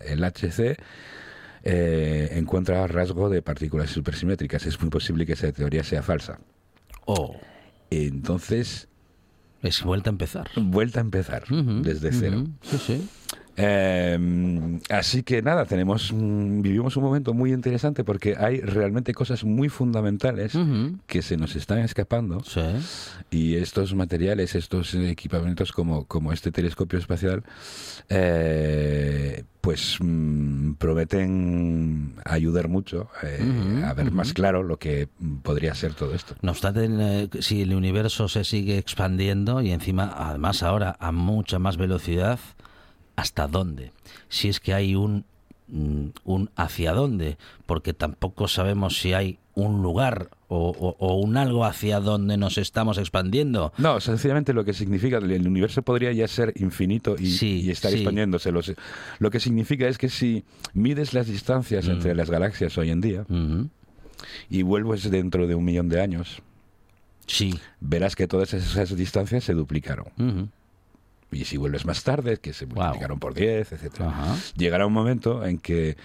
el 0.00 0.24
HC 0.24 0.76
eh, 1.62 2.28
encuentra 2.32 2.86
rasgo 2.86 3.28
de 3.28 3.42
partículas 3.42 3.90
supersimétricas. 3.90 4.66
Es 4.66 4.80
muy 4.80 4.90
posible 4.90 5.26
que 5.26 5.34
esa 5.34 5.52
teoría 5.52 5.84
sea 5.84 6.02
falsa. 6.02 6.38
Oh, 7.06 7.36
Entonces, 7.90 8.88
es 9.62 9.82
vuelta 9.82 10.10
a 10.10 10.12
empezar. 10.12 10.48
vuelta 10.56 11.00
a 11.00 11.02
empezar 11.02 11.44
desde 11.48 12.12
cero. 12.12 12.44
Sí, 12.62 12.78
sí. 12.78 13.08
Eh, 13.56 14.78
así 14.90 15.22
que 15.22 15.42
nada, 15.42 15.64
tenemos 15.66 16.12
mm, 16.12 16.62
vivimos 16.62 16.96
un 16.96 17.02
momento 17.04 17.34
muy 17.34 17.52
interesante 17.52 18.04
porque 18.04 18.36
hay 18.38 18.60
realmente 18.60 19.12
cosas 19.12 19.44
muy 19.44 19.68
fundamentales 19.68 20.52
que 21.06 21.20
se 21.22 21.36
nos 21.36 21.56
están 21.56 21.78
escapando 21.80 22.40
Sí. 22.44 22.60
y 23.30 23.56
estos 23.56 23.94
materiales, 23.94 24.54
estos 24.54 24.94
equipamientos 24.94 25.72
como, 25.72 26.04
como 26.06 26.32
este 26.32 26.52
telescopio 26.52 26.98
espacial, 26.98 27.42
eh, 28.08 29.44
pues 29.60 29.98
mm, 30.00 30.72
prometen 30.74 32.14
ayudar 32.24 32.68
mucho 32.68 33.08
eh, 33.22 33.82
a 33.84 33.92
ver 33.94 34.10
más 34.10 34.32
claro 34.32 34.62
lo 34.62 34.78
que 34.78 35.08
podría 35.42 35.74
ser 35.74 35.94
todo 35.94 36.14
esto. 36.14 36.34
No 36.42 36.52
obstante, 36.52 36.86
eh, 36.88 37.28
si 37.40 37.62
el 37.62 37.74
universo 37.74 38.28
se 38.28 38.44
sigue 38.44 38.78
expandiendo 38.78 39.60
y 39.60 39.70
encima, 39.72 40.12
además 40.16 40.62
ahora, 40.62 40.96
a 40.98 41.12
mucha 41.12 41.58
más 41.58 41.76
velocidad, 41.76 42.38
¿hasta 43.16 43.46
dónde? 43.48 43.92
Si 44.28 44.48
es 44.48 44.60
que 44.60 44.74
hay 44.74 44.94
un, 44.94 45.24
mm, 45.68 46.06
un 46.24 46.50
hacia 46.56 46.92
dónde, 46.92 47.36
porque 47.66 47.92
tampoco 47.94 48.48
sabemos 48.48 48.98
si 48.98 49.12
hay 49.12 49.38
un 49.54 49.82
lugar 49.82 50.30
o, 50.48 50.70
o- 50.70 50.96
o 50.98 51.14
un 51.16 51.36
algo 51.36 51.64
hacia 51.64 52.00
donde 52.00 52.36
nos 52.36 52.56
estamos 52.56 52.98
expandiendo. 52.98 53.72
No, 53.78 54.00
sencillamente 54.00 54.52
lo 54.54 54.64
que 54.64 54.72
significa, 54.72 55.18
el 55.18 55.46
universo 55.46 55.82
podría 55.82 56.12
ya 56.12 56.26
ser 56.28 56.52
infinito 56.56 57.16
y, 57.18 57.30
Sí, 57.32 57.60
y 57.60 57.70
estar 57.70 57.90
sí. 57.90 57.98
expandiéndose. 57.98 58.50
Lo, 58.52 58.60
lo 59.18 59.30
que 59.30 59.38
significa 59.38 59.86
es 59.86 59.98
que 59.98 60.08
si 60.08 60.44
mides 60.72 61.12
las 61.14 61.26
distancias 61.26 61.86
Mm. 61.86 61.90
entre 61.90 62.14
las 62.14 62.30
galaxias 62.30 62.76
hoy 62.78 62.90
en 62.90 63.00
día 63.00 63.26
y 64.48 64.62
vuelves 64.62 65.10
dentro 65.10 65.46
de 65.46 65.54
un 65.54 65.64
millón 65.64 65.88
de 65.88 66.00
años, 66.00 66.42
Sí. 67.26 67.58
verás 67.80 68.16
que 68.16 68.26
todas 68.26 68.54
esas 68.54 68.96
distancias 68.96 69.44
se 69.44 69.54
duplicaron. 69.54 70.06
Y 71.32 71.44
si 71.44 71.56
vuelves 71.56 71.84
más 71.86 72.02
tarde, 72.02 72.38
que 72.38 72.52
se 72.52 72.66
Wow. 72.66 72.76
multiplicaron 72.76 73.18
por 73.20 73.34
10, 73.34 73.72
etcétera. 73.72 74.08
Ajá. 74.10 74.36
Llegará 74.56 74.86
un 74.86 74.92
momento 74.92 75.44
en 75.44 75.58
que 75.58 75.96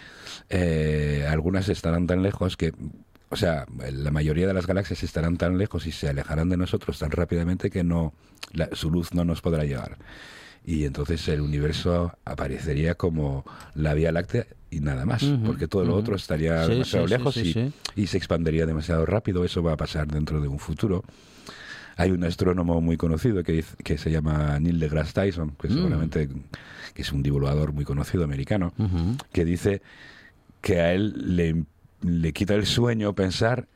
eh, 0.50 1.26
algunas 1.30 1.68
estarán 1.70 2.08
tan 2.08 2.22
lejos 2.22 2.58
que, 2.58 2.74
o 3.30 3.36
sea, 3.36 3.66
la 3.92 4.12
mayoría 4.12 4.48
de 4.48 4.54
las 4.54 4.68
galaxias 4.68 5.04
estarán 5.04 5.38
tan 5.38 5.58
lejos 5.58 5.88
y 5.88 5.92
se 5.92 6.08
alejarán 6.10 6.50
de 6.50 6.58
nosotros 6.58 7.00
tan 7.00 7.12
rápidamente 7.12 7.70
que 7.70 7.84
no, 7.84 8.14
la- 8.54 8.70
su 8.74 8.92
luz 8.92 9.14
no 9.14 9.26
nos 9.26 9.42
podrá 9.42 9.64
llegar. 9.64 9.98
Y 10.64 10.86
entonces 10.86 11.28
el 11.28 11.42
universo 11.42 12.18
aparecería 12.26 12.96
como 12.96 13.46
la 13.76 13.94
Vía 13.94 14.12
Láctea 14.12 14.48
y 14.72 14.80
nada 14.80 15.06
más, 15.06 15.24
porque 15.46 15.68
todo 15.68 15.86
lo 15.86 15.92
ujú. 15.92 16.00
otro 16.02 16.16
estaría 16.16 16.64
Sí, 16.66 16.72
demasiado 16.72 17.08
sí, 17.08 17.14
lejos 17.14 17.36
sí, 17.36 17.72
y, 17.96 18.02
y 18.02 18.08
se 18.08 18.18
expandiría 18.18 18.66
demasiado 18.66 19.06
rápido. 19.06 19.46
Eso 19.46 19.62
va 19.64 19.74
a 19.74 19.78
pasar 19.78 20.08
dentro 20.08 20.42
de 20.42 20.48
un 20.48 20.58
futuro. 20.60 21.04
Hay 21.98 22.12
un 22.12 22.24
astrónomo 22.24 22.82
muy 22.82 22.98
conocido 22.98 23.44
que, 23.44 23.64
que 23.84 23.98
se 23.98 24.12
llama 24.12 24.60
Neil 24.60 24.80
deGrasse 24.80 25.14
Tyson, 25.14 25.52
que 25.62 25.68
Mm. 25.70 25.74
seguramente 25.74 26.30
que 26.94 27.02
es 27.02 27.12
un 27.12 27.24
divulgador 27.24 27.74
muy 27.74 27.86
conocido 27.86 28.24
americano, 28.24 28.74
que 29.32 29.46
dice 29.46 29.82
que 30.62 30.80
a 30.80 30.94
él 30.94 31.36
le, 31.36 31.64
le 32.02 32.34
quita 32.34 32.56
el 32.56 32.66
sueño 32.66 33.14
pensar 33.14 33.68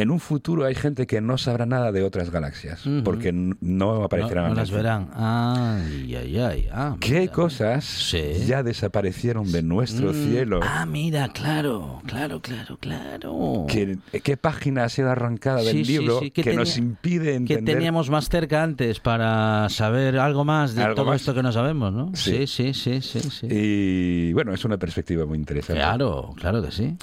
en 0.00 0.10
un 0.10 0.20
futuro 0.20 0.64
hay 0.64 0.74
gente 0.74 1.06
que 1.06 1.20
no 1.20 1.38
sabrá 1.38 1.66
nada 1.66 1.92
de 1.92 2.02
otras 2.02 2.30
galaxias, 2.30 2.84
Ujú. 2.86 3.02
porque 3.04 3.28
n- 3.30 3.54
no 3.60 3.94
No, 3.98 4.04
aparecerán. 4.04 4.44
no 4.44 4.50
en 4.50 4.56
las 4.56 4.70
verán. 4.70 5.10
Ay, 5.14 6.14
ay, 6.16 6.38
ay. 6.38 6.68
Ah, 6.72 6.96
¿Qué 7.00 7.20
mira. 7.20 7.32
cosas 7.32 7.84
Sí. 7.84 8.44
ya 8.46 8.62
desaparecieron 8.62 9.50
de 9.52 9.62
nuestro 9.62 10.12
Mm, 10.12 10.14
cielo? 10.14 10.60
Ah, 10.62 10.86
mira, 10.86 11.28
claro, 11.28 12.02
claro, 12.06 12.40
claro, 12.40 12.76
claro. 12.78 13.66
¿Qué, 13.68 13.98
qué 14.22 14.36
página 14.36 14.84
ha 14.84 14.88
sido 14.88 15.10
arrancada 15.10 15.62
del 15.62 15.84
Sí, 15.84 15.98
libro 15.98 16.20
sí, 16.20 16.30
que, 16.30 16.42
que 16.42 16.54
nos 16.54 16.76
impide 16.78 17.32
que 17.44 17.54
entender? 17.54 17.76
teníamos 17.76 18.10
más 18.10 18.28
cerca 18.28 18.62
antes 18.62 19.00
para 19.00 19.68
saber 19.68 20.18
algo 20.18 20.44
más 20.44 20.74
de 20.74 20.82
Algo 20.82 20.94
todo 20.96 21.06
más. 21.06 21.20
esto 21.20 21.34
que 21.34 21.42
no 21.42 21.52
sabemos, 21.52 21.92
¿no? 21.92 22.10
Sí. 22.14 22.46
Sí, 22.46 22.72
sí, 22.72 23.00
sí, 23.00 23.20
sí. 23.20 23.20
sí. 23.30 23.46
Y 23.50 24.32
bueno, 24.32 24.52
es 24.54 24.64
una 24.64 24.76
perspectiva 24.78 25.26
muy 25.26 25.38
interesante. 25.38 25.80
Claro, 25.80 26.34
claro 26.38 26.62
que 26.62 26.70
sí. 26.70 26.96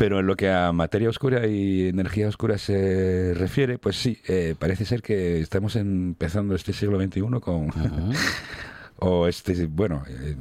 Pero 0.00 0.20
en 0.20 0.26
lo 0.26 0.34
que 0.34 0.48
a 0.48 0.72
materia 0.72 1.10
oscura 1.10 1.46
y 1.46 1.88
energía 1.88 2.26
oscura 2.26 2.56
se 2.56 3.34
refiere, 3.34 3.76
pues 3.76 3.96
sí, 3.96 4.18
eh, 4.26 4.54
parece 4.58 4.86
ser 4.86 5.02
que 5.02 5.40
estamos 5.40 5.76
empezando 5.76 6.54
este 6.54 6.72
siglo 6.72 6.98
XXI 6.98 7.20
con... 7.42 7.70
O 9.02 9.26
este, 9.26 9.66
bueno, 9.66 10.02
eh, 10.08 10.36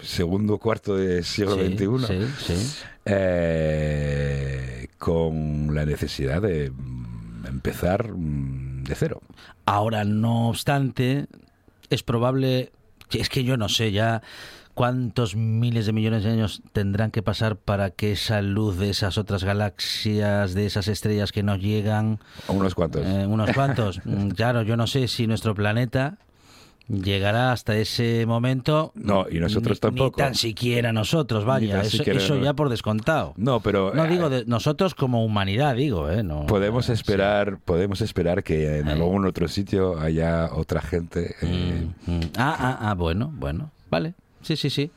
segundo 0.00 0.56
cuarto 0.58 0.96
del 0.96 1.24
siglo 1.24 1.56
Sí, 1.56 1.76
XXI, 1.76 2.06
Sí, 2.06 2.54
sí. 2.54 2.82
eh, 3.06 4.88
con 4.98 5.74
la 5.74 5.86
necesidad 5.86 6.40
de 6.40 6.70
mm, 6.70 7.46
empezar 7.46 8.12
mm, 8.12 8.84
de 8.84 8.94
cero. 8.94 9.22
Ahora, 9.66 10.04
no 10.04 10.48
obstante, 10.48 11.26
es 11.90 12.02
probable, 12.02 12.72
es 13.10 13.28
que 13.30 13.44
yo 13.44 13.56
no 13.58 13.68
sé 13.70 13.92
ya 13.92 14.22
cuántos 14.74 15.36
miles 15.36 15.86
de 15.86 15.92
millones 15.92 16.24
de 16.24 16.30
años 16.30 16.62
tendrán 16.72 17.10
que 17.10 17.22
pasar 17.22 17.56
para 17.56 17.90
que 17.90 18.12
esa 18.12 18.42
luz 18.42 18.76
de 18.78 18.90
esas 18.90 19.18
otras 19.18 19.44
galaxias, 19.44 20.52
de 20.54 20.66
esas 20.66 20.88
estrellas 20.88 21.32
que 21.32 21.42
nos 21.42 21.60
llegan, 21.60 22.18
unos 22.48 22.74
cuantos. 22.74 23.06
eh, 23.06 23.26
unos 23.26 23.52
cuantos. 23.52 24.00
Mm, 24.04 24.30
claro, 24.30 24.62
yo 24.62 24.76
no 24.76 24.86
sé 24.86 25.08
si 25.08 25.26
nuestro 25.26 25.54
planeta 25.54 26.18
llegará 26.88 27.52
hasta 27.52 27.74
ese 27.76 28.26
momento. 28.26 28.92
No, 28.94 29.24
y 29.30 29.38
nosotros 29.40 29.78
Ni- 29.78 29.80
tampoco. 29.80 30.20
Ni 30.20 30.24
tan 30.24 30.34
siquiera 30.34 30.92
nosotros, 30.92 31.44
vaya, 31.44 31.80
eso, 31.80 31.96
siquiera 31.96 32.18
eso 32.18 32.34
no- 32.36 32.44
ya 32.44 32.52
por 32.52 32.68
descontado. 32.68 33.32
no, 33.36 33.60
pero 33.60 33.94
No 33.94 34.04
eh, 34.04 34.08
digo 34.08 34.28
de 34.28 34.44
nosotros 34.44 34.94
como 34.94 35.24
humanidad, 35.24 35.74
digo, 35.76 36.10
¿eh? 36.10 36.22
No, 36.22 36.44
podemos 36.46 36.86
sí. 36.86 36.92
esperar, 36.92 37.58
podemos 37.64 38.00
esperar 38.02 38.42
que 38.42 38.78
en 38.80 38.88
Ahí. 38.88 38.94
algún 39.00 39.24
otro 39.26 39.48
sitio 39.48 39.98
haya 39.98 40.50
otra 40.52 40.82
gente. 40.82 41.34
eh, 41.40 41.86
Mm, 42.06 42.10
mm. 42.10 42.20
Ah, 42.36 42.56
ah, 42.58 42.78
ah, 42.90 42.94
bueno, 42.94 43.32
bueno, 43.34 43.70
vale. 43.90 44.12
Sí, 44.44 44.56
sí, 44.56 44.70
sí. 44.70 44.90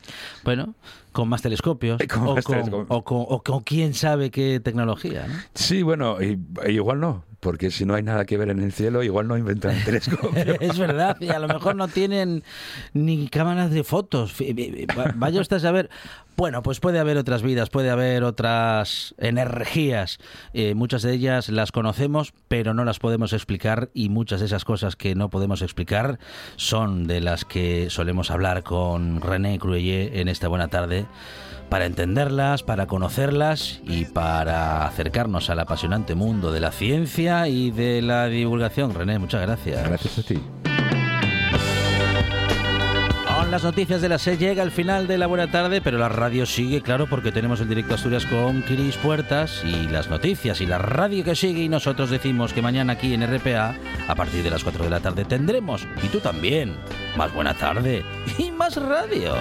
Bueno, 0.44 0.74
con 1.12 1.28
más 1.28 1.42
telescopios. 1.42 2.00
Con 2.12 2.28
o, 2.28 2.34
más 2.36 2.44
con, 2.44 2.54
telescopios. 2.56 2.86
o, 2.90 3.02
con, 3.04 3.24
o 3.28 3.42
con 3.42 3.60
quién 3.62 3.94
sabe 3.94 4.30
qué 4.30 4.60
tecnología, 4.60 5.26
¿no? 5.26 5.34
Sí, 5.54 5.82
bueno, 5.82 6.22
y- 6.22 6.38
e 6.64 6.72
igual 6.72 7.00
no, 7.00 7.24
porque 7.40 7.70
si 7.70 7.84
no 7.84 7.94
hay 7.94 8.02
nada 8.02 8.24
que 8.24 8.36
ver 8.36 8.50
en 8.50 8.60
el 8.60 8.72
cielo, 8.72 9.02
igual 9.02 9.28
no 9.28 9.36
inventan 9.36 9.84
telescopio. 9.84 10.56
es 10.60 10.78
verdad, 10.78 11.16
y 11.20 11.28
a 11.28 11.38
lo 11.38 11.48
mejor 11.48 11.76
no 11.76 11.88
tienen 11.88 12.42
ni 12.92 13.28
cámaras 13.28 13.70
de 13.70 13.84
fotos. 13.84 14.34
Vaya 15.14 15.40
usted 15.40 15.56
a 15.56 15.60
saber. 15.60 15.90
Bueno, 16.36 16.62
pues 16.62 16.78
puede 16.78 17.00
haber 17.00 17.16
otras 17.16 17.42
vidas, 17.42 17.68
puede 17.68 17.90
haber 17.90 18.22
otras 18.22 19.14
energías. 19.18 20.18
Eh, 20.52 20.74
muchas 20.74 21.02
de 21.02 21.12
ellas 21.12 21.48
las 21.48 21.72
conocemos, 21.72 22.32
pero 22.46 22.74
no 22.74 22.84
las 22.84 23.00
podemos 23.00 23.32
explicar 23.32 23.90
y 23.92 24.08
muchas 24.08 24.38
de 24.40 24.46
esas 24.46 24.64
cosas 24.64 24.94
que 24.94 25.16
no 25.16 25.30
podemos 25.30 25.62
explicar 25.62 26.20
son 26.54 27.08
de 27.08 27.20
las 27.20 27.44
que 27.44 27.90
solemos 27.90 28.30
hablar 28.30 28.62
con 28.62 29.20
René 29.20 29.58
Cruelle 29.58 30.20
en 30.20 30.28
esta 30.28 30.46
buena 30.46 30.68
tarde 30.68 31.06
para 31.68 31.86
entenderlas, 31.86 32.62
para 32.62 32.86
conocerlas 32.86 33.80
y 33.84 34.04
para 34.06 34.86
acercarnos 34.86 35.50
al 35.50 35.60
apasionante 35.60 36.14
mundo 36.14 36.52
de 36.52 36.60
la 36.60 36.72
ciencia 36.72 37.48
y 37.48 37.70
de 37.70 38.02
la 38.02 38.26
divulgación. 38.26 38.94
René, 38.94 39.18
muchas 39.18 39.42
gracias. 39.42 39.86
Gracias 39.88 40.18
a 40.18 40.22
ti. 40.22 40.40
Con 43.48 43.52
las 43.52 43.64
noticias 43.64 44.02
de 44.02 44.10
la 44.10 44.18
SE 44.18 44.36
llega 44.36 44.62
el 44.62 44.70
final 44.70 45.06
de 45.06 45.16
la 45.16 45.26
buena 45.26 45.50
tarde, 45.50 45.80
pero 45.80 45.96
la 45.96 46.10
radio 46.10 46.44
sigue, 46.44 46.82
claro, 46.82 47.06
porque 47.06 47.32
tenemos 47.32 47.60
el 47.60 47.68
directo 47.68 47.94
Asturias 47.94 48.26
con 48.26 48.62
Kiris 48.62 48.96
Puertas 48.96 49.62
y 49.64 49.88
las 49.88 50.10
noticias 50.10 50.60
y 50.60 50.66
la 50.66 50.76
radio 50.76 51.24
que 51.24 51.34
sigue 51.34 51.62
y 51.62 51.68
nosotros 51.70 52.10
decimos 52.10 52.52
que 52.52 52.60
mañana 52.60 52.94
aquí 52.94 53.14
en 53.14 53.22
RPA, 53.22 53.74
a 54.06 54.14
partir 54.14 54.42
de 54.42 54.50
las 54.50 54.64
4 54.64 54.84
de 54.84 54.90
la 54.90 55.00
tarde, 55.00 55.24
tendremos, 55.24 55.86
y 56.02 56.08
tú 56.08 56.20
también, 56.20 56.76
más 57.16 57.32
buena 57.32 57.54
tarde 57.54 58.04
y 58.38 58.50
más 58.50 58.76
radio. 58.76 59.34